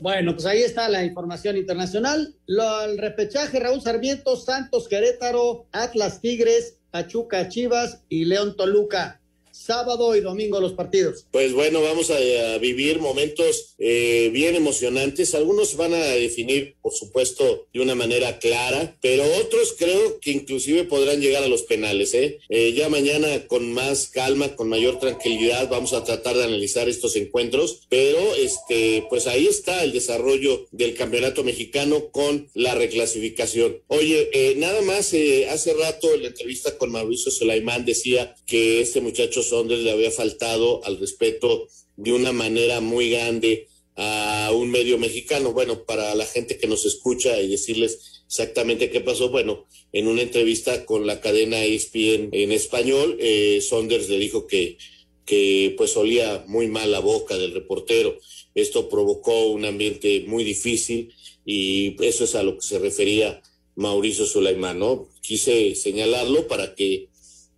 Bueno, 0.00 0.34
pues 0.34 0.44
ahí 0.44 0.62
está 0.62 0.88
la 0.90 1.02
información 1.02 1.56
internacional. 1.56 2.34
Lo, 2.46 2.82
el 2.82 2.98
repechaje, 2.98 3.58
Raúl 3.58 3.80
Sarmiento, 3.80 4.36
Santos, 4.36 4.86
Querétaro, 4.86 5.66
Atlas 5.72 6.20
Tigres, 6.20 6.76
Pachuca 6.92 7.48
Chivas 7.48 8.04
y 8.10 8.26
León 8.26 8.54
Toluca. 8.54 9.21
Sábado 9.52 10.16
y 10.16 10.20
domingo 10.20 10.60
los 10.60 10.72
partidos. 10.72 11.26
Pues 11.30 11.52
bueno, 11.52 11.82
vamos 11.82 12.10
a, 12.10 12.18
vivir 12.58 12.98
momentos 12.98 13.74
eh, 13.78 14.30
bien 14.32 14.54
emocionantes. 14.54 15.34
Algunos 15.34 15.76
van 15.76 15.94
a 15.94 15.98
definir, 15.98 16.76
por 16.82 16.92
supuesto, 16.92 17.66
de 17.72 17.80
una 17.80 17.94
manera 17.94 18.38
clara, 18.38 18.96
pero 19.00 19.24
otros 19.40 19.74
creo 19.78 20.18
que 20.20 20.30
inclusive 20.30 20.84
podrán 20.84 21.20
llegar 21.20 21.42
a 21.42 21.48
los 21.48 21.62
penales. 21.62 22.14
¿eh? 22.14 22.38
Eh, 22.48 22.72
ya 22.72 22.88
mañana 22.88 23.46
con 23.46 23.72
más 23.72 24.08
calma, 24.08 24.56
con 24.56 24.68
mayor 24.68 24.98
tranquilidad, 24.98 25.68
vamos 25.68 25.92
a 25.92 26.04
tratar 26.04 26.36
de 26.36 26.44
analizar 26.44 26.88
estos 26.88 27.16
encuentros, 27.16 27.86
pero 27.88 28.34
este, 28.36 29.04
pues 29.08 29.26
ahí 29.26 29.46
está 29.46 29.84
el 29.84 29.92
desarrollo 29.92 30.66
del 30.70 30.94
campeonato 30.94 31.44
mexicano 31.44 32.10
con 32.10 32.48
la 32.54 32.74
reclasificación. 32.74 33.78
Oye, 33.88 34.30
eh, 34.32 34.54
nada 34.56 34.82
más, 34.82 35.12
eh, 35.12 35.48
hace 35.48 35.74
rato 35.74 36.12
en 36.14 36.22
la 36.22 36.28
entrevista 36.28 36.76
con 36.78 36.90
Mauricio 36.90 37.30
Sulaimán 37.30 37.84
decía 37.84 38.34
que 38.46 38.80
este 38.80 39.00
muchacho 39.00 39.41
Sonders 39.42 39.82
le 39.82 39.90
había 39.90 40.10
faltado 40.10 40.84
al 40.84 40.98
respeto 40.98 41.68
de 41.96 42.12
una 42.12 42.32
manera 42.32 42.80
muy 42.80 43.10
grande 43.10 43.68
a 43.96 44.50
un 44.54 44.70
medio 44.70 44.98
mexicano. 44.98 45.52
Bueno, 45.52 45.84
para 45.84 46.14
la 46.14 46.26
gente 46.26 46.58
que 46.58 46.66
nos 46.66 46.86
escucha 46.86 47.40
y 47.40 47.48
decirles 47.48 48.22
exactamente 48.26 48.90
qué 48.90 49.00
pasó, 49.00 49.28
bueno, 49.28 49.66
en 49.92 50.06
una 50.06 50.22
entrevista 50.22 50.86
con 50.86 51.06
la 51.06 51.20
cadena 51.20 51.64
ESPN 51.64 52.30
en 52.32 52.52
español, 52.52 53.16
eh, 53.20 53.60
Sonders 53.60 54.08
le 54.08 54.18
dijo 54.18 54.46
que, 54.46 54.78
que 55.26 55.74
pues 55.76 55.96
olía 55.96 56.44
muy 56.48 56.68
mal 56.68 56.90
la 56.90 57.00
boca 57.00 57.36
del 57.36 57.52
reportero. 57.52 58.18
Esto 58.54 58.88
provocó 58.88 59.48
un 59.48 59.64
ambiente 59.64 60.24
muy 60.26 60.44
difícil 60.44 61.12
y 61.44 61.96
eso 62.02 62.24
es 62.24 62.34
a 62.34 62.42
lo 62.42 62.56
que 62.56 62.66
se 62.66 62.78
refería 62.78 63.42
Mauricio 63.74 64.26
Sulaimán, 64.26 64.78
¿no? 64.78 65.08
Quise 65.20 65.74
señalarlo 65.74 66.46
para 66.46 66.74
que 66.74 67.08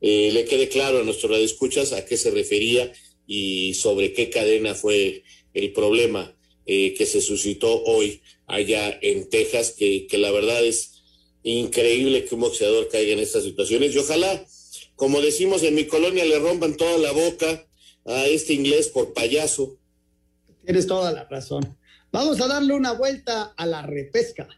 eh, 0.01 0.31
le 0.33 0.45
quede 0.45 0.69
claro 0.69 1.01
a 1.01 1.05
nuestros 1.05 1.31
radioescuchas 1.31 1.93
a 1.93 2.05
qué 2.05 2.17
se 2.17 2.31
refería 2.31 2.93
y 3.27 3.75
sobre 3.75 4.13
qué 4.13 4.31
cadena 4.31 4.75
fue 4.75 5.25
el 5.55 5.73
problema 5.73 6.37
eh, 6.67 6.95
que 6.95 7.07
se 7.07 7.21
suscitó 7.21 7.83
hoy 7.85 8.23
allá 8.47 8.99
en 9.03 9.29
Texas, 9.29 9.75
que, 9.77 10.07
que 10.07 10.19
la 10.19 10.31
verdad 10.31 10.65
es 10.65 11.03
increíble 11.43 12.25
que 12.25 12.35
un 12.35 12.43
boxeador 12.43 12.89
caiga 12.89 13.13
en 13.13 13.19
estas 13.19 13.45
situaciones 13.45 13.95
y 13.95 13.99
ojalá, 13.99 14.45
como 14.97 15.21
decimos 15.21 15.63
en 15.63 15.75
mi 15.75 15.85
colonia, 15.85 16.25
le 16.25 16.39
rompan 16.39 16.77
toda 16.77 16.99
la 16.99 17.13
boca 17.13 17.67
a 18.07 18.27
este 18.27 18.55
inglés 18.55 18.89
por 18.89 19.13
payaso. 19.13 19.79
Tienes 20.65 20.87
toda 20.87 21.13
la 21.13 21.25
razón. 21.25 21.77
Vamos 22.13 22.41
a 22.41 22.47
darle 22.47 22.75
una 22.75 22.93
vuelta 22.93 23.55
a 23.57 23.67
la 23.67 23.83
repesca. 23.83 24.49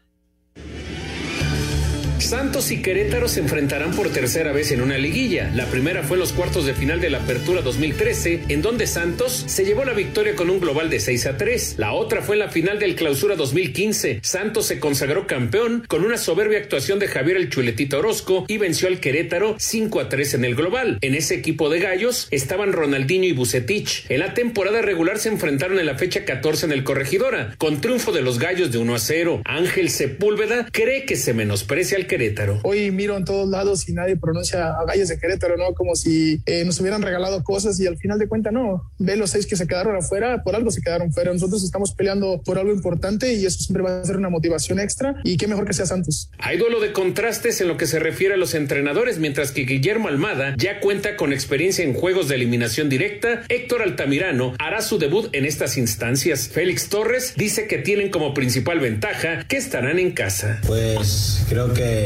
Santos 2.19 2.71
y 2.71 2.81
Querétaro 2.81 3.27
se 3.27 3.39
enfrentarán 3.39 3.91
por 3.91 4.09
tercera 4.09 4.51
vez 4.51 4.71
en 4.71 4.81
una 4.81 4.97
liguilla. 4.97 5.51
La 5.53 5.65
primera 5.67 6.03
fue 6.03 6.15
en 6.15 6.21
los 6.21 6.33
cuartos 6.33 6.65
de 6.65 6.73
final 6.73 6.99
de 6.99 7.09
la 7.09 7.19
Apertura 7.19 7.61
2013, 7.61 8.43
en 8.49 8.61
donde 8.61 8.87
Santos 8.87 9.43
se 9.47 9.65
llevó 9.65 9.85
la 9.85 9.93
victoria 9.93 10.35
con 10.35 10.49
un 10.49 10.59
global 10.59 10.89
de 10.89 10.99
6 10.99 11.25
a 11.27 11.37
3. 11.37 11.75
La 11.77 11.93
otra 11.93 12.21
fue 12.21 12.35
en 12.35 12.39
la 12.39 12.49
final 12.49 12.79
del 12.79 12.95
Clausura 12.95 13.35
2015. 13.35 14.19
Santos 14.23 14.65
se 14.65 14.79
consagró 14.79 15.27
campeón 15.27 15.85
con 15.87 16.03
una 16.03 16.17
soberbia 16.17 16.59
actuación 16.59 16.99
de 16.99 17.07
Javier 17.07 17.37
el 17.37 17.49
Chuletito 17.49 17.99
Orozco 17.99 18.45
y 18.47 18.57
venció 18.57 18.87
al 18.87 18.99
Querétaro 18.99 19.55
5 19.59 19.99
a 19.99 20.09
3 20.09 20.33
en 20.33 20.45
el 20.45 20.55
global. 20.55 20.97
En 21.01 21.13
ese 21.15 21.35
equipo 21.35 21.69
de 21.69 21.79
gallos 21.79 22.27
estaban 22.31 22.73
Ronaldinho 22.73 23.27
y 23.27 23.33
Bucetich. 23.33 24.05
En 24.09 24.19
la 24.19 24.33
temporada 24.33 24.81
regular 24.81 25.19
se 25.19 25.29
enfrentaron 25.29 25.79
en 25.79 25.85
la 25.85 25.97
fecha 25.97 26.25
14 26.25 26.65
en 26.65 26.71
el 26.71 26.83
Corregidora, 26.83 27.53
con 27.57 27.79
triunfo 27.79 28.11
de 28.11 28.21
los 28.21 28.39
gallos 28.39 28.71
de 28.71 28.79
1 28.79 28.95
a 28.95 28.99
0. 28.99 29.41
Ángel 29.45 29.89
Sepúlveda 29.89 30.67
cree 30.71 31.05
que 31.05 31.15
se 31.15 31.33
menosprecia 31.33 31.97
al 31.97 32.06
Querétaro. 32.07 32.59
Hoy 32.63 32.91
miro 32.91 33.17
en 33.17 33.25
todos 33.25 33.47
lados 33.47 33.87
y 33.89 33.93
nadie 33.93 34.17
pronuncia 34.17 34.69
a 34.69 34.85
Gallos 34.85 35.09
de 35.09 35.19
Querétaro, 35.19 35.57
¿no? 35.57 35.73
Como 35.73 35.95
si 35.95 36.41
eh, 36.45 36.63
nos 36.65 36.79
hubieran 36.79 37.01
regalado 37.01 37.43
cosas 37.43 37.79
y 37.79 37.87
al 37.87 37.97
final 37.97 38.19
de 38.19 38.27
cuentas 38.27 38.53
no. 38.53 38.89
Ve 38.97 39.15
los 39.15 39.31
seis 39.31 39.45
que 39.45 39.55
se 39.55 39.67
quedaron 39.67 39.95
afuera, 39.95 40.43
por 40.43 40.55
algo 40.55 40.71
se 40.71 40.81
quedaron 40.81 41.11
fuera. 41.11 41.31
Nosotros 41.33 41.63
estamos 41.63 41.93
peleando 41.93 42.41
por 42.43 42.57
algo 42.57 42.71
importante 42.71 43.33
y 43.33 43.45
eso 43.45 43.59
siempre 43.59 43.83
va 43.83 44.01
a 44.01 44.05
ser 44.05 44.17
una 44.17 44.29
motivación 44.29 44.79
extra 44.79 45.15
y 45.23 45.37
qué 45.37 45.47
mejor 45.47 45.65
que 45.65 45.73
sea 45.73 45.85
Santos. 45.85 46.29
Hay 46.39 46.57
duelo 46.57 46.79
de 46.79 46.93
contrastes 46.93 47.61
en 47.61 47.67
lo 47.67 47.77
que 47.77 47.87
se 47.87 47.99
refiere 47.99 48.35
a 48.35 48.37
los 48.37 48.53
entrenadores, 48.53 49.19
mientras 49.19 49.51
que 49.51 49.61
Guillermo 49.61 50.07
Almada 50.07 50.55
ya 50.57 50.79
cuenta 50.79 51.17
con 51.17 51.33
experiencia 51.33 51.83
en 51.83 51.93
juegos 51.93 52.27
de 52.27 52.35
eliminación 52.35 52.89
directa. 52.89 53.43
Héctor 53.49 53.81
Altamirano 53.81 54.53
hará 54.59 54.81
su 54.81 54.97
debut 54.97 55.29
en 55.33 55.45
estas 55.45 55.77
instancias. 55.77 56.47
Félix 56.47 56.89
Torres 56.89 57.33
dice 57.35 57.67
que 57.67 57.77
tienen 57.77 58.09
como 58.09 58.33
principal 58.33 58.79
ventaja 58.79 59.45
que 59.47 59.57
estarán 59.57 59.99
en 59.99 60.11
casa. 60.11 60.61
Pues 60.65 61.45
creo 61.49 61.73
que 61.73 61.96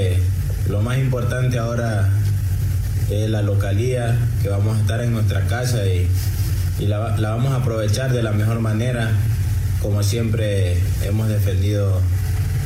lo 0.69 0.81
más 0.81 0.97
importante 0.97 1.57
ahora 1.59 2.09
es 3.09 3.29
la 3.29 3.41
localía, 3.41 4.17
que 4.41 4.49
vamos 4.49 4.77
a 4.77 4.81
estar 4.81 5.01
en 5.01 5.11
nuestra 5.11 5.41
casa 5.47 5.85
y, 5.85 6.07
la, 6.87 7.15
vamos 7.19 7.51
a 7.51 7.57
aprovechar 7.57 8.11
de 8.11 8.23
la 8.23 8.31
mejor 8.31 8.59
manera, 8.59 9.11
como 9.81 10.01
siempre 10.01 10.77
hemos 11.03 11.27
defendido 11.27 12.01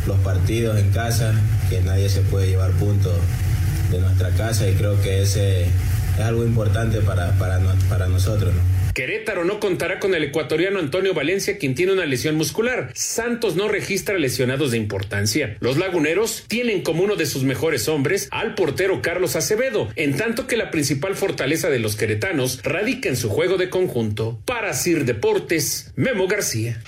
los 0.08 0.18
partidos 0.20 0.78
en 0.78 0.92
casa, 0.92 1.34
que 1.70 1.82
nadie 1.82 2.10
se 2.10 2.22
puede 2.22 2.48
llevar 2.48 2.72
puntos 2.72 3.14
de 3.92 4.00
nuestra 4.00 4.30
casa 4.32 4.68
y 4.68 4.76
creo 4.76 5.02
que 5.02 5.24
ese 5.24 5.64
es 5.64 6.24
algo 6.24 6.46
importante 6.46 7.00
para, 7.02 7.32
para, 7.32 8.08
nosotros. 8.08 8.54
¿no? 8.54 8.75
Querétaro 8.96 9.44
no 9.44 9.60
contará 9.60 10.00
con 10.00 10.16
el 10.16 10.24
ecuatoriano 10.24 10.80
Antonio 10.80 11.14
Valencia, 11.14 11.58
quien 11.58 11.76
tiene 11.76 11.92
una 11.92 12.06
lesión 12.06 12.36
muscular. 12.36 12.92
Santos 12.94 13.58
no 13.58 13.68
registra 13.68 14.18
lesionados 14.18 14.72
de 14.72 14.78
importancia. 14.78 15.58
Los 15.60 15.76
laguneros 15.76 16.46
tienen 16.48 16.82
como 16.82 17.04
uno 17.04 17.18
de 17.18 17.26
sus 17.26 17.44
mejores 17.44 17.90
hombres 17.90 18.30
al 18.32 18.56
portero 18.56 19.02
Carlos 19.02 19.36
Acevedo, 19.36 19.90
en 19.98 20.16
tanto 20.16 20.48
que 20.48 20.56
la 20.56 20.72
principal 20.72 21.16
fortaleza 21.16 21.70
de 21.70 21.80
los 21.80 21.98
queretanos 21.98 22.62
radica 22.64 23.10
en 23.10 23.18
su 23.18 23.30
juego 23.30 23.58
de 23.58 23.70
conjunto. 23.70 24.40
Para 24.46 24.74
Sir 24.74 25.04
Deportes, 25.04 25.92
Memo 25.98 26.30
García. 26.30 26.82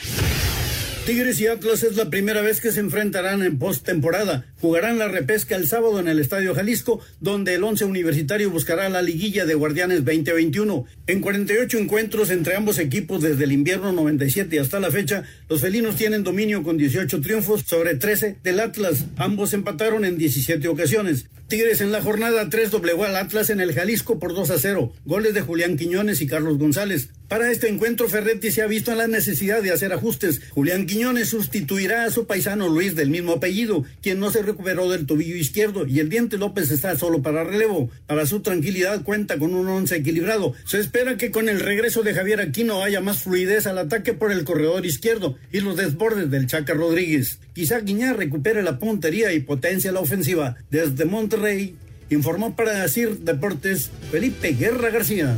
Tigres 1.08 1.40
y 1.40 1.48
Atlas 1.48 1.84
es 1.84 1.96
la 1.96 2.10
primera 2.10 2.42
vez 2.42 2.60
que 2.60 2.74
se 2.74 2.82
enfrentarán 2.82 3.42
en 3.42 3.58
postemporada. 3.58 4.46
Jugarán 4.60 5.00
la 5.00 5.08
repesca 5.08 5.56
el 5.56 5.66
sábado 5.66 6.02
en 6.02 6.10
el 6.10 6.20
Estadio 6.20 6.54
Jalisco, 6.54 7.00
donde 7.22 7.54
el 7.54 7.64
once 7.64 7.86
universitario 7.86 8.52
buscará 8.52 8.90
la 8.90 9.02
liguilla 9.02 9.46
de 9.46 9.56
Guardianes 9.56 10.04
2021. 10.04 10.86
En 11.08 11.22
48 11.22 11.78
encuentros 11.78 12.30
entre 12.30 12.58
ambos 12.58 12.78
equipos 12.78 13.22
desde 13.22 13.46
el 13.46 13.54
invierno 13.54 13.94
97 13.94 14.60
hasta 14.60 14.82
la 14.82 14.92
fecha, 14.92 15.24
los 15.48 15.62
felinos 15.62 15.96
tienen 15.96 16.26
dominio 16.26 16.62
con 16.62 16.78
18 16.78 17.22
triunfos 17.22 17.62
sobre 17.66 17.96
13 17.96 18.40
del 18.44 18.60
Atlas. 18.60 19.06
Ambos 19.16 19.54
empataron 19.54 20.04
en 20.04 20.18
17 20.18 20.68
ocasiones. 20.68 21.28
Tigres 21.48 21.80
en 21.80 21.94
la 21.94 22.02
jornada 22.02 22.50
3 22.50 22.70
doblegó 22.72 23.06
al 23.06 23.16
Atlas 23.16 23.50
en 23.50 23.62
el 23.62 23.74
Jalisco 23.74 24.20
por 24.20 24.36
2 24.36 24.50
a 24.50 24.60
0. 24.60 24.92
Goles 25.06 25.34
de 25.34 25.40
Julián 25.40 25.78
Quiñones 25.78 26.20
y 26.20 26.28
Carlos 26.28 26.58
González. 26.58 27.08
Para 27.28 27.52
este 27.52 27.68
encuentro, 27.68 28.08
Ferretti 28.08 28.52
se 28.52 28.62
ha 28.62 28.68
visto 28.68 28.92
en 28.92 29.00
la 29.00 29.08
necesidad 29.08 29.62
de 29.62 29.72
hacer 29.72 29.92
ajustes. 29.92 30.40
Julián 30.52 30.86
Quiñones 30.86 31.28
sustituirá 31.28 32.06
a 32.06 32.12
su 32.12 32.26
paisano 32.26 32.70
Luis 32.70 32.96
del 32.96 33.10
mismo 33.10 33.34
apellido, 33.34 33.84
quien 34.02 34.20
no 34.20 34.32
se 34.32 34.44
recuperó 34.44 34.90
del 34.90 35.06
tobillo 35.06 35.36
izquierdo, 35.36 35.86
y 35.86 36.00
el 36.00 36.08
Diente 36.08 36.38
López 36.38 36.72
está 36.72 36.96
solo 36.96 37.22
para 37.22 37.44
relevo. 37.44 37.90
Para 38.06 38.26
su 38.26 38.40
tranquilidad 38.40 39.04
cuenta 39.04 39.38
con 39.38 39.54
un 39.54 39.68
once 39.68 39.98
equilibrado. 39.98 40.54
Se 40.66 40.80
espera 40.80 41.18
que 41.18 41.30
con 41.30 41.50
el 41.50 41.60
regreso 41.60 42.02
de 42.02 42.14
Javier 42.14 42.40
Aquino 42.40 42.82
haya 42.82 43.02
más 43.02 43.24
fluidez 43.24 43.68
al 43.68 43.78
ataque 43.78 44.14
por 44.14 44.32
el 44.32 44.46
corredor 44.46 44.86
izquierdo 44.86 45.36
y 45.52 45.60
los 45.60 45.76
desbordes 45.76 46.32
del 46.32 46.48
Chaca 46.48 46.76
Rodríguez. 46.76 47.40
Quizá 47.54 47.80
Guiñá 47.82 48.14
recupere 48.14 48.64
la 48.64 48.80
puntería 48.80 49.34
y 49.34 49.42
potencia 49.42 49.92
la 49.92 50.00
ofensiva. 50.00 50.56
Desde 50.72 51.04
Monterrey, 51.04 51.76
informó 52.10 52.56
para 52.56 52.82
decir 52.82 53.20
Deportes 53.20 53.92
Felipe 54.12 54.54
Guerra 54.54 54.92
García. 54.92 55.36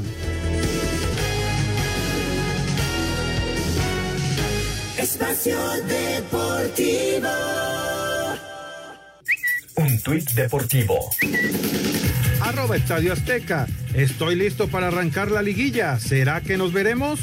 Espacio 5.11 5.57
Deportivo. 5.87 7.29
Un 9.77 9.99
tuit 10.03 10.29
deportivo. 10.33 10.99
Arroba 12.41 12.75
Estadio 12.75 13.13
Azteca. 13.13 13.65
Estoy 13.95 14.35
listo 14.35 14.67
para 14.67 14.89
arrancar 14.89 15.31
la 15.31 15.41
liguilla. 15.41 15.97
¿Será 15.97 16.41
que 16.41 16.57
nos 16.59 16.73
veremos? 16.73 17.19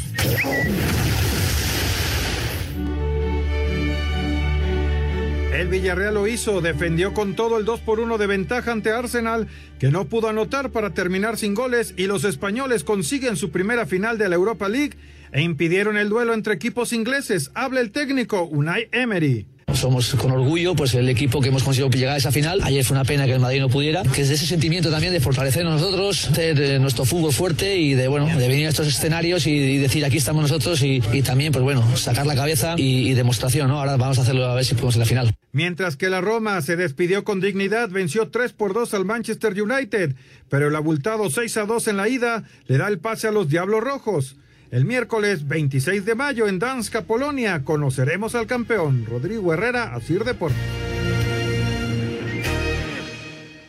El 5.54 5.68
Villarreal 5.68 6.14
lo 6.14 6.26
hizo, 6.26 6.60
defendió 6.60 7.14
con 7.14 7.36
todo 7.36 7.56
el 7.56 7.64
2 7.64 7.80
por 7.82 8.00
1 8.00 8.18
de 8.18 8.26
ventaja 8.26 8.72
ante 8.72 8.90
Arsenal, 8.90 9.46
que 9.78 9.92
no 9.92 10.06
pudo 10.06 10.28
anotar 10.28 10.70
para 10.70 10.90
terminar 10.90 11.36
sin 11.36 11.54
goles, 11.54 11.94
y 11.96 12.08
los 12.08 12.24
españoles 12.24 12.82
consiguen 12.82 13.36
su 13.36 13.52
primera 13.52 13.86
final 13.86 14.18
de 14.18 14.28
la 14.28 14.34
Europa 14.34 14.68
League 14.68 14.98
e 15.36 15.42
impidieron 15.42 15.98
el 15.98 16.08
duelo 16.08 16.32
entre 16.32 16.54
equipos 16.54 16.94
ingleses. 16.94 17.50
Habla 17.52 17.82
el 17.82 17.90
técnico 17.90 18.44
Unai 18.44 18.88
Emery. 18.90 19.46
Somos 19.74 20.14
con 20.14 20.30
orgullo 20.30 20.74
pues 20.74 20.94
el 20.94 21.10
equipo 21.10 21.42
que 21.42 21.50
hemos 21.50 21.62
conseguido 21.62 21.90
llegar 21.90 22.14
a 22.14 22.16
esa 22.16 22.32
final. 22.32 22.60
Ayer 22.62 22.82
fue 22.82 22.96
una 22.96 23.04
pena 23.04 23.26
que 23.26 23.34
el 23.34 23.40
Madrid 23.40 23.60
no 23.60 23.68
pudiera, 23.68 24.02
que 24.02 24.22
es 24.22 24.28
de 24.30 24.36
ese 24.36 24.46
sentimiento 24.46 24.90
también 24.90 25.12
de 25.12 25.20
fortalecernos 25.20 25.78
nosotros, 25.78 26.30
hacer 26.30 26.58
eh, 26.58 26.78
nuestro 26.78 27.04
fútbol 27.04 27.34
fuerte 27.34 27.76
y 27.76 27.92
de 27.92 28.08
bueno, 28.08 28.26
de 28.26 28.48
venir 28.48 28.64
a 28.64 28.70
estos 28.70 28.86
escenarios 28.86 29.46
y, 29.46 29.50
y 29.50 29.76
decir 29.76 30.06
aquí 30.06 30.16
estamos 30.16 30.40
nosotros 30.40 30.80
y, 30.80 31.02
y, 31.12 31.20
también 31.20 31.52
pues 31.52 31.62
bueno, 31.62 31.84
sacar 31.98 32.24
la 32.24 32.34
cabeza 32.34 32.74
y, 32.78 33.10
y, 33.10 33.12
demostración, 33.12 33.68
¿no? 33.68 33.78
Ahora 33.78 33.98
vamos 33.98 34.18
a 34.18 34.22
hacerlo 34.22 34.46
a 34.46 34.54
ver 34.54 34.64
si 34.64 34.72
podemos 34.72 34.94
en 34.94 35.00
la 35.00 35.06
final. 35.06 35.34
Mientras 35.52 35.96
que 35.96 36.08
la 36.08 36.22
Roma 36.22 36.62
se 36.62 36.76
despidió 36.76 37.24
con 37.24 37.42
dignidad, 37.42 37.90
venció 37.90 38.30
3 38.30 38.54
por 38.54 38.72
2 38.72 38.94
al 38.94 39.04
Manchester 39.04 39.60
United, 39.60 40.14
pero 40.48 40.68
el 40.68 40.76
abultado 40.76 41.28
6 41.28 41.54
a 41.58 41.66
2 41.66 41.88
en 41.88 41.98
la 41.98 42.08
ida 42.08 42.44
le 42.68 42.78
da 42.78 42.88
el 42.88 43.00
pase 43.00 43.28
a 43.28 43.32
los 43.32 43.50
Diablos 43.50 43.82
Rojos. 43.82 44.36
El 44.72 44.84
miércoles 44.84 45.46
26 45.46 46.04
de 46.04 46.16
mayo 46.16 46.48
en 46.48 46.58
Danska, 46.58 47.02
Polonia, 47.02 47.62
conoceremos 47.64 48.34
al 48.34 48.48
campeón 48.48 49.06
Rodrigo 49.08 49.54
Herrera, 49.54 49.94
Asir 49.94 50.24
Deportes. 50.24 50.58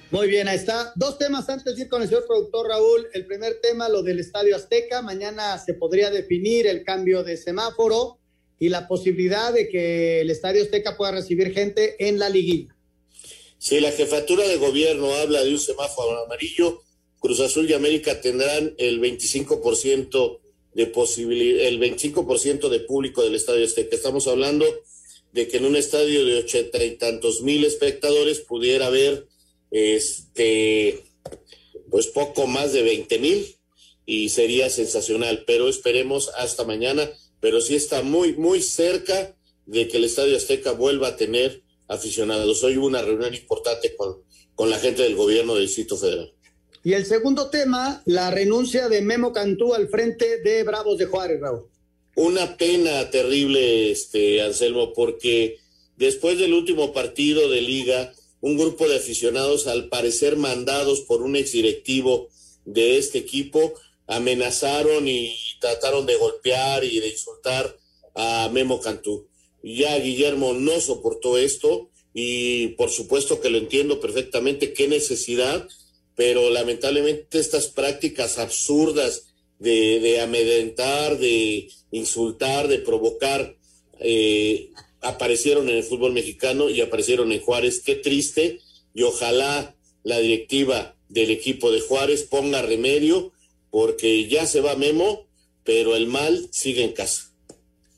Muy 0.09 0.27
bien, 0.27 0.47
ahí 0.47 0.55
está. 0.55 0.91
Dos 0.95 1.19
temas 1.19 1.47
antes 1.49 1.75
de 1.75 1.83
ir 1.83 1.87
con 1.87 2.01
el 2.01 2.07
señor 2.07 2.25
productor 2.25 2.69
Raúl. 2.69 3.07
El 3.13 3.27
primer 3.27 3.59
tema, 3.61 3.89
lo 3.89 4.01
del 4.01 4.19
Estadio 4.19 4.55
Azteca. 4.55 5.03
Mañana 5.03 5.59
se 5.59 5.75
podría 5.75 6.09
definir 6.09 6.65
el 6.65 6.83
cambio 6.83 7.23
de 7.23 7.37
semáforo 7.37 8.17
y 8.57 8.69
la 8.69 8.87
posibilidad 8.87 9.53
de 9.53 9.69
que 9.69 10.21
el 10.21 10.31
Estadio 10.31 10.63
Azteca 10.63 10.97
pueda 10.97 11.11
recibir 11.11 11.53
gente 11.53 12.07
en 12.07 12.17
la 12.17 12.29
liguilla. 12.29 12.75
Si 13.59 13.79
la 13.79 13.91
jefatura 13.91 14.47
de 14.47 14.57
gobierno 14.57 15.13
habla 15.13 15.43
de 15.43 15.51
un 15.51 15.59
semáforo 15.59 16.25
amarillo, 16.25 16.81
Cruz 17.19 17.39
Azul 17.39 17.69
y 17.69 17.73
América 17.73 18.19
tendrán 18.19 18.73
el 18.79 18.99
25% 18.99 20.39
de 20.77 20.85
posibilidad, 20.85 21.65
el 21.65 21.79
25% 21.79 22.69
de 22.69 22.79
público 22.81 23.23
del 23.23 23.33
Estadio 23.33 23.65
Azteca. 23.65 23.95
Estamos 23.95 24.27
hablando 24.27 24.63
de 25.33 25.47
que 25.47 25.57
en 25.57 25.65
un 25.65 25.75
estadio 25.75 26.23
de 26.23 26.37
ochenta 26.37 26.83
y 26.83 26.97
tantos 26.97 27.41
mil 27.41 27.65
espectadores 27.65 28.41
pudiera 28.41 28.85
haber 28.85 29.27
este, 29.71 31.03
pues 31.89 32.05
poco 32.05 32.45
más 32.45 32.73
de 32.73 32.83
20 32.83 33.17
mil 33.17 33.55
y 34.05 34.29
sería 34.29 34.69
sensacional, 34.69 35.45
pero 35.47 35.67
esperemos 35.67 36.29
hasta 36.37 36.63
mañana, 36.63 37.09
pero 37.39 37.59
sí 37.59 37.73
está 37.73 38.03
muy, 38.03 38.33
muy 38.33 38.61
cerca 38.61 39.35
de 39.65 39.87
que 39.87 39.97
el 39.97 40.03
Estadio 40.03 40.37
Azteca 40.37 40.73
vuelva 40.73 41.07
a 41.07 41.15
tener 41.17 41.63
aficionados. 41.87 42.63
Hoy 42.63 42.77
hubo 42.77 42.85
una 42.85 43.01
reunión 43.01 43.33
importante 43.33 43.95
con, 43.95 44.21
con 44.53 44.69
la 44.69 44.77
gente 44.77 45.01
del 45.01 45.15
gobierno 45.15 45.55
del 45.55 45.65
Distrito 45.65 45.97
Federal. 45.97 46.36
Y 46.83 46.93
el 46.93 47.05
segundo 47.05 47.49
tema, 47.49 48.01
la 48.05 48.31
renuncia 48.31 48.87
de 48.87 49.01
Memo 49.01 49.33
Cantú 49.33 49.73
al 49.73 49.89
frente 49.89 50.41
de 50.41 50.63
Bravos 50.63 50.97
de 50.97 51.05
Juárez, 51.05 51.41
Raúl. 51.41 51.67
Una 52.15 52.57
pena 52.57 53.09
terrible, 53.11 53.91
este, 53.91 54.41
Anselmo, 54.41 54.93
porque 54.93 55.59
después 55.97 56.39
del 56.39 56.53
último 56.53 56.93
partido 56.93 57.49
de 57.49 57.61
liga, 57.61 58.13
un 58.41 58.57
grupo 58.57 58.87
de 58.87 58.97
aficionados, 58.97 59.67
al 59.67 59.89
parecer 59.89 60.37
mandados 60.37 61.01
por 61.01 61.21
un 61.21 61.35
exdirectivo 61.35 62.29
de 62.65 62.97
este 62.97 63.19
equipo, 63.19 63.73
amenazaron 64.07 65.07
y 65.07 65.35
trataron 65.59 66.05
de 66.05 66.15
golpear 66.15 66.83
y 66.83 66.99
de 66.99 67.09
insultar 67.09 67.77
a 68.15 68.49
Memo 68.51 68.79
Cantú. 68.81 69.27
Ya 69.63 69.97
Guillermo 69.99 70.53
no 70.53 70.79
soportó 70.79 71.37
esto 71.37 71.89
y 72.13 72.69
por 72.69 72.89
supuesto 72.89 73.41
que 73.41 73.49
lo 73.49 73.57
entiendo 73.57 73.99
perfectamente, 73.99 74.73
qué 74.73 74.87
necesidad, 74.87 75.67
pero 76.17 76.49
lamentablemente 76.49 77.37
estas 77.37 77.67
prácticas 77.67 78.39
absurdas 78.39 79.27
de, 79.59 80.19
amedrentar, 80.19 81.19
de 81.19 81.69
insultar, 81.91 82.67
de 82.67 82.79
provocar 82.79 83.55
eh, 83.99 84.71
aparecieron 85.01 85.69
en 85.69 85.77
el 85.77 85.83
fútbol 85.83 86.13
mexicano 86.13 86.71
y 86.71 86.81
aparecieron 86.81 87.31
en 87.31 87.39
Juárez. 87.39 87.81
Qué 87.85 87.95
triste 87.95 88.59
y 88.95 89.03
ojalá 89.03 89.75
la 90.03 90.17
directiva 90.17 90.95
del 91.07 91.29
equipo 91.29 91.71
de 91.71 91.81
Juárez 91.81 92.23
ponga 92.23 92.63
remedio 92.63 93.31
porque 93.69 94.27
ya 94.27 94.47
se 94.47 94.61
va 94.61 94.75
Memo, 94.75 95.27
pero 95.63 95.95
el 95.95 96.07
mal 96.07 96.47
sigue 96.49 96.83
en 96.83 96.93
casa. 96.93 97.31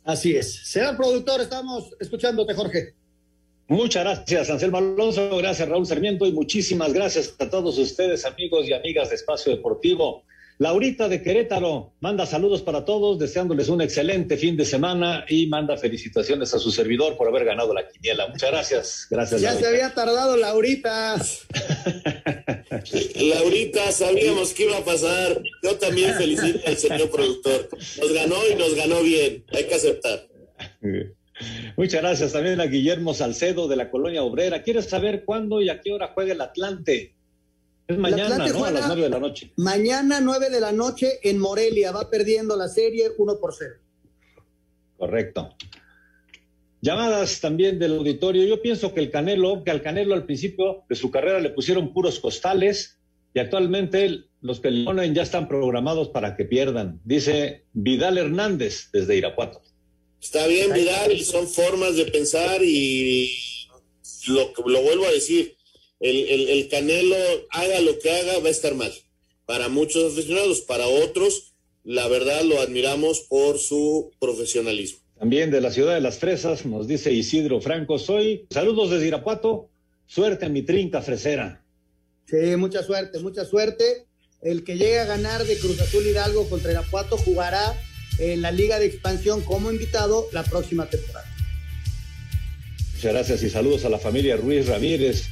Así 0.03 0.35
es. 0.35 0.67
Señor 0.67 0.97
productor, 0.97 1.39
estamos 1.39 1.95
escuchándote, 2.01 2.53
Jorge. 2.53 2.98
Muchas 3.69 4.03
gracias, 4.03 4.49
Anselmo 4.49 4.79
Alonso. 4.79 5.37
Gracias, 5.37 5.69
Raúl 5.69 5.85
Sarmiento. 5.85 6.25
Y 6.25 6.31
muchísimas 6.31 6.91
gracias 6.91 7.35
a 7.37 7.49
todos 7.49 7.77
ustedes, 7.77 8.25
amigos 8.25 8.67
y 8.67 8.73
amigas 8.73 9.09
de 9.09 9.15
Espacio 9.15 9.55
Deportivo. 9.55 10.23
Laurita 10.57 11.07
de 11.07 11.21
Querétaro 11.21 11.93
manda 12.01 12.25
saludos 12.25 12.63
para 12.63 12.83
todos, 12.83 13.19
deseándoles 13.19 13.69
un 13.69 13.81
excelente 13.81 14.37
fin 14.37 14.57
de 14.57 14.65
semana 14.65 15.23
y 15.29 15.45
manda 15.47 15.77
felicitaciones 15.77 16.53
a 16.53 16.59
su 16.59 16.71
servidor 16.71 17.15
por 17.15 17.27
haber 17.27 17.45
ganado 17.45 17.73
la 17.73 17.87
quiniela. 17.87 18.27
Muchas 18.27 18.51
gracias. 18.51 19.07
Gracias. 19.09 19.39
Ya 19.39 19.53
se 19.53 19.67
había 19.67 19.93
tardado 19.93 20.35
Laurita. 20.35 21.15
Laurita, 23.15 23.91
sabíamos 23.91 24.53
que 24.55 24.63
iba 24.63 24.79
a 24.79 24.83
pasar. 24.83 25.41
Yo 25.63 25.77
también 25.77 26.15
felicito 26.15 26.59
al 26.65 26.75
señor 26.75 27.09
productor. 27.11 27.69
Nos 28.01 28.13
ganó 28.13 28.35
y 28.51 28.55
nos 28.55 28.73
ganó 28.73 29.01
bien. 29.03 29.45
Hay 29.53 29.63
que 29.65 29.75
aceptar. 29.75 30.27
Muchas 31.77 32.01
gracias 32.01 32.33
también 32.33 32.59
a 32.59 32.65
Guillermo 32.65 33.13
Salcedo 33.13 33.67
de 33.67 33.75
la 33.75 33.89
Colonia 33.89 34.23
Obrera. 34.23 34.63
¿Quieres 34.63 34.85
saber 34.85 35.23
cuándo 35.25 35.61
y 35.61 35.69
a 35.69 35.81
qué 35.81 35.93
hora 35.93 36.11
juega 36.13 36.33
el 36.33 36.41
Atlante? 36.41 37.15
Es 37.87 37.97
mañana, 37.97 38.37
¿no? 38.47 38.65
A 38.65 38.71
las 38.71 38.87
nueve 38.87 39.01
de 39.03 39.09
la 39.09 39.19
noche. 39.19 39.51
Mañana, 39.55 40.21
nueve 40.21 40.49
de 40.49 40.59
la 40.59 40.71
noche, 40.71 41.19
en 41.23 41.39
Morelia. 41.39 41.91
Va 41.91 42.09
perdiendo 42.09 42.55
la 42.55 42.67
serie 42.67 43.09
uno 43.17 43.39
por 43.39 43.53
cero. 43.53 43.75
Correcto. 44.97 45.55
Llamadas 46.81 47.41
también 47.41 47.79
del 47.79 47.97
auditorio. 47.97 48.45
Yo 48.45 48.61
pienso 48.61 48.93
que 48.93 48.99
el 48.99 49.09
Canelo, 49.09 49.63
que 49.63 49.71
al 49.71 49.81
Canelo 49.81 50.13
al 50.13 50.25
principio 50.25 50.83
de 50.87 50.95
su 50.95 51.09
carrera 51.09 51.39
le 51.39 51.49
pusieron 51.49 51.93
puros 51.93 52.19
costales 52.19 52.99
y 53.33 53.39
actualmente 53.39 54.25
los 54.41 54.59
que 54.59 54.71
le 54.71 54.85
ponen 54.85 55.13
ya 55.13 55.23
están 55.23 55.47
programados 55.47 56.09
para 56.09 56.35
que 56.35 56.45
pierdan. 56.45 57.01
Dice 57.03 57.65
Vidal 57.73 58.17
Hernández 58.17 58.89
desde 58.93 59.17
Irapuato. 59.17 59.61
Está 60.21 60.47
bien, 60.47 60.73
Vidal, 60.73 61.13
y 61.13 61.23
son 61.23 61.47
formas 61.47 61.95
de 61.95 62.05
pensar 62.05 62.61
y 62.63 63.31
lo, 64.27 64.53
lo 64.65 64.81
vuelvo 64.81 65.05
a 65.05 65.11
decir 65.11 65.55
el, 65.99 66.49
el, 66.49 66.69
Canelo, 66.69 67.15
haga 67.51 67.81
lo 67.81 67.99
que 67.99 68.11
haga, 68.11 68.39
va 68.39 68.47
a 68.47 68.51
estar 68.51 68.75
mal. 68.75 68.91
Para 69.45 69.69
muchos 69.69 70.13
aficionados, 70.13 70.61
para 70.61 70.87
otros, 70.87 71.53
la 71.83 72.07
verdad 72.07 72.43
lo 72.43 72.61
admiramos 72.61 73.21
por 73.21 73.57
su 73.59 74.11
profesionalismo. 74.19 74.99
También 75.17 75.51
de 75.51 75.59
la 75.59 75.71
ciudad 75.71 75.95
de 75.95 76.01
las 76.01 76.19
Fresas, 76.19 76.65
nos 76.65 76.87
dice 76.87 77.11
Isidro 77.11 77.59
Franco, 77.59 77.99
soy, 77.99 78.47
saludos 78.49 78.91
desde 78.91 79.07
Irapuato, 79.07 79.69
suerte 80.05 80.45
a 80.45 80.49
mi 80.49 80.61
trinca 80.61 81.01
fresera. 81.01 81.63
Sí, 82.25 82.55
mucha 82.55 82.83
suerte, 82.83 83.19
mucha 83.19 83.43
suerte. 83.43 84.05
El 84.41 84.63
que 84.63 84.77
llegue 84.77 84.99
a 84.99 85.05
ganar 85.05 85.43
de 85.43 85.57
Cruz 85.57 85.81
Azul 85.81 86.05
Hidalgo 86.05 86.47
contra 86.47 86.71
Irapuato 86.71 87.17
jugará 87.17 87.75
en 88.19 88.41
la 88.41 88.51
Liga 88.51 88.79
de 88.79 88.85
Expansión 88.85 89.41
como 89.41 89.71
invitado 89.71 90.27
la 90.31 90.43
próxima 90.43 90.85
temporada. 90.87 91.25
Muchas 92.93 93.13
gracias 93.13 93.43
y 93.43 93.49
saludos 93.49 93.85
a 93.85 93.89
la 93.89 93.97
familia 93.97 94.35
Ruiz 94.35 94.67
Ramírez, 94.67 95.27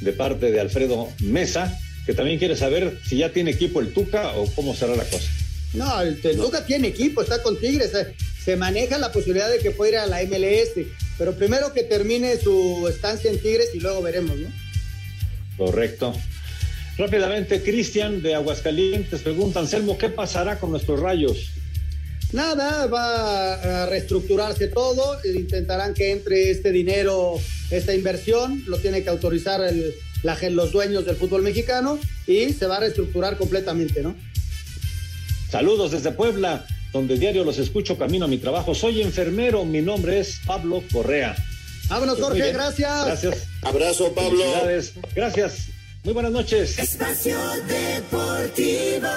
de 0.00 0.12
parte 0.12 0.52
de 0.52 0.60
Alfredo 0.60 1.08
Mesa, 1.20 1.76
que 2.06 2.14
también 2.14 2.38
quiere 2.38 2.56
saber 2.56 2.98
si 3.06 3.18
ya 3.18 3.32
tiene 3.32 3.50
equipo 3.50 3.80
el 3.80 3.92
Tuca 3.92 4.36
o 4.36 4.46
cómo 4.54 4.74
será 4.74 4.94
la 4.94 5.04
cosa. 5.04 5.28
No, 5.74 6.00
el, 6.00 6.20
Tuca 6.20 6.64
tiene 6.64 6.88
equipo, 6.88 7.20
está 7.20 7.42
con 7.42 7.58
Tigres. 7.58 7.90
Se, 7.90 8.14
se, 8.44 8.56
maneja 8.56 8.98
la 8.98 9.12
posibilidad 9.12 9.50
de 9.50 9.58
que 9.58 9.72
pueda 9.72 9.90
ir 9.90 9.98
a 9.98 10.06
la 10.06 10.22
MLS, 10.22 10.86
pero 11.18 11.34
primero 11.34 11.72
que 11.72 11.82
termine 11.82 12.38
su 12.38 12.86
estancia 12.88 13.30
en 13.30 13.40
Tigres 13.40 13.70
y 13.74 13.80
luego 13.80 14.00
veremos, 14.00 14.36
¿no? 14.38 14.48
Correcto. 15.56 16.14
Rápidamente, 16.96 17.62
Cristian 17.62 18.22
de 18.22 18.34
Aguascalientes 18.34 19.22
pregunta, 19.22 19.60
Anselmo, 19.60 19.98
¿qué 19.98 20.08
pasará 20.08 20.58
con 20.58 20.70
nuestros 20.70 21.00
rayos? 21.00 21.50
Nada, 22.32 22.86
va 22.86 23.54
a 23.54 23.86
reestructurarse 23.86 24.68
todo, 24.68 25.18
intentarán 25.24 25.94
que 25.94 26.12
entre 26.12 26.50
este 26.50 26.72
dinero, 26.72 27.40
esta 27.70 27.94
inversión, 27.94 28.64
lo 28.66 28.78
tiene 28.78 29.02
que 29.02 29.08
autorizar 29.08 29.62
el, 29.62 29.94
la, 30.22 30.36
los 30.50 30.72
dueños 30.72 31.06
del 31.06 31.16
fútbol 31.16 31.42
mexicano 31.42 31.98
y 32.26 32.52
se 32.52 32.66
va 32.66 32.76
a 32.76 32.80
reestructurar 32.80 33.38
completamente, 33.38 34.02
¿no? 34.02 34.14
Saludos 35.50 35.92
desde 35.92 36.12
Puebla, 36.12 36.66
donde 36.92 37.16
diario 37.16 37.44
los 37.44 37.58
escucho 37.58 37.96
camino 37.96 38.26
a 38.26 38.28
mi 38.28 38.36
trabajo. 38.36 38.74
Soy 38.74 39.00
enfermero, 39.00 39.64
mi 39.64 39.80
nombre 39.80 40.20
es 40.20 40.40
Pablo 40.46 40.82
Correa. 40.92 41.34
Vámonos, 41.88 42.20
Jorge, 42.20 42.52
gracias. 42.52 43.06
Gracias. 43.06 43.46
Abrazo, 43.62 44.12
Pablo. 44.12 44.44
Gracias. 45.14 45.68
Muy 46.04 46.12
buenas 46.12 46.32
noches. 46.32 46.78
Espacio 46.78 47.38
Deportivo. 47.66 49.08